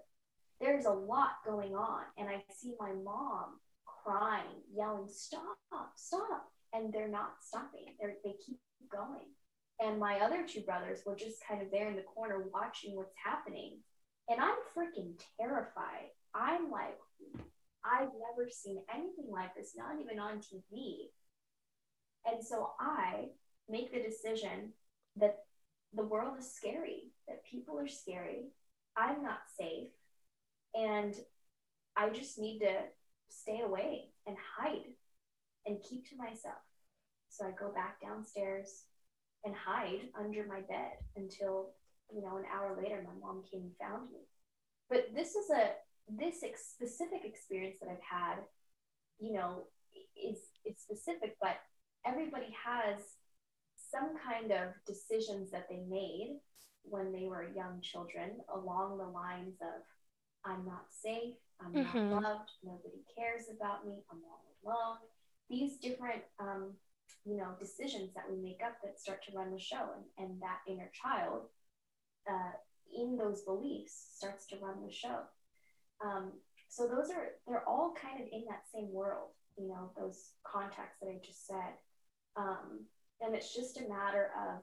There's 0.62 0.86
a 0.86 0.90
lot 0.90 1.44
going 1.44 1.74
on, 1.74 2.02
and 2.16 2.28
I 2.28 2.42
see 2.56 2.72
my 2.80 2.92
mom 2.92 3.58
crying, 3.84 4.62
yelling, 4.74 5.08
"Stop! 5.08 5.58
Stop!" 5.96 6.50
And 6.72 6.92
they're 6.92 7.08
not 7.08 7.42
stopping. 7.42 7.96
They're, 8.00 8.14
they 8.24 8.36
keep 8.46 8.58
going 8.90 9.26
and 9.82 9.98
my 9.98 10.20
other 10.20 10.46
two 10.46 10.60
brothers 10.60 11.00
were 11.04 11.16
just 11.16 11.42
kind 11.46 11.60
of 11.60 11.70
there 11.70 11.88
in 11.88 11.96
the 11.96 12.02
corner 12.02 12.44
watching 12.52 12.96
what's 12.96 13.14
happening. 13.22 13.78
And 14.28 14.40
I'm 14.40 14.54
freaking 14.76 15.20
terrified. 15.40 16.10
I'm 16.34 16.70
like, 16.70 16.96
I've 17.84 18.10
never 18.28 18.48
seen 18.48 18.82
anything 18.94 19.30
like 19.30 19.54
this, 19.56 19.72
not 19.76 20.00
even 20.00 20.20
on 20.20 20.38
TV. 20.38 21.10
And 22.24 22.44
so 22.44 22.70
I 22.80 23.30
make 23.68 23.92
the 23.92 24.00
decision 24.00 24.72
that 25.16 25.38
the 25.94 26.04
world 26.04 26.34
is 26.38 26.54
scary, 26.54 27.10
that 27.26 27.44
people 27.44 27.78
are 27.78 27.88
scary. 27.88 28.50
I'm 28.96 29.22
not 29.22 29.40
safe. 29.58 29.88
And 30.74 31.14
I 31.96 32.08
just 32.10 32.38
need 32.38 32.60
to 32.60 32.74
stay 33.28 33.60
away 33.64 34.08
and 34.26 34.36
hide 34.58 34.94
and 35.66 35.82
keep 35.82 36.08
to 36.10 36.16
myself. 36.16 36.62
So 37.28 37.46
I 37.46 37.50
go 37.50 37.72
back 37.72 38.00
downstairs 38.00 38.84
and 39.44 39.54
hide 39.54 40.08
under 40.18 40.46
my 40.46 40.60
bed 40.60 40.96
until 41.16 41.70
you 42.14 42.22
know 42.22 42.36
an 42.36 42.44
hour 42.52 42.76
later 42.80 43.04
my 43.04 43.26
mom 43.26 43.42
came 43.50 43.62
and 43.62 43.76
found 43.80 44.10
me 44.10 44.20
but 44.90 45.08
this 45.14 45.34
is 45.34 45.50
a 45.50 45.70
this 46.08 46.42
ex- 46.42 46.68
specific 46.74 47.24
experience 47.24 47.76
that 47.80 47.88
i've 47.90 48.08
had 48.08 48.36
you 49.18 49.32
know 49.32 49.64
is 50.16 50.38
it's 50.64 50.82
specific 50.82 51.36
but 51.40 51.56
everybody 52.06 52.54
has 52.64 52.98
some 53.90 54.10
kind 54.26 54.52
of 54.52 54.68
decisions 54.86 55.50
that 55.50 55.66
they 55.68 55.80
made 55.88 56.38
when 56.84 57.12
they 57.12 57.26
were 57.26 57.52
young 57.54 57.80
children 57.80 58.30
along 58.54 58.98
the 58.98 59.04
lines 59.04 59.56
of 59.60 59.82
i'm 60.44 60.64
not 60.64 60.86
safe 60.90 61.34
i'm 61.60 61.72
mm-hmm. 61.72 62.10
not 62.10 62.22
loved 62.22 62.50
nobody 62.62 63.02
cares 63.16 63.44
about 63.54 63.86
me 63.86 64.02
i'm 64.10 64.18
all 64.24 64.42
alone 64.64 64.98
these 65.50 65.76
different 65.76 66.22
um, 66.40 66.72
you 67.24 67.36
know 67.36 67.48
decisions 67.58 68.10
that 68.14 68.24
we 68.30 68.36
make 68.36 68.60
up 68.64 68.76
that 68.82 68.98
start 68.98 69.22
to 69.24 69.36
run 69.36 69.52
the 69.52 69.60
show 69.60 69.90
and, 69.94 70.26
and 70.30 70.40
that 70.40 70.58
inner 70.66 70.90
child 70.92 71.42
uh, 72.28 72.52
in 72.94 73.16
those 73.16 73.42
beliefs 73.42 74.08
starts 74.16 74.46
to 74.46 74.56
run 74.62 74.84
the 74.84 74.92
show. 74.92 75.20
Um, 76.04 76.32
so 76.68 76.86
those 76.86 77.10
are 77.10 77.36
they're 77.46 77.68
all 77.68 77.94
kind 78.00 78.20
of 78.20 78.26
in 78.32 78.44
that 78.48 78.64
same 78.72 78.92
world 78.92 79.28
you 79.58 79.68
know 79.68 79.90
those 79.96 80.30
contexts 80.44 80.98
that 81.00 81.08
i 81.08 81.18
just 81.24 81.46
said. 81.46 81.76
Um, 82.36 82.86
and 83.20 83.34
it's 83.34 83.54
just 83.54 83.78
a 83.78 83.88
matter 83.88 84.30
of 84.48 84.62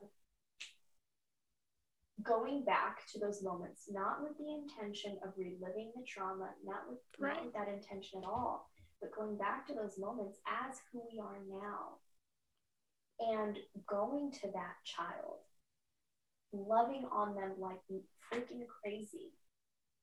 going 2.24 2.64
back 2.66 3.08
to 3.12 3.20
those 3.20 3.44
moments 3.44 3.84
not 3.92 4.22
with 4.22 4.38
the 4.38 4.52
intention 4.52 5.18
of 5.24 5.32
reliving 5.38 5.92
the 5.96 6.04
trauma 6.06 6.50
not 6.66 6.84
with, 6.90 7.00
right. 7.20 7.36
not 7.36 7.46
with 7.46 7.54
that 7.54 7.68
intention 7.68 8.20
at 8.24 8.28
all 8.28 8.70
but 9.02 9.16
going 9.16 9.38
back 9.38 9.66
to 9.68 9.74
those 9.74 9.98
moments 9.98 10.40
as 10.48 10.78
who 10.92 11.02
we 11.12 11.20
are 11.20 11.40
now 11.48 11.96
and 13.20 13.58
going 13.88 14.32
to 14.32 14.48
that 14.54 14.76
child, 14.86 15.40
loving 16.54 17.06
on 17.12 17.36
them 17.36 17.52
like 17.60 17.80
freaking 18.32 18.66
crazy, 18.82 19.32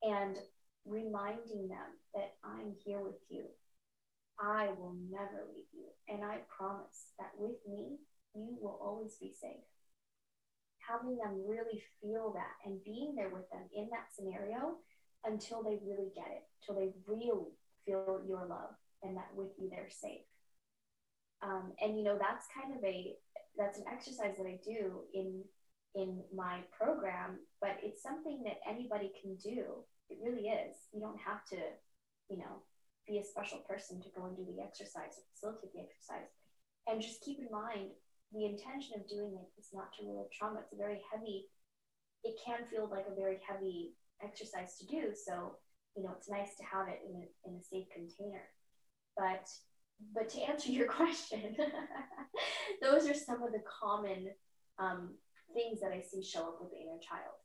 and 0.03 0.37
reminding 0.85 1.69
them 1.69 1.97
that 2.14 2.35
I'm 2.45 2.75
here 2.85 3.01
with 3.01 3.21
you. 3.29 3.45
I 4.39 4.69
will 4.79 4.95
never 5.11 5.45
leave 5.55 5.64
you. 5.73 5.87
And 6.09 6.23
I 6.23 6.39
promise 6.55 7.12
that 7.19 7.31
with 7.39 7.57
me, 7.67 7.97
you 8.35 8.59
will 8.61 8.79
always 8.83 9.17
be 9.17 9.33
safe. 9.33 9.64
Having 10.89 11.18
them 11.18 11.43
really 11.47 11.82
feel 12.01 12.32
that 12.34 12.55
and 12.64 12.82
being 12.84 13.14
there 13.16 13.30
with 13.30 13.49
them 13.51 13.66
in 13.74 13.89
that 13.91 14.14
scenario 14.14 14.78
until 15.24 15.62
they 15.62 15.78
really 15.84 16.11
get 16.14 16.30
it, 16.30 16.45
till 16.64 16.76
they 16.76 16.93
really 17.07 17.59
feel 17.84 18.22
your 18.26 18.47
love 18.49 18.74
and 19.03 19.16
that 19.16 19.30
with 19.34 19.51
you 19.59 19.68
they're 19.70 19.91
safe. 19.91 20.26
Um, 21.43 21.72
and 21.82 21.97
you 21.97 22.05
know 22.05 22.18
that's 22.18 22.47
kind 22.55 22.76
of 22.76 22.82
a 22.84 23.14
that's 23.59 23.78
an 23.78 23.84
exercise 23.91 24.37
that 24.39 24.47
I 24.47 24.59
do 24.64 25.03
in 25.14 25.43
in 25.95 26.20
my 26.34 26.61
program, 26.76 27.41
but 27.61 27.78
it's 27.82 28.03
something 28.03 28.43
that 28.45 28.61
anybody 28.68 29.11
can 29.20 29.37
do. 29.37 29.80
It 30.11 30.18
really 30.22 30.49
is. 30.49 30.76
You 30.93 31.01
don't 31.01 31.18
have 31.18 31.45
to, 31.51 31.57
you 32.28 32.37
know, 32.37 32.62
be 33.09 33.18
a 33.18 33.24
special 33.24 33.59
person 33.66 34.03
to 34.03 34.09
go 34.14 34.26
and 34.26 34.37
do 34.37 34.45
the 34.45 34.62
exercise 34.62 35.16
or 35.16 35.24
facilitate 35.32 35.72
the 35.72 35.80
exercise. 35.80 36.28
And 36.87 37.01
just 37.01 37.22
keep 37.22 37.39
in 37.39 37.49
mind 37.51 37.91
the 38.33 38.45
intention 38.45 38.99
of 38.99 39.09
doing 39.09 39.39
it 39.39 39.49
is 39.61 39.70
not 39.72 39.93
to 39.95 40.07
relieve 40.07 40.31
trauma. 40.33 40.61
It's 40.61 40.72
a 40.72 40.77
very 40.77 41.01
heavy, 41.12 41.47
it 42.24 42.37
can 42.45 42.66
feel 42.70 42.89
like 42.91 43.07
a 43.11 43.14
very 43.14 43.39
heavy 43.47 43.95
exercise 44.22 44.77
to 44.79 44.87
do. 44.87 45.14
So, 45.14 45.57
you 45.97 46.03
know, 46.03 46.12
it's 46.16 46.29
nice 46.29 46.57
to 46.59 46.64
have 46.64 46.89
it 46.89 47.01
in 47.07 47.14
a, 47.22 47.49
in 47.49 47.57
a 47.57 47.62
safe 47.62 47.87
container. 47.95 48.43
But 49.16 49.49
but 50.14 50.29
to 50.31 50.41
answer 50.41 50.70
your 50.70 50.87
question, 51.01 51.57
those 52.83 53.09
are 53.09 53.14
some 53.14 53.43
of 53.43 53.53
the 53.53 53.62
common 53.64 54.29
um, 54.79 55.14
things 55.55 55.81
that 55.81 55.93
I 55.93 56.03
see 56.03 56.22
show 56.22 56.43
up 56.43 56.59
with 56.61 56.70
the 56.70 56.79
inner 56.79 57.01
child. 57.01 57.37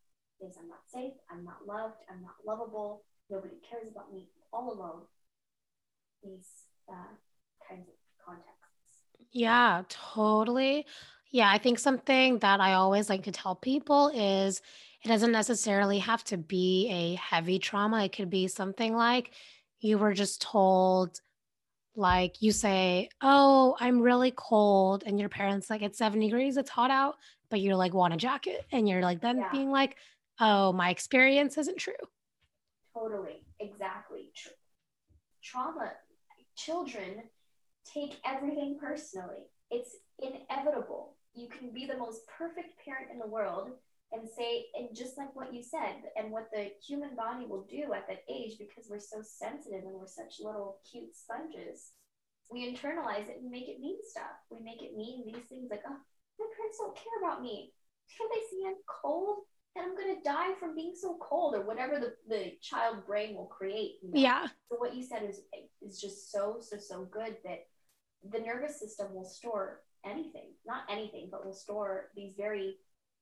Is 0.41 0.57
I'm 0.59 0.67
not 0.67 0.89
safe, 0.91 1.13
I'm 1.29 1.45
not 1.45 1.67
loved, 1.67 2.01
I'm 2.09 2.23
not 2.23 2.33
lovable, 2.43 3.03
nobody 3.29 3.61
cares 3.69 3.87
about 3.91 4.11
me, 4.11 4.27
all 4.51 4.73
alone. 4.73 5.03
These 6.23 6.49
uh, 6.89 7.13
kinds 7.69 7.87
of 7.87 7.93
contexts. 8.25 8.60
Yeah, 9.31 9.83
totally. 9.89 10.85
Yeah, 11.31 11.49
I 11.49 11.57
think 11.57 11.79
something 11.79 12.39
that 12.39 12.59
I 12.59 12.73
always 12.73 13.09
like 13.09 13.23
to 13.23 13.31
tell 13.31 13.55
people 13.55 14.09
is 14.13 14.61
it 15.03 15.07
doesn't 15.07 15.31
necessarily 15.31 15.99
have 15.99 16.23
to 16.25 16.37
be 16.37 16.89
a 16.91 17.15
heavy 17.15 17.57
trauma. 17.59 18.03
It 18.03 18.11
could 18.13 18.29
be 18.29 18.47
something 18.47 18.95
like 18.95 19.31
you 19.79 19.97
were 19.97 20.13
just 20.13 20.41
told 20.41 21.19
like 21.95 22.41
you 22.41 22.51
say, 22.53 23.09
"Oh, 23.21 23.75
I'm 23.79 24.01
really 24.01 24.31
cold," 24.31 25.03
and 25.05 25.19
your 25.19 25.29
parents 25.29 25.69
like, 25.69 25.81
"It's 25.83 25.97
70 25.97 26.27
degrees, 26.27 26.57
it's 26.57 26.69
hot 26.69 26.91
out," 26.91 27.17
but 27.49 27.61
you're 27.61 27.75
like, 27.75 27.93
"Want 27.93 28.13
a 28.13 28.17
jacket?" 28.17 28.65
And 28.71 28.87
you're 28.89 29.01
like 29.01 29.21
then 29.21 29.39
yeah. 29.39 29.49
being 29.51 29.71
like, 29.71 29.97
"Oh, 30.39 30.73
my 30.73 30.89
experience 30.91 31.57
isn't 31.57 31.77
true." 31.79 31.93
Totally. 32.93 33.43
Exactly. 33.59 34.31
Tra- 34.35 34.51
trauma 35.43 35.91
children 36.55 37.23
take 37.93 38.15
everything 38.25 38.77
personally. 38.79 39.47
It's 39.69 39.95
inevitable. 40.19 41.15
You 41.33 41.47
can 41.47 41.71
be 41.73 41.85
the 41.85 41.97
most 41.97 42.21
perfect 42.27 42.73
parent 42.83 43.11
in 43.11 43.19
the 43.19 43.27
world 43.27 43.71
and 44.11 44.27
say 44.27 44.65
and 44.75 44.89
just 44.95 45.17
like 45.17 45.33
what 45.35 45.53
you 45.53 45.63
said 45.63 46.03
and 46.17 46.31
what 46.31 46.49
the 46.53 46.71
human 46.85 47.15
body 47.15 47.45
will 47.45 47.65
do 47.69 47.93
at 47.93 48.07
that 48.07 48.23
age 48.29 48.57
because 48.59 48.87
we're 48.89 48.99
so 48.99 49.21
sensitive 49.23 49.83
and 49.83 49.93
we're 49.93 50.07
such 50.07 50.43
little 50.43 50.79
cute 50.89 51.15
sponges 51.15 51.91
we 52.51 52.67
internalize 52.67 53.29
it 53.29 53.39
and 53.41 53.49
make 53.49 53.69
it 53.69 53.79
mean 53.79 53.97
stuff 54.03 54.35
we 54.49 54.59
make 54.59 54.81
it 54.81 54.97
mean 54.97 55.23
these 55.25 55.43
things 55.47 55.69
like 55.71 55.83
oh 55.87 55.95
my 56.39 56.45
parents 56.55 56.77
don't 56.77 56.95
care 56.95 57.19
about 57.23 57.41
me 57.41 57.71
Can't 58.17 58.29
they 58.29 58.43
see 58.49 58.65
i'm 58.67 58.75
cold 58.85 59.37
and 59.75 59.85
i'm 59.85 59.95
going 59.95 60.15
to 60.15 60.23
die 60.23 60.53
from 60.59 60.75
being 60.75 60.93
so 60.95 61.17
cold 61.21 61.55
or 61.55 61.65
whatever 61.65 61.99
the, 61.99 62.13
the 62.27 62.51
child 62.61 63.05
brain 63.07 63.35
will 63.35 63.45
create 63.45 63.95
you 64.03 64.11
know? 64.11 64.19
yeah 64.19 64.47
so 64.69 64.77
what 64.77 64.95
you 64.95 65.03
said 65.03 65.23
is 65.23 65.41
is 65.81 66.01
just 66.01 66.31
so 66.31 66.57
so 66.59 66.77
so 66.77 67.05
good 67.05 67.37
that 67.45 67.65
the 68.29 68.39
nervous 68.39 68.79
system 68.79 69.13
will 69.13 69.25
store 69.25 69.81
anything 70.05 70.49
not 70.65 70.83
anything 70.89 71.27
but 71.31 71.45
will 71.45 71.53
store 71.53 72.09
these 72.15 72.33
very 72.35 72.77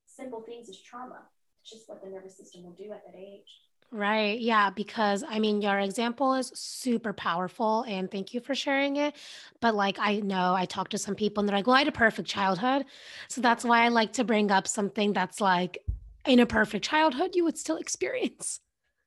simple 0.06 0.42
things 0.42 0.70
as 0.70 0.82
trauma. 0.82 1.22
It's 1.62 1.72
just 1.72 1.88
what 1.90 2.04
the 2.04 2.10
nervous 2.10 2.38
system 2.38 2.64
will 2.64 2.72
do 2.74 2.92
at 2.92 3.04
that 3.06 3.18
age. 3.18 3.62
Right. 3.92 4.40
Yeah. 4.40 4.70
Because 4.70 5.24
I 5.28 5.40
mean, 5.40 5.62
your 5.62 5.80
example 5.80 6.36
is 6.36 6.52
super 6.54 7.12
powerful 7.12 7.84
and 7.88 8.10
thank 8.10 8.34
you 8.34 8.40
for 8.40 8.54
sharing 8.54 8.98
it. 8.98 9.16
But 9.62 9.74
like, 9.74 9.98
I 10.00 10.18
know 10.20 10.54
I 10.54 10.66
talked 10.66 10.92
to 10.92 10.98
some 11.00 11.16
people 11.16 11.42
and 11.42 11.50
they're 11.50 11.58
like, 11.58 11.66
well, 11.68 11.76
I 11.76 11.80
had 11.80 11.88
a 11.88 11.92
perfect 11.92 12.28
childhood. 12.28 12.86
So 13.30 13.42
that's 13.42 13.64
why 13.64 13.84
I 13.84 13.88
like 13.88 14.14
to 14.14 14.24
bring 14.24 14.52
up 14.52 14.68
something 14.68 15.14
that's 15.14 15.42
like 15.42 15.80
in 16.26 16.40
a 16.40 16.46
perfect 16.46 16.86
childhood, 16.86 17.32
you 17.36 17.44
would 17.46 17.58
still 17.58 17.78
experience. 17.78 18.60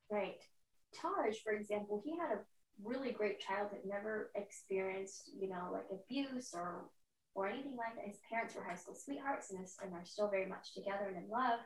right. 0.09 0.39
Taj, 0.93 1.37
for 1.43 1.53
example, 1.53 2.01
he 2.05 2.17
had 2.17 2.31
a 2.31 2.39
really 2.83 3.11
great 3.11 3.39
childhood, 3.39 3.79
never 3.85 4.31
experienced, 4.35 5.31
you 5.39 5.49
know, 5.49 5.69
like 5.71 5.85
abuse 5.91 6.51
or 6.53 6.85
or 7.35 7.47
anything 7.47 7.75
like 7.75 7.95
that. 7.95 8.05
His 8.05 8.19
parents 8.29 8.55
were 8.55 8.63
high 8.63 8.75
school 8.75 8.95
sweethearts 8.95 9.51
and, 9.51 9.63
is, 9.63 9.75
and 9.83 9.93
are 9.93 10.05
still 10.05 10.29
very 10.29 10.45
much 10.45 10.73
together 10.73 11.07
and 11.07 11.17
in 11.17 11.29
love. 11.29 11.59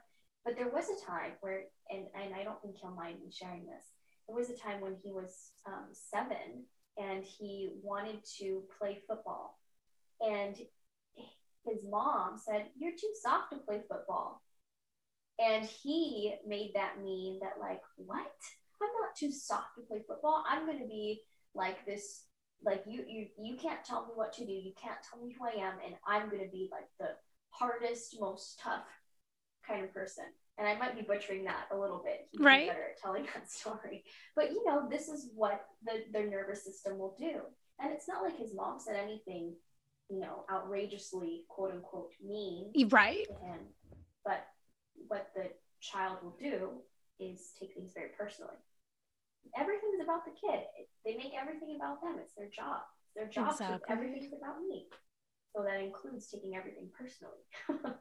But 0.46 0.56
there 0.56 0.70
was 0.70 0.86
a 0.86 1.06
time 1.06 1.34
where, 1.42 1.64
and, 1.90 2.06
and 2.16 2.34
I 2.34 2.44
don't 2.44 2.62
think 2.62 2.78
he'll 2.78 2.96
mind 2.96 3.20
me 3.20 3.32
sharing 3.32 3.66
this, 3.66 3.84
there 4.28 4.36
was 4.36 4.50
a 4.50 4.58
time 4.58 4.80
when 4.80 4.96
he 5.04 5.12
was 5.12 5.52
um, 5.66 5.88
seven 5.92 6.64
and 6.98 7.24
he 7.24 7.70
wanted 7.84 8.20
to 8.40 8.64
play 8.80 9.00
football. 9.08 9.60
And 10.22 10.56
his 11.66 11.80
mom 11.90 12.38
said, 12.38 12.68
You're 12.78 12.94
too 12.94 13.14
soft 13.22 13.52
to 13.52 13.58
play 13.58 13.82
football. 13.90 14.42
And 15.40 15.66
he 15.66 16.36
made 16.48 16.72
that 16.74 17.04
mean 17.04 17.40
that, 17.42 17.60
like, 17.60 17.82
what? 17.98 18.32
I'm 18.82 18.90
not 19.02 19.16
too 19.16 19.32
soft 19.32 19.76
to 19.76 19.82
play 19.82 20.02
football. 20.08 20.44
I'm 20.48 20.66
going 20.66 20.80
to 20.80 20.88
be 20.88 21.22
like 21.54 21.86
this, 21.86 22.24
like, 22.64 22.84
you, 22.88 23.04
you, 23.08 23.28
you 23.42 23.58
can't 23.58 23.84
tell 23.84 24.06
me 24.06 24.12
what 24.16 24.34
to 24.34 24.46
do. 24.46 24.52
You 24.52 24.74
can't 24.82 25.00
tell 25.10 25.20
me 25.24 25.36
who 25.38 25.46
I 25.46 25.66
am. 25.68 25.74
And 25.86 25.96
I'm 26.08 26.30
going 26.30 26.44
to 26.44 26.52
be 26.52 26.70
like 26.72 26.88
the 27.00 27.10
hardest, 27.52 28.18
most 28.20 28.60
tough 28.60 28.86
kind 29.68 29.84
of 29.84 29.94
person. 29.94 30.26
And 30.58 30.68
I 30.68 30.76
might 30.76 30.96
be 30.96 31.02
butchering 31.04 31.44
that 31.46 31.68
a 31.72 31.78
little 31.78 32.02
bit. 32.04 32.28
He'd 32.32 32.42
Right. 32.42 32.62
be 32.62 32.68
better 32.68 32.84
at 32.92 33.02
telling 33.02 33.26
that 33.34 33.50
story. 33.52 34.04
But, 34.36 34.52
you 34.52 34.64
know, 34.66 34.88
this 34.90 35.08
is 35.08 35.30
what 35.36 35.66
the, 35.86 36.04
their 36.12 36.30
nervous 36.30 36.64
system 36.64 36.98
will 36.98 37.16
do. 37.20 37.42
And 37.80 37.92
it's 37.92 38.08
not 38.08 38.24
like 38.24 38.38
his 38.38 38.56
mom 38.56 38.80
said 38.80 38.96
anything, 38.96 39.56
you 40.10 40.20
know, 40.20 40.46
outrageously, 40.52 41.46
quote 41.48 41.72
unquote, 41.72 42.12
mean 42.26 42.72
Right. 42.90 43.26
to 43.28 43.46
him. 43.46 43.60
But 44.26 44.46
what 45.08 45.30
the 45.36 45.50
child 45.80 46.18
will 46.24 46.36
do 46.40 46.70
is 47.20 47.52
take 47.60 47.74
things 47.76 47.94
very 47.94 48.10
personally. 48.18 48.56
Everything's 49.56 50.02
about 50.04 50.26
the 50.26 50.32
kid. 50.36 50.62
They 51.06 51.16
make 51.16 51.34
everything 51.40 51.76
about 51.76 52.02
them. 52.02 52.18
It's 52.22 52.34
their 52.34 52.50
job. 52.50 52.82
It's 53.06 53.16
their 53.16 53.30
job 53.30 53.52
Exactly. 53.52 53.96
everything's 53.96 54.34
about 54.34 54.60
me. 54.62 54.88
So 55.56 55.64
that 55.64 55.82
includes 55.82 56.28
taking 56.32 56.56
everything 56.56 56.90
personally. 56.98 57.44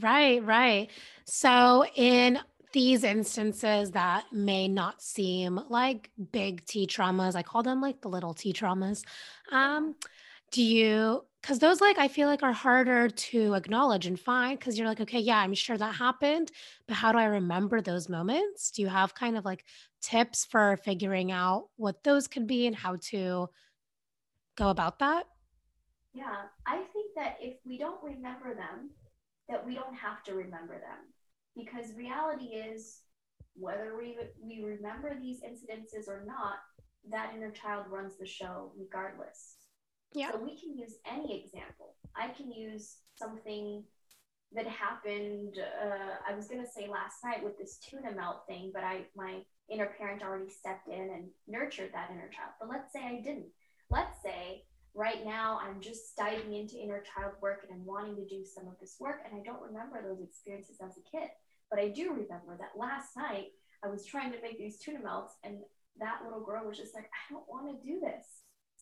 Right. 0.00 0.42
Right. 0.44 0.90
So 1.24 1.84
in 1.96 2.38
these 2.72 3.04
instances 3.04 3.90
that 3.90 4.24
may 4.32 4.66
not 4.68 5.02
seem 5.02 5.60
like 5.68 6.10
big 6.32 6.64
T 6.64 6.86
traumas, 6.86 7.34
I 7.34 7.42
call 7.42 7.62
them 7.62 7.80
like 7.80 8.00
the 8.00 8.08
little 8.08 8.32
T 8.32 8.52
traumas. 8.52 9.02
Um, 9.50 9.94
Do 10.52 10.62
you 10.62 11.24
because 11.42 11.58
those, 11.60 11.82
like, 11.82 11.98
I 11.98 12.08
feel 12.08 12.26
like 12.28 12.42
are 12.42 12.52
harder 12.54 13.08
to 13.10 13.54
acknowledge 13.54 14.06
and 14.06 14.18
find 14.18 14.58
because 14.58 14.78
you're 14.78 14.88
like, 14.88 15.00
"Okay, 15.02 15.20
yeah, 15.20 15.38
I'm 15.38 15.54
sure 15.54 15.76
that 15.78 15.94
happened, 15.96 16.50
but 16.88 16.96
how 16.96 17.12
do 17.12 17.18
I 17.18 17.26
remember 17.26 17.82
those 17.82 18.08
moments?" 18.08 18.70
Do 18.72 18.82
you 18.82 18.88
have 18.88 19.14
kind 19.14 19.36
of, 19.38 19.44
like, 19.44 19.64
tips 20.02 20.44
for 20.44 20.76
figuring 20.84 21.30
out 21.32 21.68
what 21.76 22.02
those 22.04 22.28
could 22.28 22.46
be 22.46 22.66
and 22.66 22.76
how 22.76 22.96
to 23.10 23.48
go 24.56 24.68
about 24.68 24.98
that? 24.98 25.26
Yeah. 26.12 26.42
I 26.66 26.76
think 26.92 27.14
that 27.16 27.36
if 27.40 27.56
we 27.64 27.78
don't 27.78 28.02
remember 28.02 28.54
them, 28.54 28.90
that 29.48 29.64
we 29.64 29.74
don't 29.74 29.94
have 29.94 30.22
to 30.24 30.34
remember 30.34 30.74
them. 30.74 30.98
Because 31.56 31.94
reality 31.96 32.46
is 32.46 33.02
whether 33.54 33.96
we 33.98 34.16
we 34.40 34.64
remember 34.64 35.18
these 35.20 35.40
incidences 35.42 36.08
or 36.08 36.24
not, 36.26 36.56
that 37.10 37.32
inner 37.36 37.50
child 37.50 37.86
runs 37.90 38.16
the 38.18 38.26
show 38.26 38.72
regardless. 38.78 39.56
Yeah. 40.14 40.32
So 40.32 40.38
we 40.38 40.58
can 40.58 40.76
use 40.76 40.96
any 41.06 41.42
example. 41.44 41.94
I 42.16 42.28
can 42.28 42.50
use 42.50 42.96
something 43.16 43.84
that 44.54 44.66
happened. 44.66 45.58
Uh, 45.58 46.16
I 46.28 46.34
was 46.34 46.48
gonna 46.48 46.66
say 46.66 46.88
last 46.88 47.24
night 47.24 47.42
with 47.42 47.58
this 47.58 47.78
tuna 47.78 48.14
melt 48.14 48.42
thing, 48.46 48.70
but 48.74 48.84
I 48.84 49.06
my 49.16 49.40
inner 49.70 49.90
parent 49.98 50.22
already 50.22 50.50
stepped 50.50 50.88
in 50.88 51.10
and 51.10 51.28
nurtured 51.48 51.90
that 51.92 52.10
inner 52.10 52.28
child. 52.28 52.52
But 52.60 52.68
let's 52.68 52.92
say 52.92 53.00
I 53.04 53.20
didn't. 53.22 53.48
Let's 53.90 54.22
say 54.22 54.64
right 54.94 55.24
now 55.24 55.60
I'm 55.62 55.80
just 55.80 56.16
diving 56.16 56.52
into 56.54 56.82
inner 56.82 57.02
child 57.14 57.32
work 57.40 57.60
and 57.62 57.72
I'm 57.72 57.86
wanting 57.86 58.16
to 58.16 58.26
do 58.26 58.44
some 58.44 58.68
of 58.68 58.78
this 58.80 58.96
work, 59.00 59.20
and 59.24 59.38
I 59.38 59.42
don't 59.44 59.62
remember 59.62 60.02
those 60.02 60.22
experiences 60.22 60.76
as 60.82 60.96
a 60.96 61.10
kid. 61.10 61.28
But 61.70 61.78
I 61.78 61.88
do 61.88 62.10
remember 62.10 62.58
that 62.58 62.78
last 62.78 63.16
night 63.16 63.48
I 63.84 63.88
was 63.88 64.04
trying 64.04 64.32
to 64.32 64.42
make 64.42 64.58
these 64.58 64.78
tuna 64.78 65.00
melts, 65.02 65.34
and 65.44 65.58
that 65.98 66.20
little 66.24 66.44
girl 66.44 66.66
was 66.66 66.78
just 66.78 66.94
like, 66.94 67.04
I 67.04 67.32
don't 67.32 67.48
want 67.48 67.66
to 67.66 67.86
do 67.86 68.00
this. 68.00 68.26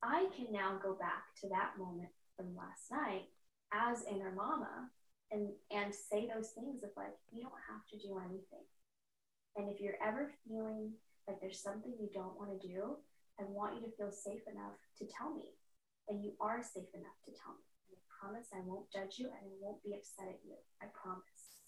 I 0.02 0.26
can 0.34 0.46
now 0.50 0.78
go 0.82 0.94
back 0.94 1.24
to 1.42 1.48
that 1.48 1.78
moment 1.78 2.08
from 2.36 2.56
last 2.56 2.90
night 2.90 3.28
as 3.72 4.04
inner 4.10 4.32
mama 4.34 4.88
and 5.30 5.50
and 5.70 5.94
say 5.94 6.26
those 6.26 6.50
things 6.50 6.82
of 6.82 6.90
like 6.96 7.14
you 7.30 7.42
don't 7.42 7.66
have 7.70 7.86
to 7.90 7.96
do 7.98 8.18
anything. 8.18 8.66
And 9.56 9.68
if 9.68 9.80
you're 9.80 9.98
ever 10.02 10.30
feeling 10.46 10.92
like 11.26 11.40
there's 11.40 11.62
something 11.62 11.94
you 11.98 12.08
don't 12.12 12.38
want 12.38 12.50
to 12.50 12.66
do, 12.66 12.96
I 13.38 13.44
want 13.48 13.74
you 13.74 13.82
to 13.86 13.96
feel 13.96 14.10
safe 14.10 14.42
enough 14.50 14.78
to 14.98 15.04
tell 15.06 15.34
me. 15.34 15.54
And 16.08 16.22
you 16.24 16.32
are 16.40 16.62
safe 16.62 16.90
enough 16.94 17.18
to 17.26 17.32
tell 17.34 17.54
me. 17.54 17.66
And 17.88 17.98
I 17.98 18.02
promise 18.10 18.48
I 18.52 18.66
won't 18.66 18.90
judge 18.90 19.18
you 19.18 19.26
and 19.26 19.46
I 19.46 19.54
won't 19.60 19.82
be 19.82 19.94
upset 19.94 20.28
at 20.28 20.42
you. 20.44 20.54
I 20.82 20.86
promise. 20.92 21.62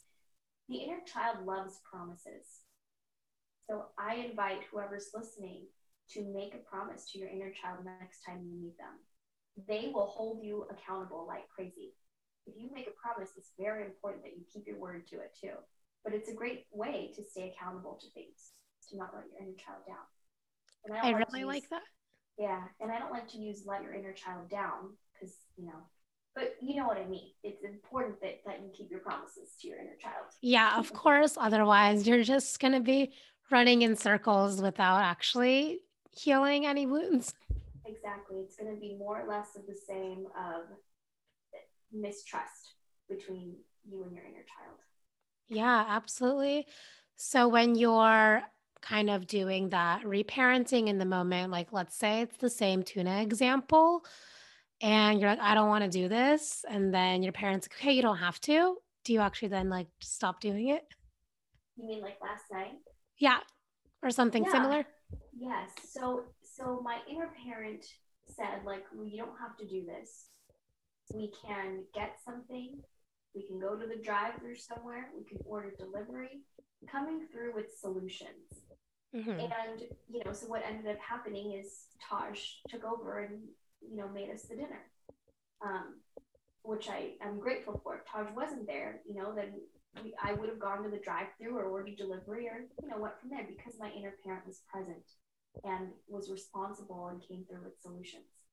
The 0.69 0.79
inner 0.79 1.01
child 1.07 1.47
loves 1.47 1.81
promises. 1.89 2.67
So 3.69 3.87
I 3.99 4.17
invite 4.17 4.67
whoever's 4.71 5.11
listening 5.15 5.67
to 6.11 6.25
make 6.35 6.55
a 6.55 6.69
promise 6.69 7.11
to 7.11 7.19
your 7.19 7.29
inner 7.29 7.53
child 7.55 7.85
next 7.85 8.23
time 8.27 8.43
you 8.45 8.59
meet 8.61 8.77
them. 8.79 8.99
They 9.69 9.91
will 9.93 10.07
hold 10.07 10.43
you 10.43 10.67
accountable 10.71 11.25
like 11.27 11.49
crazy. 11.55 11.95
If 12.47 12.55
you 12.57 12.70
make 12.74 12.88
a 12.88 12.97
promise, 13.01 13.30
it's 13.36 13.53
very 13.59 13.84
important 13.84 14.24
that 14.24 14.32
you 14.36 14.45
keep 14.53 14.66
your 14.66 14.78
word 14.78 15.07
to 15.09 15.16
it 15.16 15.36
too. 15.40 15.55
But 16.05 16.14
it's 16.14 16.28
a 16.28 16.34
great 16.34 16.66
way 16.72 17.12
to 17.14 17.22
stay 17.22 17.55
accountable 17.55 17.99
to 18.01 18.11
things, 18.11 18.53
to 18.90 18.97
not 18.97 19.11
let 19.14 19.24
your 19.30 19.40
inner 19.40 19.57
child 19.57 19.86
down. 19.86 20.07
And 20.84 20.95
I 20.95 21.11
don't 21.11 21.20
like 21.20 21.28
really 21.28 21.45
like 21.45 21.68
that. 21.70 21.82
Yeah, 22.38 22.62
and 22.80 22.90
I 22.90 22.99
don't 22.99 23.12
like 23.12 23.28
to 23.32 23.38
use 23.38 23.62
let 23.66 23.82
your 23.82 23.95
inner 23.95 24.12
child 24.12 24.51
down 24.51 24.97
because, 25.12 25.36
you 25.57 25.66
know, 25.66 25.86
but 26.34 26.57
you 26.61 26.76
know 26.76 26.86
what 26.86 26.97
I 26.97 27.07
mean. 27.07 27.30
It's 27.45 27.62
important 27.62 28.20
that, 28.22 28.40
that 28.47 28.61
you 28.62 28.70
keep 28.76 28.90
your 28.90 29.01
promises 29.01 29.51
to 29.61 29.68
your 29.68 29.78
inner 29.78 29.97
child. 30.01 30.26
Yeah, 30.40 30.78
of 30.78 30.93
course, 30.93 31.36
otherwise 31.38 32.09
you're 32.09 32.24
just 32.24 32.59
gonna 32.59 32.80
be 32.80 33.12
running 33.51 33.82
in 33.82 33.95
circles 33.95 34.61
without 34.61 35.03
actually 35.03 35.80
healing 36.11 36.66
any 36.66 36.86
wounds. 36.86 37.34
Exactly. 37.84 38.38
It's 38.38 38.57
going 38.57 38.74
to 38.74 38.80
be 38.80 38.97
more 38.99 39.20
or 39.20 39.28
less 39.28 39.57
of 39.57 39.66
the 39.66 39.74
same 39.74 40.26
of 40.36 40.64
mistrust 41.93 42.74
between 43.09 43.57
you 43.84 44.05
and 44.05 44.14
your 44.14 44.24
inner 44.24 44.45
child. 44.45 44.78
Yeah, 45.49 45.84
absolutely. 45.88 46.66
So 47.16 47.49
when 47.49 47.74
you're 47.74 48.43
kind 48.80 49.11
of 49.11 49.26
doing 49.26 49.68
that 49.70 50.03
reparenting 50.03 50.88
in 50.88 50.99
the 50.99 51.05
moment, 51.05 51.53
like 51.53 51.72
let's 51.72 51.97
say 51.97 52.22
it's 52.22 52.36
the 52.38 52.51
same 52.51 52.82
tuna 52.82 53.22
example, 53.22 54.05
and 54.80 55.20
you're 55.20 55.30
like, 55.30 55.40
I 55.40 55.55
don't 55.55 55.68
want 55.68 55.84
to 55.84 55.90
do 55.90 56.09
this. 56.09 56.64
And 56.68 56.93
then 56.93 57.22
your 57.22 57.32
parents, 57.32 57.68
like, 57.70 57.78
okay, 57.80 57.93
you 57.93 58.03
don't 58.03 58.18
have 58.18 58.40
to. 58.43 58.76
Do 59.05 59.12
you 59.12 59.20
actually 59.20 59.49
then 59.49 59.68
like 59.68 59.88
stop 60.01 60.40
doing 60.40 60.68
it? 60.68 60.82
You 61.76 61.86
mean 61.86 62.03
like 62.03 62.18
last 62.22 62.45
night? 62.53 62.78
Yeah. 63.18 63.38
Or 64.03 64.11
something 64.11 64.45
Yeah. 64.45 64.53
similar? 64.53 64.86
Yes. 65.38 65.70
So 65.93 66.24
so 66.43 66.80
my 66.82 66.99
inner 67.09 67.30
parent 67.45 67.84
said 68.26 68.64
like 68.64 68.84
well, 68.95 69.07
you 69.07 69.18
don't 69.18 69.38
have 69.38 69.57
to 69.59 69.66
do 69.66 69.84
this. 69.86 70.32
We 71.15 71.33
can 71.45 71.85
get 71.95 72.19
something. 72.25 72.81
We 73.35 73.47
can 73.47 73.59
go 73.61 73.77
to 73.77 73.87
the 73.87 74.03
drive-through 74.03 74.57
somewhere. 74.57 75.11
We 75.17 75.25
can 75.25 75.39
order 75.45 75.71
delivery. 75.79 76.41
Coming 76.91 77.27
through 77.33 77.55
with 77.55 77.73
solutions. 77.79 78.65
Mhm. 79.15 79.53
And 79.53 79.83
you 80.09 80.25
know, 80.25 80.33
so 80.33 80.47
what 80.47 80.63
ended 80.65 80.87
up 80.87 80.99
happening 81.01 81.53
is 81.53 81.87
Taj 82.01 82.41
took 82.69 82.85
over 82.85 83.21
and 83.21 83.49
you 83.81 83.97
know 83.97 84.09
made 84.09 84.31
us 84.31 84.43
the 84.43 84.57
dinner, 84.57 84.91
um, 85.61 86.01
which 86.63 86.89
I 86.89 87.17
am 87.21 87.39
grateful 87.39 87.79
for. 87.85 87.97
If 87.99 88.05
Taj 88.07 88.35
wasn't 88.35 88.67
there, 88.67 89.01
you 89.07 89.15
know, 89.15 89.35
then 89.35 89.61
we, 90.03 90.15
I 90.23 90.33
would 90.33 90.49
have 90.49 90.59
gone 90.59 90.83
to 90.83 90.91
the 90.91 90.99
drive-through 90.99 91.57
or 91.57 91.65
ordered 91.65 91.97
delivery 91.97 92.49
or 92.49 92.61
you 92.83 92.89
know 92.89 92.97
what 92.97 93.21
from 93.21 93.29
there 93.31 93.45
because 93.47 93.79
my 93.79 93.91
inner 93.93 94.17
parent 94.25 94.47
was 94.47 94.61
present 94.67 95.05
and 95.65 95.93
was 96.09 96.31
responsible 96.31 97.09
and 97.09 97.21
came 97.23 97.45
through 97.45 97.63
with 97.65 97.79
solutions. 97.81 98.47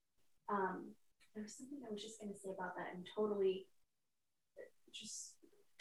Um, 0.50 0.92
there 1.34 1.44
was 1.44 1.56
something 1.56 1.80
I 1.88 1.92
was 1.92 2.02
just 2.02 2.20
going 2.20 2.34
to 2.34 2.40
say 2.40 2.50
about 2.58 2.76
that 2.76 2.88
and 2.94 3.06
totally, 3.16 3.68
just 4.94 5.34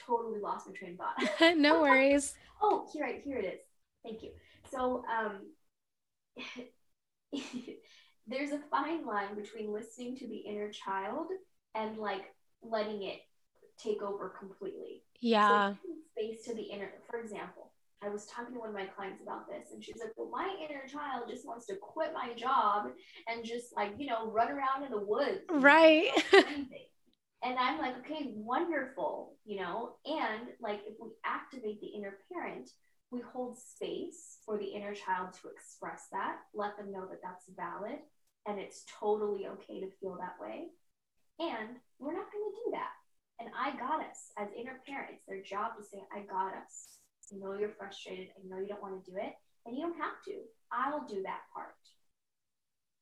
totally 0.04 0.40
lost 0.40 0.66
my 0.66 0.74
train 0.74 0.92
of 0.92 0.98
thought. 0.98 1.56
no 1.56 1.80
worries. 1.82 2.34
Oh, 2.62 2.86
here, 2.92 3.04
right, 3.04 3.22
here 3.24 3.38
it 3.38 3.44
is. 3.44 3.60
Thank 4.04 4.22
you. 4.22 4.30
So, 4.70 5.04
um, 5.08 5.52
there's 8.26 8.52
a 8.52 8.60
fine 8.70 9.06
line 9.06 9.34
between 9.34 9.72
listening 9.72 10.16
to 10.16 10.26
the 10.26 10.36
inner 10.36 10.70
child 10.70 11.28
and 11.74 11.98
like 11.98 12.34
letting 12.62 13.02
it 13.02 13.20
take 13.78 14.02
over 14.02 14.28
completely. 14.38 15.02
Yeah. 15.20 15.74
So 15.74 15.78
space 16.16 16.44
to 16.46 16.54
the 16.54 16.62
inner, 16.62 16.90
for 17.10 17.20
example, 17.20 17.67
I 18.02 18.08
was 18.08 18.26
talking 18.26 18.54
to 18.54 18.60
one 18.60 18.68
of 18.68 18.74
my 18.74 18.86
clients 18.86 19.22
about 19.22 19.48
this, 19.48 19.72
and 19.72 19.82
she's 19.82 19.98
like, 20.00 20.12
Well, 20.16 20.30
my 20.30 20.54
inner 20.62 20.86
child 20.86 21.28
just 21.28 21.46
wants 21.46 21.66
to 21.66 21.76
quit 21.76 22.12
my 22.14 22.32
job 22.34 22.86
and 23.28 23.44
just 23.44 23.74
like, 23.76 23.92
you 23.98 24.06
know, 24.06 24.30
run 24.30 24.50
around 24.50 24.84
in 24.84 24.90
the 24.90 25.00
woods. 25.00 25.42
Right. 25.50 26.10
and 26.32 27.58
I'm 27.58 27.78
like, 27.78 27.98
Okay, 28.00 28.32
wonderful, 28.34 29.36
you 29.44 29.60
know, 29.60 29.96
and 30.06 30.48
like 30.60 30.80
if 30.86 30.94
we 31.00 31.08
activate 31.24 31.80
the 31.80 31.88
inner 31.88 32.18
parent, 32.32 32.70
we 33.10 33.20
hold 33.20 33.58
space 33.58 34.38
for 34.44 34.58
the 34.58 34.66
inner 34.66 34.94
child 34.94 35.32
to 35.40 35.48
express 35.48 36.06
that, 36.12 36.36
let 36.54 36.76
them 36.76 36.92
know 36.92 37.06
that 37.08 37.20
that's 37.22 37.46
valid 37.56 37.98
and 38.48 38.58
it's 38.58 38.84
totally 38.98 39.46
okay 39.46 39.80
to 39.80 39.90
feel 40.00 40.16
that 40.18 40.40
way. 40.40 40.68
And 41.38 41.76
we're 41.98 42.14
not 42.16 42.32
going 42.32 42.48
to 42.48 42.60
do 42.64 42.70
that. 42.72 42.96
And 43.40 43.50
I 43.54 43.76
got 43.76 44.00
us 44.00 44.32
as 44.38 44.48
inner 44.58 44.80
parents, 44.86 45.22
their 45.28 45.42
job 45.42 45.72
is 45.78 45.88
to 45.88 45.96
say, 45.96 46.02
I 46.12 46.20
got 46.20 46.56
us. 46.56 46.98
I 47.32 47.38
know 47.38 47.58
you're 47.58 47.76
frustrated. 47.76 48.28
I 48.36 48.46
know 48.48 48.60
you 48.60 48.68
don't 48.68 48.82
want 48.82 49.04
to 49.04 49.10
do 49.10 49.16
it. 49.16 49.34
And 49.66 49.76
you 49.76 49.82
don't 49.82 50.00
have 50.00 50.22
to. 50.26 50.34
I'll 50.72 51.06
do 51.06 51.22
that 51.22 51.42
part. 51.54 51.74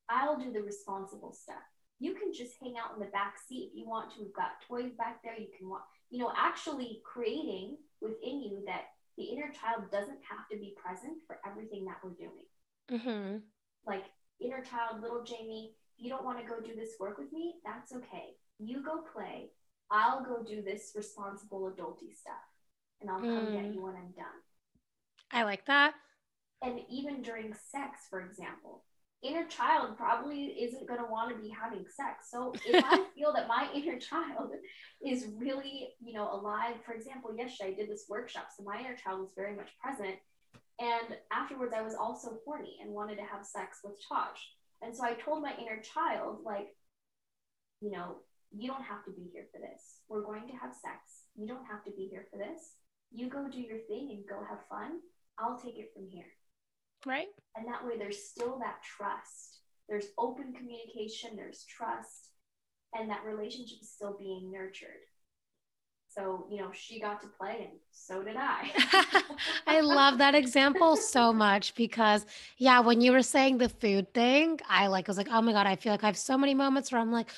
I'll 0.09 0.39
do 0.39 0.53
the 0.53 0.62
responsible 0.62 1.33
stuff. 1.33 1.62
You 1.99 2.14
can 2.14 2.33
just 2.33 2.55
hang 2.62 2.74
out 2.77 2.95
in 2.95 3.01
the 3.01 3.11
back 3.11 3.37
seat 3.39 3.70
if 3.72 3.79
you 3.79 3.89
want 3.89 4.11
to. 4.12 4.22
We've 4.22 4.35
got 4.35 4.61
toys 4.66 4.93
back 4.99 5.22
there. 5.22 5.39
You 5.39 5.49
can 5.57 5.68
want, 5.68 5.83
you 6.11 6.18
know, 6.18 6.33
actually 6.37 7.01
creating 7.05 7.77
within 8.01 8.43
you 8.43 8.62
that 8.66 8.85
the 9.16 9.24
inner 9.24 9.51
child 9.51 9.91
doesn't 9.91 10.20
have 10.29 10.47
to 10.51 10.59
be 10.59 10.77
present 10.77 11.18
for 11.27 11.39
everything 11.47 11.87
that 11.87 11.97
we're 12.05 12.11
doing. 12.11 12.47
Mm-hmm. 12.91 13.39
Like 13.87 14.05
inner 14.41 14.62
child, 14.62 15.01
little 15.01 15.24
Jamie, 15.24 15.72
you 15.97 16.11
don't 16.11 16.24
want 16.24 16.39
to 16.39 16.47
go 16.47 16.61
do 16.61 16.74
this 16.77 16.95
work 17.01 17.16
with 17.18 17.33
me, 17.33 17.55
that's 17.64 17.93
okay. 17.93 18.37
You 18.59 18.83
go 18.83 19.03
play. 19.14 19.51
I'll 19.91 20.22
go 20.22 20.43
do 20.43 20.62
this 20.62 20.93
responsible 20.95 21.72
adulty 21.72 22.14
stuff 22.14 22.45
and 23.01 23.11
I'll 23.11 23.20
come 23.20 23.47
mm. 23.47 23.53
get 23.53 23.74
you 23.74 23.82
when 23.82 23.94
I'm 23.94 24.12
done. 24.16 24.26
I 25.32 25.44
like 25.44 25.66
that. 25.66 25.94
And 26.62 26.80
even 26.90 27.22
during 27.22 27.53
sex, 27.53 28.07
for 28.09 28.20
example, 28.20 28.84
inner 29.22 29.47
child 29.47 29.97
probably 29.97 30.44
isn't 30.44 30.86
going 30.86 31.01
to 31.01 31.07
want 31.11 31.34
to 31.34 31.42
be 31.42 31.49
having 31.49 31.84
sex. 31.94 32.28
So 32.30 32.55
if 32.66 32.84
I 32.84 33.05
feel 33.14 33.32
that 33.34 33.49
my 33.49 33.68
inner 33.74 33.99
child 33.99 34.53
is 35.05 35.26
really, 35.36 35.88
you 36.03 36.14
know, 36.14 36.30
alive, 36.32 36.76
for 36.84 36.94
example, 36.94 37.34
yesterday 37.36 37.72
I 37.72 37.74
did 37.74 37.90
this 37.90 38.07
workshop, 38.09 38.49
so 38.57 38.64
my 38.64 38.80
inner 38.80 38.97
child 38.97 39.20
was 39.20 39.30
very 39.36 39.55
much 39.55 39.70
present. 39.82 40.16
And 40.78 41.16
afterwards, 41.32 41.72
I 41.76 41.82
was 41.82 41.94
also 41.94 42.38
horny 42.44 42.76
and 42.82 42.92
wanted 42.92 43.16
to 43.16 43.22
have 43.24 43.44
sex 43.44 43.78
with 43.82 43.94
Taj. 44.09 44.36
And 44.82 44.94
so 44.94 45.05
I 45.05 45.14
told 45.14 45.42
my 45.42 45.55
inner 45.59 45.80
child, 45.80 46.40
like, 46.44 46.68
you 47.80 47.90
know, 47.90 48.16
you 48.57 48.68
don't 48.68 48.82
have 48.82 49.05
to 49.05 49.11
be 49.11 49.28
here 49.32 49.47
for 49.53 49.59
this. 49.59 50.01
We're 50.09 50.22
going 50.22 50.47
to 50.49 50.55
have 50.55 50.72
sex. 50.72 51.24
You 51.34 51.47
don't 51.47 51.64
have 51.66 51.82
to 51.84 51.90
be 51.90 52.09
here 52.11 52.26
for 52.30 52.38
this. 52.38 52.72
You 53.12 53.28
go 53.28 53.48
do 53.48 53.61
your 53.61 53.78
thing 53.88 54.11
and 54.11 54.24
go 54.28 54.44
have 54.48 54.66
fun. 54.68 55.00
I'll 55.38 55.59
take 55.59 55.78
it 55.78 55.90
from 55.94 56.09
here. 56.11 56.32
Right. 57.04 57.28
And 57.57 57.66
that 57.68 57.86
way, 57.86 57.98
there's 57.98 58.24
still 58.24 58.59
that 58.59 58.82
trust. 58.82 59.61
There's 59.88 60.07
open 60.18 60.52
communication, 60.52 61.36
there's 61.36 61.64
trust, 61.64 62.30
and 62.94 63.09
that 63.11 63.24
relationship 63.24 63.78
is 63.80 63.90
still 63.90 64.16
being 64.18 64.50
nurtured. 64.50 65.07
So, 66.09 66.46
you 66.50 66.59
know, 66.59 66.70
she 66.72 66.98
got 66.98 67.20
to 67.20 67.26
play 67.26 67.68
and 67.68 67.78
so 67.90 68.22
did 68.22 68.36
I. 68.36 68.70
I 69.66 69.80
love 69.80 70.16
that 70.18 70.34
example 70.34 70.96
so 70.96 71.30
much 71.30 71.74
because, 71.74 72.24
yeah, 72.57 72.80
when 72.80 73.02
you 73.02 73.12
were 73.12 73.22
saying 73.22 73.59
the 73.59 73.68
food 73.68 74.14
thing, 74.14 74.59
I 74.66 74.86
like 74.86 75.09
was 75.09 75.18
like, 75.18 75.28
oh 75.30 75.42
my 75.42 75.52
God, 75.52 75.66
I 75.66 75.76
feel 75.76 75.92
like 75.92 76.04
I 76.04 76.07
have 76.07 76.16
so 76.16 76.38
many 76.38 76.54
moments 76.54 76.90
where 76.90 77.02
I'm 77.02 77.12
like, 77.12 77.28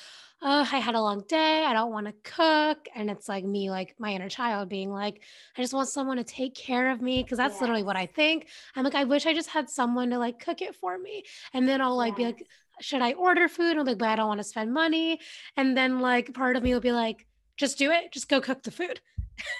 oh, 0.41 0.67
I 0.71 0.77
had 0.77 0.95
a 0.95 1.01
long 1.01 1.23
day. 1.27 1.65
I 1.65 1.73
don't 1.73 1.91
want 1.91 2.07
to 2.07 2.13
cook. 2.23 2.87
And 2.95 3.09
it's 3.09 3.27
like 3.27 3.43
me, 3.43 3.69
like 3.69 3.95
my 3.99 4.13
inner 4.13 4.29
child 4.29 4.69
being 4.69 4.91
like, 4.91 5.21
I 5.57 5.61
just 5.61 5.73
want 5.73 5.89
someone 5.89 6.17
to 6.17 6.23
take 6.23 6.55
care 6.55 6.91
of 6.91 7.01
me. 7.01 7.23
Cause 7.23 7.37
that's 7.37 7.55
yes. 7.55 7.61
literally 7.61 7.83
what 7.83 7.97
I 7.97 8.05
think. 8.05 8.47
I'm 8.75 8.83
like, 8.83 8.95
I 8.95 9.03
wish 9.03 9.25
I 9.25 9.33
just 9.33 9.49
had 9.49 9.69
someone 9.69 10.09
to 10.11 10.17
like 10.17 10.39
cook 10.39 10.61
it 10.61 10.75
for 10.75 10.97
me. 10.97 11.23
And 11.53 11.67
then 11.67 11.81
I'll 11.81 11.97
like 11.97 12.11
yes. 12.11 12.17
be 12.17 12.25
like, 12.25 12.47
should 12.81 13.01
I 13.01 13.13
order 13.13 13.49
food? 13.49 13.71
And 13.71 13.81
I'm 13.81 13.85
like, 13.85 13.97
but 13.97 14.07
I 14.07 14.15
don't 14.15 14.27
want 14.27 14.39
to 14.39 14.45
spend 14.45 14.73
money. 14.73 15.19
And 15.57 15.75
then 15.75 15.99
like 15.99 16.33
part 16.33 16.55
of 16.55 16.63
me 16.63 16.73
will 16.73 16.79
be 16.79 16.93
like, 16.93 17.25
just 17.57 17.77
do 17.77 17.91
it. 17.91 18.11
Just 18.11 18.29
go 18.29 18.39
cook 18.39 18.63
the 18.63 18.71
food. 18.71 19.01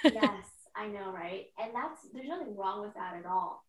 yes, 0.04 0.46
I 0.76 0.88
know, 0.88 1.12
right? 1.12 1.48
And 1.62 1.76
that's 1.76 2.08
there's 2.14 2.30
nothing 2.30 2.56
wrong 2.56 2.82
with 2.82 2.94
that 2.94 3.16
at 3.18 3.26
all. 3.26 3.66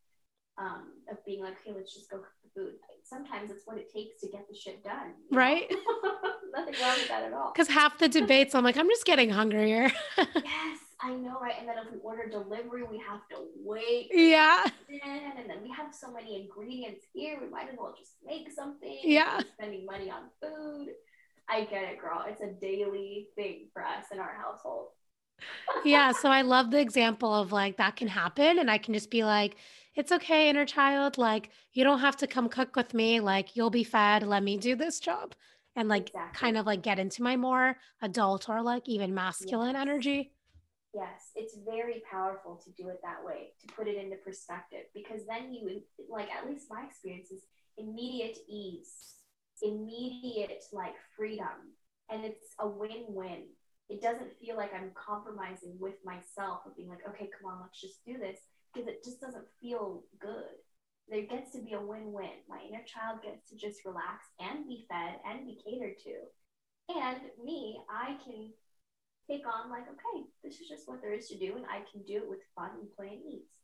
Um, 0.58 0.92
of 1.10 1.24
being 1.24 1.42
like, 1.42 1.54
okay, 1.62 1.74
let's 1.74 1.92
just 1.94 2.10
go 2.10 2.18
cook 2.18 2.39
food. 2.54 2.74
Sometimes 3.04 3.50
it's 3.50 3.62
what 3.66 3.78
it 3.78 3.92
takes 3.92 4.20
to 4.20 4.28
get 4.28 4.46
the 4.48 4.54
shit 4.56 4.84
done. 4.84 5.14
Right. 5.30 5.70
nothing 6.56 6.74
wrong 6.80 6.94
with 6.96 7.08
that 7.08 7.24
at 7.24 7.32
all. 7.32 7.52
Because 7.52 7.68
half 7.68 7.98
the 7.98 8.08
debates, 8.08 8.54
I'm 8.54 8.64
like, 8.64 8.76
I'm 8.76 8.88
just 8.88 9.04
getting 9.04 9.30
hungrier. 9.30 9.90
yes, 10.18 10.78
I 11.00 11.14
know, 11.14 11.38
right? 11.40 11.54
And 11.58 11.68
then 11.68 11.76
if 11.78 11.92
we 11.92 11.98
order 12.00 12.28
delivery, 12.28 12.82
we 12.82 12.98
have 12.98 13.20
to 13.30 13.46
wait. 13.64 14.10
Yeah. 14.12 14.64
And 14.88 15.48
then 15.48 15.58
we 15.62 15.70
have 15.70 15.94
so 15.94 16.12
many 16.12 16.40
ingredients 16.42 17.06
here. 17.12 17.38
We 17.40 17.48
might 17.48 17.68
as 17.70 17.76
well 17.78 17.94
just 17.98 18.12
make 18.24 18.50
something. 18.52 18.98
Yeah. 19.02 19.40
Spending 19.54 19.86
money 19.86 20.10
on 20.10 20.24
food. 20.40 20.88
I 21.48 21.64
get 21.64 21.84
it, 21.84 22.00
girl. 22.00 22.24
It's 22.28 22.42
a 22.42 22.52
daily 22.60 23.28
thing 23.34 23.68
for 23.72 23.82
us 23.84 24.04
in 24.12 24.18
our 24.18 24.34
household. 24.34 24.88
yeah. 25.84 26.12
So 26.20 26.28
I 26.28 26.42
love 26.42 26.70
the 26.70 26.80
example 26.80 27.34
of 27.34 27.50
like 27.50 27.78
that 27.78 27.96
can 27.96 28.08
happen. 28.08 28.58
And 28.58 28.70
I 28.70 28.78
can 28.78 28.94
just 28.94 29.10
be 29.10 29.24
like, 29.24 29.56
it's 29.94 30.12
okay, 30.12 30.48
inner 30.48 30.66
child. 30.66 31.18
Like, 31.18 31.50
you 31.72 31.84
don't 31.84 32.00
have 32.00 32.16
to 32.18 32.26
come 32.26 32.48
cook 32.48 32.76
with 32.76 32.94
me. 32.94 33.20
Like, 33.20 33.56
you'll 33.56 33.70
be 33.70 33.84
fed. 33.84 34.22
Let 34.22 34.42
me 34.42 34.56
do 34.56 34.76
this 34.76 35.00
job. 35.00 35.34
And 35.76 35.88
like, 35.88 36.08
exactly. 36.08 36.38
kind 36.38 36.56
of 36.56 36.66
like 36.66 36.82
get 36.82 36.98
into 36.98 37.22
my 37.22 37.36
more 37.36 37.76
adult 38.02 38.48
or 38.48 38.60
like 38.60 38.88
even 38.88 39.14
masculine 39.14 39.74
yes. 39.74 39.80
energy. 39.80 40.32
Yes, 40.92 41.30
it's 41.36 41.56
very 41.64 42.02
powerful 42.10 42.60
to 42.64 42.70
do 42.72 42.88
it 42.88 42.98
that 43.04 43.24
way, 43.24 43.52
to 43.60 43.72
put 43.74 43.86
it 43.86 43.96
into 43.96 44.16
perspective, 44.16 44.86
because 44.92 45.20
then 45.28 45.54
you, 45.54 45.82
like, 46.08 46.28
at 46.32 46.50
least 46.50 46.66
my 46.68 46.84
experience 46.84 47.30
is 47.30 47.42
immediate 47.78 48.36
ease 48.48 49.14
immediate 49.62 50.64
like 50.72 50.94
freedom 51.16 51.74
and 52.10 52.24
it's 52.24 52.54
a 52.60 52.66
win-win 52.66 53.44
it 53.88 54.00
doesn't 54.00 54.32
feel 54.40 54.56
like 54.56 54.72
i'm 54.74 54.90
compromising 54.94 55.76
with 55.78 55.96
myself 56.04 56.60
of 56.66 56.76
being 56.76 56.88
like 56.88 57.06
okay 57.08 57.28
come 57.38 57.50
on 57.50 57.60
let's 57.60 57.80
just 57.80 58.04
do 58.04 58.16
this 58.18 58.38
because 58.72 58.88
it 58.88 59.04
just 59.04 59.20
doesn't 59.20 59.46
feel 59.60 60.04
good 60.20 60.58
there 61.08 61.22
gets 61.22 61.52
to 61.52 61.58
be 61.58 61.72
a 61.72 61.80
win-win 61.80 62.38
my 62.48 62.60
inner 62.68 62.84
child 62.84 63.22
gets 63.22 63.48
to 63.48 63.56
just 63.56 63.84
relax 63.84 64.26
and 64.38 64.68
be 64.68 64.86
fed 64.88 65.16
and 65.28 65.46
be 65.46 65.58
catered 65.64 65.98
to 65.98 66.94
and 66.94 67.18
me 67.44 67.78
i 67.90 68.16
can 68.24 68.50
take 69.28 69.46
on 69.46 69.70
like 69.70 69.84
okay 69.88 70.24
this 70.42 70.60
is 70.60 70.68
just 70.68 70.88
what 70.88 71.00
there 71.00 71.14
is 71.14 71.28
to 71.28 71.38
do 71.38 71.54
and 71.56 71.64
i 71.66 71.80
can 71.90 72.02
do 72.02 72.16
it 72.16 72.28
with 72.28 72.40
fun 72.54 72.70
and 72.80 72.92
play 72.96 73.08
and 73.08 73.32
ease 73.32 73.60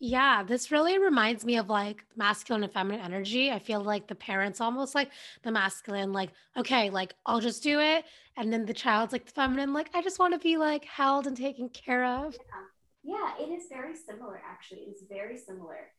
yeah, 0.00 0.44
this 0.44 0.70
really 0.70 0.96
reminds 0.98 1.44
me 1.44 1.56
of 1.56 1.68
like 1.68 2.04
masculine 2.14 2.62
and 2.62 2.72
feminine 2.72 3.00
energy. 3.00 3.50
I 3.50 3.58
feel 3.58 3.80
like 3.80 4.06
the 4.06 4.14
parents 4.14 4.60
almost 4.60 4.94
like 4.94 5.10
the 5.42 5.50
masculine, 5.50 6.12
like, 6.12 6.30
okay, 6.56 6.88
like 6.90 7.14
I'll 7.26 7.40
just 7.40 7.64
do 7.64 7.80
it. 7.80 8.04
And 8.36 8.52
then 8.52 8.64
the 8.64 8.74
child's 8.74 9.12
like 9.12 9.26
the 9.26 9.32
feminine, 9.32 9.72
like, 9.72 9.90
I 9.94 10.02
just 10.02 10.20
want 10.20 10.34
to 10.34 10.38
be 10.38 10.56
like 10.56 10.84
held 10.84 11.26
and 11.26 11.36
taken 11.36 11.68
care 11.68 12.04
of. 12.04 12.34
Yeah. 12.34 12.60
Yeah, 13.02 13.32
it 13.38 13.50
is 13.50 13.64
very 13.70 13.94
similar, 13.94 14.40
actually. 14.48 14.86
It's 14.88 15.02
very 15.08 15.36
similar. 15.36 15.90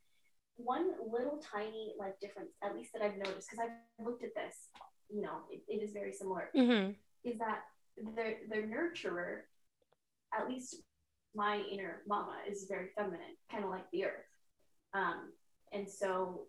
One 0.56 0.92
little 1.10 1.38
tiny 1.38 1.94
like 1.98 2.20
difference, 2.20 2.50
at 2.62 2.74
least 2.74 2.92
that 2.92 3.02
I've 3.02 3.16
noticed, 3.16 3.48
because 3.50 3.64
I've 3.64 4.06
looked 4.06 4.22
at 4.22 4.34
this, 4.34 4.54
you 5.08 5.22
know, 5.22 5.38
it, 5.50 5.62
it 5.68 5.82
is 5.82 5.92
very 5.92 6.12
similar, 6.12 6.50
mm-hmm. 6.54 6.92
is 7.24 7.38
that 7.38 7.60
the 7.96 8.36
the 8.48 8.62
nurturer, 8.62 9.40
at 10.38 10.48
least 10.48 10.76
my 11.34 11.62
inner 11.70 12.02
mama 12.06 12.36
is 12.48 12.66
very 12.68 12.88
feminine, 12.96 13.36
kind 13.50 13.64
of 13.64 13.70
like 13.70 13.90
the 13.92 14.04
earth. 14.04 14.28
Um, 14.92 15.32
and 15.72 15.88
so, 15.88 16.42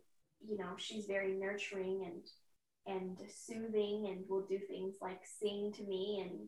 you 0.46 0.58
know, 0.58 0.74
she's 0.78 1.06
very 1.06 1.34
nurturing 1.34 2.06
and 2.06 2.96
and 2.98 3.18
soothing 3.30 4.08
and 4.10 4.26
will 4.28 4.46
do 4.46 4.60
things 4.68 4.96
like 5.02 5.22
sing 5.40 5.72
to 5.78 5.84
me 5.84 6.26
and 6.26 6.48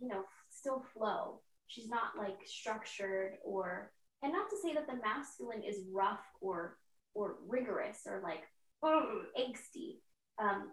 you 0.00 0.08
know, 0.08 0.24
still 0.48 0.82
flow. 0.94 1.40
She's 1.70 1.88
not 1.88 2.18
like 2.18 2.38
structured 2.44 3.34
or 3.44 3.92
and 4.22 4.32
not 4.32 4.50
to 4.50 4.56
say 4.60 4.74
that 4.74 4.88
the 4.88 5.00
masculine 5.02 5.62
is 5.62 5.84
rough 5.92 6.24
or 6.40 6.76
or 7.14 7.36
rigorous 7.48 8.00
or 8.06 8.20
like 8.22 8.42
angsty. 8.84 9.98
Um, 10.38 10.70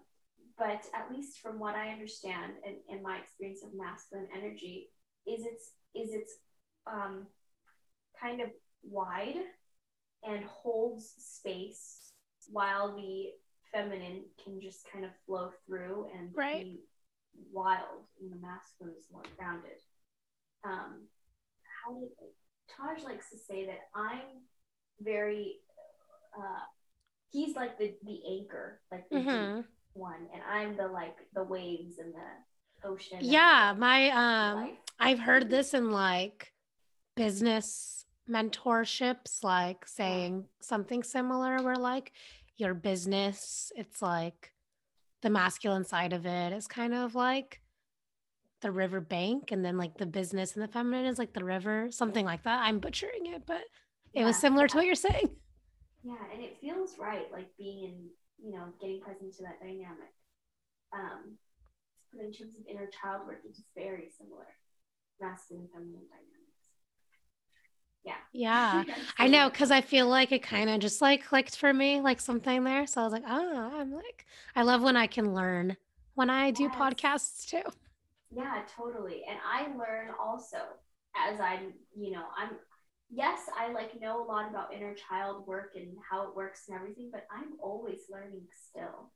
but 0.57 0.83
at 0.95 1.11
least 1.15 1.37
from 1.39 1.59
what 1.59 1.75
I 1.75 1.89
understand 1.89 2.53
and, 2.65 2.77
and 2.89 3.03
my 3.03 3.17
experience 3.17 3.61
of 3.63 3.77
masculine 3.77 4.27
energy 4.35 4.89
is 5.27 5.45
it's 5.45 5.71
is 5.93 6.13
it's 6.13 6.33
um, 6.91 7.27
kind 8.19 8.41
of 8.41 8.49
wide 8.83 9.35
and 10.23 10.43
holds 10.45 11.13
space 11.19 12.11
while 12.51 12.95
the 12.95 13.27
feminine 13.71 14.23
can 14.43 14.59
just 14.59 14.87
kind 14.91 15.05
of 15.05 15.11
flow 15.27 15.51
through 15.67 16.07
and 16.17 16.29
right. 16.33 16.63
be 16.63 16.79
wild 17.51 18.05
and 18.19 18.31
the 18.31 18.37
masculine 18.37 18.95
is 18.97 19.05
more 19.11 19.23
grounded. 19.37 19.77
Um, 20.67 21.07
how 21.85 21.99
did 21.99 22.09
Taj 22.75 23.03
likes 23.03 23.29
to 23.29 23.37
say 23.37 23.65
that 23.65 23.79
I'm 23.95 24.43
very 25.01 25.57
uh, 26.37 26.65
he's 27.31 27.55
like 27.55 27.77
the 27.77 27.93
the 28.03 28.19
anchor, 28.27 28.79
like 28.91 29.09
the 29.09 29.17
mm-hmm. 29.17 29.61
one, 29.93 30.27
and 30.33 30.41
I'm 30.49 30.77
the 30.77 30.87
like 30.87 31.15
the 31.33 31.43
waves 31.43 31.97
and 31.99 32.13
the 32.13 32.87
ocean. 32.87 33.19
Yeah, 33.21 33.73
my 33.77 34.09
um, 34.09 34.61
life. 34.61 34.77
I've 34.99 35.19
heard 35.19 35.49
this 35.49 35.73
in 35.73 35.91
like 35.91 36.53
business 37.15 38.05
mentorships, 38.29 39.43
like 39.43 39.87
saying 39.87 40.45
something 40.61 41.03
similar 41.03 41.61
where 41.63 41.75
like 41.75 42.11
your 42.57 42.73
business, 42.73 43.71
it's 43.75 44.01
like 44.01 44.51
the 45.21 45.29
masculine 45.29 45.85
side 45.85 46.13
of 46.13 46.25
it 46.25 46.53
is 46.53 46.67
kind 46.67 46.93
of 46.93 47.15
like 47.15 47.61
the 48.67 48.73
river 48.73 49.01
bank 49.01 49.51
and 49.51 49.65
then 49.65 49.77
like 49.77 49.97
the 49.97 50.05
business 50.05 50.55
and 50.55 50.63
the 50.63 50.67
feminine 50.69 51.05
is 51.07 51.19
like 51.19 51.33
the 51.33 51.45
river, 51.45 51.89
something 51.91 52.25
like 52.25 52.43
that. 52.43 52.61
I'm 52.63 52.79
butchering 52.79 53.27
it, 53.27 53.43
but 53.47 53.63
it 54.15 54.25
was 54.25 54.37
Yeah, 54.37 54.41
similar 54.41 54.67
to 54.67 54.77
what 54.77 54.85
you're 54.85 54.95
saying. 54.95 55.31
yeah, 56.03 56.15
and 56.33 56.41
it 56.41 56.57
feels 56.61 56.97
right, 56.99 57.27
like 57.31 57.49
being 57.57 57.83
in, 57.83 58.09
you 58.43 58.51
know, 58.51 58.65
getting 58.81 59.01
present 59.01 59.33
to 59.37 59.43
that 59.43 59.59
dynamic. 59.59 60.13
Um, 60.93 61.37
but 62.13 62.25
in 62.25 62.33
terms 62.33 62.55
of 62.59 62.65
inner 62.69 62.89
child 63.01 63.27
work, 63.27 63.41
it's 63.45 63.61
very 63.75 64.09
similar, 64.17 64.47
masculine, 65.21 65.69
feminine 65.73 66.07
dynamics. 66.09 66.69
Yeah. 68.05 68.21
Yeah, 68.33 68.83
I 69.17 69.27
know 69.27 69.49
because 69.49 69.71
I 69.71 69.81
feel 69.81 70.07
like 70.07 70.31
it 70.31 70.43
kind 70.43 70.69
of 70.69 70.79
just 70.79 71.01
like 71.01 71.25
clicked 71.25 71.55
for 71.57 71.73
me, 71.73 72.01
like 72.01 72.19
something 72.21 72.63
there. 72.63 72.85
So 72.87 73.01
I 73.01 73.03
was 73.05 73.13
like, 73.13 73.23
oh, 73.27 73.71
I'm 73.79 73.91
like, 73.93 74.25
I 74.55 74.63
love 74.63 74.81
when 74.83 74.95
I 74.97 75.07
can 75.07 75.33
learn 75.33 75.77
when 76.15 76.29
I 76.29 76.51
do 76.51 76.69
Yes, 76.69 76.69
podcasts 76.69 77.45
too. 77.47 77.63
Yeah, 78.31 78.61
totally. 78.75 79.23
And 79.29 79.37
I 79.45 79.67
learn 79.77 80.13
also 80.19 80.57
as 81.15 81.39
I'm, 81.39 81.73
you 81.95 82.11
know, 82.11 82.23
I'm. 82.37 82.49
Yes, 83.09 83.39
I 83.57 83.71
like 83.71 83.99
know 84.01 84.21
a 84.21 84.27
lot 84.27 84.49
about 84.49 84.73
inner 84.73 84.93
child 84.93 85.47
work 85.47 85.71
and 85.77 85.95
how 86.09 86.23
it 86.27 86.35
works 86.35 86.63
and 86.67 86.75
everything, 86.75 87.09
but 87.09 87.25
I'm 87.31 87.53
always 87.61 87.99
learning 88.11 88.41
still. 88.69 89.11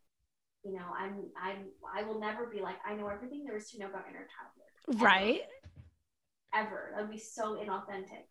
You 0.64 0.74
know, 0.74 0.86
I'm 0.97 1.26
I'm 1.41 1.66
I 1.93 2.03
will 2.03 2.20
never 2.20 2.45
be 2.45 2.62
like 2.62 2.78
I 2.86 2.93
know 2.95 3.09
everything 3.09 3.43
there 3.43 3.57
is 3.57 3.70
to 3.72 3.80
know 3.80 3.88
about 3.88 4.05
inner 4.09 4.28
child 4.32 4.51
work 4.57 4.72
ever 5.01 5.03
Right. 5.03 5.41
ever. 6.53 6.91
That 6.95 7.01
would 7.01 7.12
be 7.12 7.18
so 7.18 7.57
inauthentic. 7.57 8.26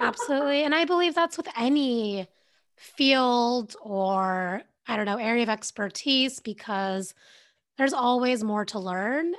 Absolutely. 0.00 0.64
And 0.64 0.74
I 0.74 0.84
believe 0.84 1.14
that's 1.14 1.36
with 1.36 1.48
any 1.56 2.26
field 2.76 3.76
or, 3.82 4.62
I 4.88 4.96
don't 4.96 5.06
know, 5.06 5.18
area 5.18 5.42
of 5.42 5.48
expertise 5.48 6.40
because 6.40 7.14
there's 7.78 7.92
always 7.92 8.42
more 8.44 8.64
to 8.66 8.78
learn. 8.78 9.34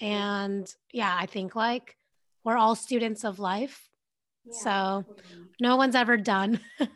And 0.00 0.72
yeah, 0.92 1.14
I 1.18 1.26
think 1.26 1.54
like 1.56 1.96
we're 2.44 2.56
all 2.56 2.74
students 2.74 3.24
of 3.24 3.38
life. 3.38 3.88
yeah, 4.46 4.52
So 4.52 5.04
no 5.60 5.76
one's 5.76 5.94
ever 5.94 6.16
done. 6.16 6.60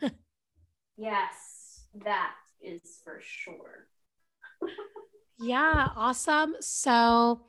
Yes, 0.95 1.87
that 2.05 2.33
is 2.61 3.01
for 3.03 3.19
sure. 3.21 3.87
Yeah, 5.39 5.89
awesome. 5.95 6.55
So, 6.61 7.41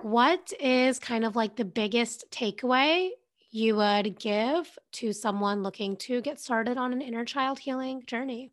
what 0.00 0.52
is 0.58 0.98
kind 0.98 1.24
of 1.24 1.36
like 1.36 1.56
the 1.56 1.64
biggest 1.64 2.30
takeaway 2.30 3.10
you 3.50 3.76
would 3.76 4.18
give 4.18 4.78
to 4.92 5.12
someone 5.12 5.62
looking 5.62 5.96
to 5.96 6.22
get 6.22 6.40
started 6.40 6.78
on 6.78 6.92
an 6.92 7.02
inner 7.02 7.24
child 7.24 7.58
healing 7.58 8.04
journey? 8.06 8.52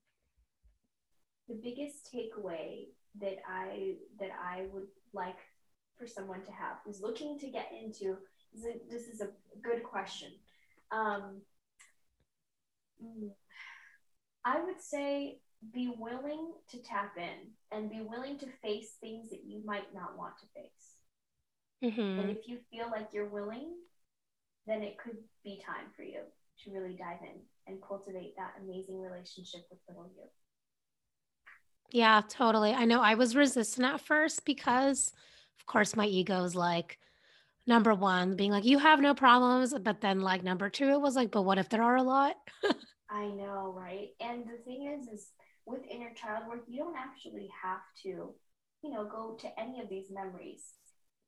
The 1.47 1.55
biggest 1.55 2.11
takeaway 2.13 2.87
that 3.21 3.37
I 3.47 3.93
that 4.19 4.31
I 4.31 4.65
would 4.73 4.87
like 5.13 5.37
for 5.97 6.07
someone 6.07 6.43
to 6.45 6.51
have 6.51 6.77
who's 6.85 7.01
looking 7.01 7.37
to 7.39 7.49
get 7.49 7.71
into 7.71 8.17
this 8.53 8.63
is 8.63 8.65
a, 8.65 8.91
this 8.91 9.07
is 9.07 9.21
a 9.21 9.29
good 9.61 9.83
question. 9.83 10.31
Um, 10.91 11.41
I 14.43 14.59
would 14.63 14.81
say 14.81 15.41
be 15.73 15.89
willing 15.97 16.53
to 16.69 16.81
tap 16.81 17.17
in 17.17 17.51
and 17.71 17.89
be 17.89 18.01
willing 18.01 18.37
to 18.39 18.47
face 18.61 18.95
things 18.99 19.29
that 19.29 19.43
you 19.45 19.63
might 19.65 19.93
not 19.93 20.17
want 20.17 20.37
to 20.39 20.45
face. 20.47 20.97
And 22.17 22.29
hmm 22.29 22.37
if 22.37 22.47
you 22.49 22.59
feel 22.69 22.89
like 22.91 23.13
you're 23.13 23.29
willing, 23.29 23.75
then 24.67 24.83
it 24.83 24.97
could 24.97 25.17
be 25.43 25.61
time 25.65 25.91
for 25.95 26.03
you 26.03 26.21
to 26.63 26.71
really 26.71 26.95
dive 26.95 27.21
in 27.21 27.41
and 27.67 27.81
cultivate 27.81 28.35
that 28.37 28.55
amazing 28.61 28.99
relationship 29.01 29.67
with 29.69 29.79
little 29.87 30.11
you. 30.15 30.25
Yeah, 31.91 32.21
totally. 32.27 32.73
I 32.73 32.85
know 32.85 33.01
I 33.01 33.15
was 33.15 33.35
resistant 33.35 33.87
at 33.87 34.01
first 34.01 34.45
because, 34.45 35.13
of 35.59 35.65
course, 35.65 35.95
my 35.95 36.05
ego 36.05 36.43
is 36.43 36.55
like, 36.55 36.97
number 37.65 37.93
one, 37.93 38.35
being 38.35 38.51
like, 38.51 38.65
you 38.65 38.79
have 38.79 39.01
no 39.01 39.13
problems. 39.13 39.73
But 39.81 40.01
then, 40.01 40.21
like, 40.21 40.43
number 40.43 40.69
two, 40.69 40.89
it 40.89 41.01
was 41.01 41.15
like, 41.15 41.31
but 41.31 41.43
what 41.43 41.57
if 41.57 41.69
there 41.69 41.83
are 41.83 41.97
a 41.97 42.03
lot? 42.03 42.35
I 43.09 43.27
know, 43.27 43.73
right? 43.75 44.09
And 44.19 44.43
the 44.43 44.57
thing 44.65 44.93
is, 44.97 45.07
is 45.07 45.31
with 45.65 45.81
inner 45.89 46.13
child 46.13 46.43
work, 46.47 46.63
you 46.67 46.77
don't 46.77 46.97
actually 46.97 47.49
have 47.63 47.81
to, 48.03 48.33
you 48.83 48.91
know, 48.91 49.05
go 49.05 49.37
to 49.41 49.59
any 49.59 49.81
of 49.81 49.89
these 49.89 50.07
memories 50.11 50.73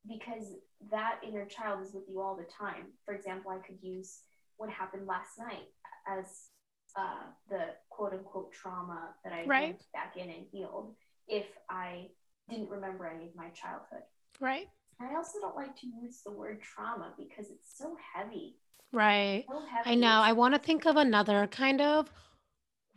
because 0.08 0.54
that 0.90 1.20
inner 1.26 1.44
child 1.44 1.82
is 1.84 1.92
with 1.92 2.04
you 2.08 2.20
all 2.20 2.36
the 2.36 2.44
time. 2.44 2.86
For 3.04 3.14
example, 3.14 3.50
I 3.50 3.58
could 3.66 3.78
use 3.82 4.20
what 4.56 4.70
happened 4.70 5.06
last 5.06 5.38
night 5.38 5.68
as 6.08 6.48
uh, 6.96 7.28
the 7.48 7.74
quote 7.88 8.12
unquote 8.12 8.52
trauma 8.52 9.14
that 9.24 9.32
I 9.32 9.44
Right, 9.46 9.76
back 9.92 10.16
in 10.16 10.28
and 10.30 10.46
healed 10.50 10.94
if 11.28 11.46
I 11.68 12.08
didn't 12.48 12.70
remember 12.70 13.06
any 13.06 13.26
of 13.26 13.36
my 13.36 13.48
childhood. 13.50 14.02
Right, 14.40 14.68
I 15.00 15.14
also 15.16 15.38
don't 15.40 15.56
like 15.56 15.76
to 15.80 15.86
use 15.86 16.20
the 16.24 16.32
word 16.32 16.60
trauma 16.62 17.12
because 17.16 17.50
it's 17.50 17.76
so 17.76 17.96
heavy. 18.14 18.56
right. 18.92 19.44
So 19.48 19.60
heavy. 19.60 19.90
I 19.90 19.94
know. 19.94 20.20
I 20.20 20.32
want 20.32 20.54
to 20.54 20.60
think 20.60 20.86
of 20.86 20.96
another 20.96 21.46
kind 21.46 21.80
of 21.80 22.10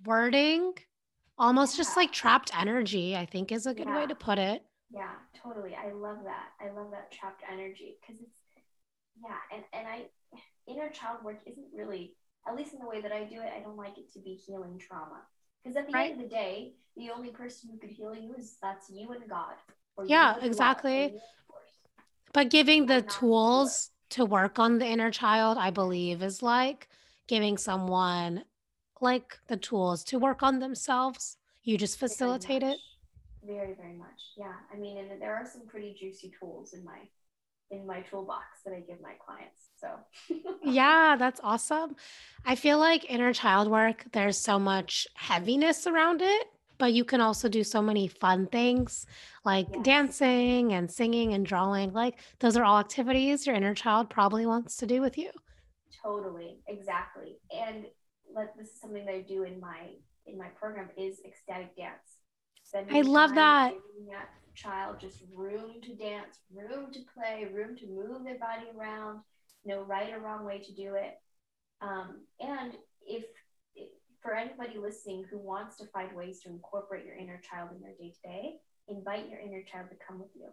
wording, 0.05 0.73
almost 1.37 1.77
just 1.77 1.95
like 1.95 2.11
trapped 2.11 2.51
energy, 2.59 3.15
I 3.15 3.25
think 3.25 3.51
is 3.51 3.65
a 3.65 3.73
good 3.73 3.89
way 3.89 4.05
to 4.07 4.15
put 4.15 4.37
it. 4.37 4.63
Yeah, 4.91 5.11
totally. 5.41 5.75
I 5.75 5.91
love 5.91 6.17
that. 6.23 6.49
I 6.59 6.71
love 6.71 6.91
that 6.91 7.11
trapped 7.11 7.43
energy 7.51 7.97
because 8.01 8.21
it's 8.21 8.37
yeah, 9.21 9.37
and 9.55 9.63
and 9.73 9.87
I 9.87 10.05
inner 10.67 10.89
child 10.89 11.23
work 11.23 11.39
isn't 11.45 11.67
really 11.75 12.15
at 12.47 12.55
least 12.55 12.73
in 12.73 12.79
the 12.79 12.87
way 12.87 13.01
that 13.01 13.11
I 13.11 13.23
do 13.23 13.35
it, 13.35 13.51
I 13.55 13.61
don't 13.61 13.77
like 13.77 13.97
it 13.97 14.11
to 14.13 14.19
be 14.19 14.35
healing 14.35 14.79
trauma. 14.79 15.21
Because 15.63 15.77
at 15.77 15.87
the 15.87 15.97
end 15.97 16.13
of 16.13 16.17
the 16.19 16.27
day, 16.27 16.73
the 16.97 17.09
only 17.09 17.29
person 17.29 17.69
who 17.71 17.77
could 17.77 17.89
heal 17.89 18.13
you 18.13 18.35
is 18.37 18.57
that's 18.61 18.89
you 18.89 19.11
and 19.11 19.29
God, 19.29 19.55
Yeah, 20.05 20.37
and 20.41 20.41
love, 20.41 20.43
or 20.43 20.45
exactly. 20.47 20.97
you 21.01 21.09
and 21.09 21.21
force. 21.47 21.79
But 22.33 22.49
giving 22.49 22.85
the 22.87 22.95
I'm 22.99 23.05
not 23.05 23.23
the 23.23 23.39
healer. 23.41 23.79
tools 23.79 23.91
to 24.11 24.25
work 24.25 24.59
on 24.59 24.79
the 24.79 24.85
inner 24.87 25.11
child, 25.11 25.57
I 25.57 25.69
believe, 25.71 26.21
is 26.23 26.41
like 26.43 26.89
giving 27.27 27.57
someone 27.57 28.45
like 29.01 29.37
the 29.47 29.57
tools 29.57 30.03
to 30.05 30.19
work 30.19 30.43
on 30.43 30.59
themselves. 30.59 31.37
You 31.63 31.77
just 31.77 31.99
Very 31.99 32.09
facilitate 32.09 32.63
it. 32.63 32.77
Very, 33.43 33.73
very 33.75 33.93
much. 33.95 34.21
Yeah. 34.37 34.53
I 34.73 34.77
mean, 34.77 34.97
and 34.97 35.21
there 35.21 35.35
are 35.35 35.45
some 35.45 35.67
pretty 35.67 35.95
juicy 35.99 36.31
tools 36.39 36.73
in 36.73 36.83
my 36.85 36.99
in 37.71 37.87
my 37.87 38.01
toolbox 38.01 38.61
that 38.65 38.73
I 38.73 38.81
give 38.81 39.01
my 39.01 39.13
clients. 39.25 39.69
So 39.79 39.89
Yeah, 40.63 41.15
that's 41.17 41.41
awesome. 41.43 41.95
I 42.45 42.55
feel 42.55 42.79
like 42.79 43.09
inner 43.09 43.33
child 43.33 43.69
work, 43.69 44.05
there's 44.13 44.37
so 44.37 44.59
much 44.59 45.07
heaviness 45.15 45.87
around 45.87 46.21
it, 46.21 46.47
but 46.83 46.91
you 46.91 47.05
can 47.05 47.21
also 47.21 47.47
do 47.47 47.63
so 47.63 47.81
many 47.81 48.09
fun 48.09 48.45
things 48.45 49.07
like 49.45 49.67
yes, 49.71 49.85
dancing 49.85 50.73
and 50.73 50.91
singing 50.91 51.33
and 51.33 51.45
drawing. 51.45 51.93
Like, 51.93 52.19
those 52.39 52.57
are 52.57 52.65
all 52.65 52.77
activities 52.77 53.47
your 53.47 53.55
inner 53.55 53.73
child 53.73 54.09
probably 54.09 54.45
wants 54.45 54.75
to 54.75 54.85
do 54.85 54.99
with 54.99 55.17
you. 55.17 55.29
totally, 56.03 56.57
exactly. 56.67 57.37
And 57.57 57.85
let 58.35 58.57
this 58.57 58.67
is 58.67 58.81
something 58.81 59.05
that 59.05 59.15
I 59.15 59.21
do 59.21 59.43
in 59.43 59.61
my 59.61 59.91
in 60.25 60.37
my 60.37 60.47
program 60.59 60.89
is 60.97 61.21
ecstatic 61.25 61.73
dance. 61.77 62.19
I 62.91 62.99
love 62.99 63.33
that. 63.35 63.73
that 64.11 64.29
child 64.53 64.99
just 64.99 65.23
room 65.33 65.79
to 65.83 65.95
dance, 65.95 66.39
room 66.53 66.91
to 66.91 66.99
play, 67.13 67.47
room 67.53 67.77
to 67.77 67.87
move 67.87 68.25
their 68.25 68.39
body 68.39 68.65
around, 68.77 69.21
no 69.63 69.83
right 69.83 70.13
or 70.13 70.19
wrong 70.19 70.43
way 70.43 70.59
to 70.59 70.73
do 70.73 70.95
it. 70.95 71.13
Um, 71.79 72.25
and 72.41 72.73
if 73.07 73.23
for 74.23 74.33
anybody 74.33 74.79
listening 74.79 75.25
who 75.29 75.37
wants 75.37 75.75
to 75.77 75.91
find 75.91 76.15
ways 76.15 76.39
to 76.41 76.49
incorporate 76.49 77.05
your 77.05 77.19
inner 77.19 77.41
child 77.43 77.69
in 77.75 77.81
their 77.83 77.93
day 77.99 78.15
to 78.15 78.21
day, 78.23 78.55
invite 78.87 79.29
your 79.29 79.43
inner 79.43 79.61
child 79.67 79.91
to 79.91 79.99
come 79.99 80.17
with 80.17 80.31
you. 80.33 80.47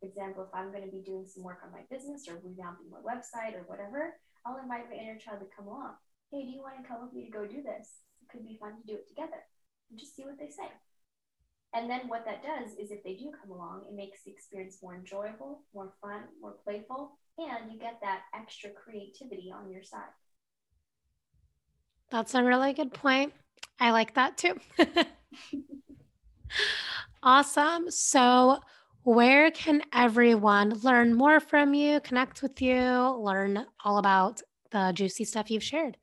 For 0.00 0.08
example, 0.08 0.48
if 0.48 0.54
I'm 0.56 0.72
going 0.72 0.82
to 0.82 0.90
be 0.90 1.04
doing 1.04 1.28
some 1.28 1.44
work 1.44 1.60
on 1.62 1.70
my 1.70 1.84
business 1.92 2.26
or 2.26 2.40
revamping 2.40 2.88
my 2.90 3.04
website 3.04 3.54
or 3.54 3.68
whatever, 3.68 4.16
I'll 4.44 4.58
invite 4.58 4.88
my 4.88 4.96
inner 4.96 5.20
child 5.20 5.44
to 5.44 5.54
come 5.54 5.68
along. 5.68 5.94
Hey, 6.32 6.42
do 6.42 6.50
you 6.50 6.64
want 6.64 6.80
to 6.80 6.88
come 6.88 7.04
with 7.04 7.12
me 7.12 7.28
to 7.28 7.30
go 7.30 7.44
do 7.44 7.62
this? 7.62 8.00
It 8.24 8.32
could 8.32 8.42
be 8.42 8.56
fun 8.58 8.80
to 8.80 8.86
do 8.88 8.96
it 8.96 9.06
together 9.06 9.44
and 9.90 10.00
just 10.00 10.16
see 10.16 10.24
what 10.24 10.40
they 10.40 10.48
say. 10.48 10.72
And 11.76 11.88
then 11.88 12.08
what 12.08 12.24
that 12.24 12.42
does 12.42 12.72
is 12.80 12.90
if 12.90 13.04
they 13.04 13.14
do 13.14 13.30
come 13.30 13.52
along, 13.52 13.84
it 13.88 13.94
makes 13.94 14.24
the 14.24 14.32
experience 14.32 14.80
more 14.82 14.96
enjoyable, 14.96 15.62
more 15.74 15.92
fun, 16.00 16.24
more 16.40 16.56
playful, 16.64 17.12
and 17.38 17.72
you 17.72 17.78
get 17.78 18.00
that 18.00 18.24
extra 18.34 18.70
creativity 18.70 19.52
on 19.52 19.70
your 19.70 19.82
side. 19.82 20.12
That's 22.12 22.34
a 22.34 22.44
really 22.44 22.74
good 22.74 22.92
point. 22.92 23.32
I 23.80 23.90
like 23.90 24.14
that 24.14 24.36
too. 24.36 24.60
Awesome. 27.22 27.88
So, 27.88 28.58
where 29.04 29.50
can 29.52 29.82
everyone 29.94 30.70
learn 30.82 31.14
more 31.14 31.38
from 31.38 31.72
you, 31.72 32.00
connect 32.00 32.42
with 32.42 32.60
you, 32.60 32.82
learn 33.16 33.64
all 33.84 33.98
about 33.98 34.42
the 34.72 34.90
juicy 34.92 35.24
stuff 35.24 35.48
you've 35.48 35.62
shared? 35.62 35.96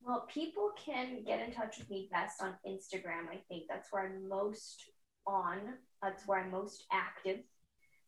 Well, 0.00 0.28
people 0.32 0.70
can 0.76 1.24
get 1.24 1.40
in 1.40 1.52
touch 1.52 1.78
with 1.78 1.90
me 1.90 2.08
best 2.12 2.40
on 2.40 2.54
Instagram. 2.64 3.28
I 3.32 3.40
think 3.48 3.64
that's 3.68 3.88
where 3.90 4.06
I'm 4.06 4.28
most 4.28 4.84
on. 5.26 5.58
That's 6.00 6.26
where 6.28 6.38
I'm 6.38 6.52
most 6.52 6.84
active. 6.92 7.40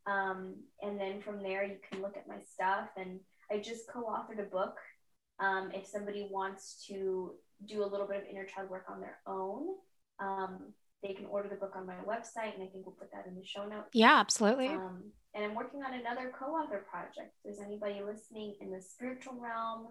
Um, 0.06 0.54
and 0.82 1.00
then 1.00 1.20
from 1.20 1.42
there, 1.42 1.64
you 1.64 1.78
can 1.90 2.00
look 2.00 2.16
at 2.16 2.28
my 2.28 2.38
stuff. 2.48 2.90
And 2.96 3.18
I 3.50 3.58
just 3.58 3.90
co 3.92 4.04
authored 4.04 4.40
a 4.40 4.48
book 4.48 4.76
Um, 5.40 5.70
if 5.72 5.86
somebody 5.86 6.28
wants 6.30 6.84
to 6.88 7.32
do 7.66 7.84
a 7.84 7.86
little 7.86 8.06
bit 8.06 8.18
of 8.18 8.22
inner 8.30 8.44
child 8.44 8.70
work 8.70 8.86
on 8.90 9.00
their 9.00 9.18
own, 9.26 9.66
um, 10.20 10.72
they 11.02 11.12
can 11.12 11.26
order 11.26 11.48
the 11.48 11.54
book 11.56 11.74
on 11.76 11.86
my 11.86 11.94
website, 12.06 12.54
and 12.54 12.62
I 12.62 12.66
think 12.66 12.84
we'll 12.86 12.96
put 12.98 13.12
that 13.12 13.26
in 13.28 13.36
the 13.36 13.44
show 13.44 13.66
notes. 13.66 13.90
Yeah, 13.92 14.18
absolutely. 14.18 14.68
Um, 14.68 15.04
and 15.34 15.44
I'm 15.44 15.54
working 15.54 15.82
on 15.84 15.94
another 15.94 16.32
co-author 16.36 16.84
project. 16.90 17.34
If 17.36 17.44
there's 17.44 17.66
anybody 17.66 18.00
listening 18.04 18.56
in 18.60 18.70
the 18.70 18.80
spiritual 18.80 19.34
realm, 19.40 19.88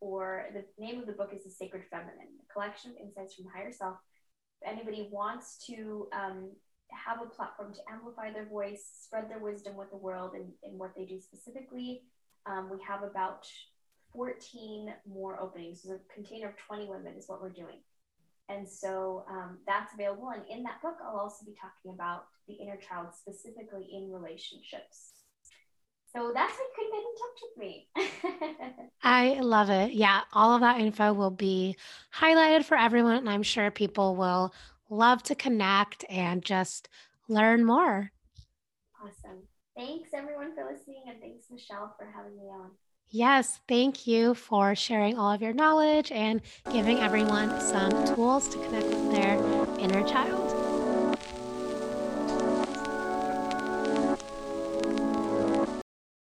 or 0.00 0.46
the 0.54 0.64
name 0.82 1.00
of 1.00 1.06
the 1.06 1.12
book 1.12 1.32
is 1.34 1.44
The 1.44 1.50
Sacred 1.50 1.84
Feminine, 1.90 2.38
a 2.42 2.52
collection 2.52 2.92
of 2.92 2.96
insights 2.96 3.34
from 3.34 3.46
the 3.46 3.50
higher 3.50 3.72
self. 3.72 3.96
If 4.62 4.68
anybody 4.68 5.08
wants 5.10 5.64
to 5.66 6.08
um, 6.12 6.50
have 6.90 7.20
a 7.22 7.26
platform 7.26 7.72
to 7.74 7.80
amplify 7.92 8.32
their 8.32 8.46
voice, 8.46 8.88
spread 9.02 9.30
their 9.30 9.38
wisdom 9.38 9.76
with 9.76 9.90
the 9.90 9.96
world 9.96 10.32
and, 10.34 10.46
and 10.62 10.78
what 10.78 10.92
they 10.96 11.04
do 11.04 11.20
specifically, 11.20 12.02
um, 12.46 12.70
we 12.70 12.78
have 12.86 13.02
about 13.02 13.46
14 14.12 14.92
more 15.08 15.40
openings. 15.40 15.82
So 15.82 15.92
a 15.92 16.14
container 16.14 16.48
of 16.48 16.56
20 16.66 16.88
women 16.88 17.14
is 17.16 17.28
what 17.28 17.40
we're 17.40 17.50
doing. 17.50 17.80
And 18.48 18.66
so 18.66 19.24
um, 19.30 19.58
that's 19.66 19.92
available. 19.92 20.30
And 20.30 20.42
in 20.48 20.62
that 20.64 20.80
book, 20.82 20.96
I'll 21.04 21.18
also 21.18 21.44
be 21.44 21.54
talking 21.60 21.94
about 21.94 22.24
the 22.46 22.54
inner 22.54 22.76
child 22.76 23.08
specifically 23.14 23.88
in 23.92 24.10
relationships. 24.10 25.12
So 26.14 26.32
that's 26.34 26.52
how 26.52 26.58
you 26.58 26.70
can 26.74 26.90
get 26.90 27.04
in 27.04 27.14
touch 27.20 27.40
with 27.42 27.58
me. 27.58 28.88
I 29.02 29.40
love 29.40 29.68
it. 29.68 29.92
Yeah, 29.92 30.22
all 30.32 30.54
of 30.54 30.62
that 30.62 30.80
info 30.80 31.12
will 31.12 31.30
be 31.30 31.76
highlighted 32.14 32.64
for 32.64 32.76
everyone, 32.76 33.16
and 33.16 33.28
I'm 33.30 33.42
sure 33.42 33.70
people 33.70 34.16
will 34.16 34.54
love 34.88 35.22
to 35.24 35.34
connect 35.34 36.04
and 36.08 36.42
just 36.42 36.88
learn 37.28 37.64
more. 37.64 38.10
awesome. 39.02 39.42
Thanks 39.76 40.10
everyone 40.14 40.54
for 40.54 40.64
listening, 40.64 41.04
and 41.08 41.20
thanks, 41.20 41.46
Michelle, 41.50 41.94
for 41.98 42.06
having 42.06 42.36
me 42.36 42.44
on. 42.44 42.70
Yes, 43.10 43.60
thank 43.66 44.06
you 44.06 44.34
for 44.34 44.74
sharing 44.74 45.18
all 45.18 45.32
of 45.32 45.40
your 45.40 45.52
knowledge 45.54 46.12
and 46.12 46.42
giving 46.70 46.98
everyone 46.98 47.58
some 47.60 47.90
tools 48.04 48.48
to 48.50 48.58
connect 48.58 48.86
with 48.86 49.10
their 49.12 49.36
inner 49.78 50.06
child. 50.06 50.47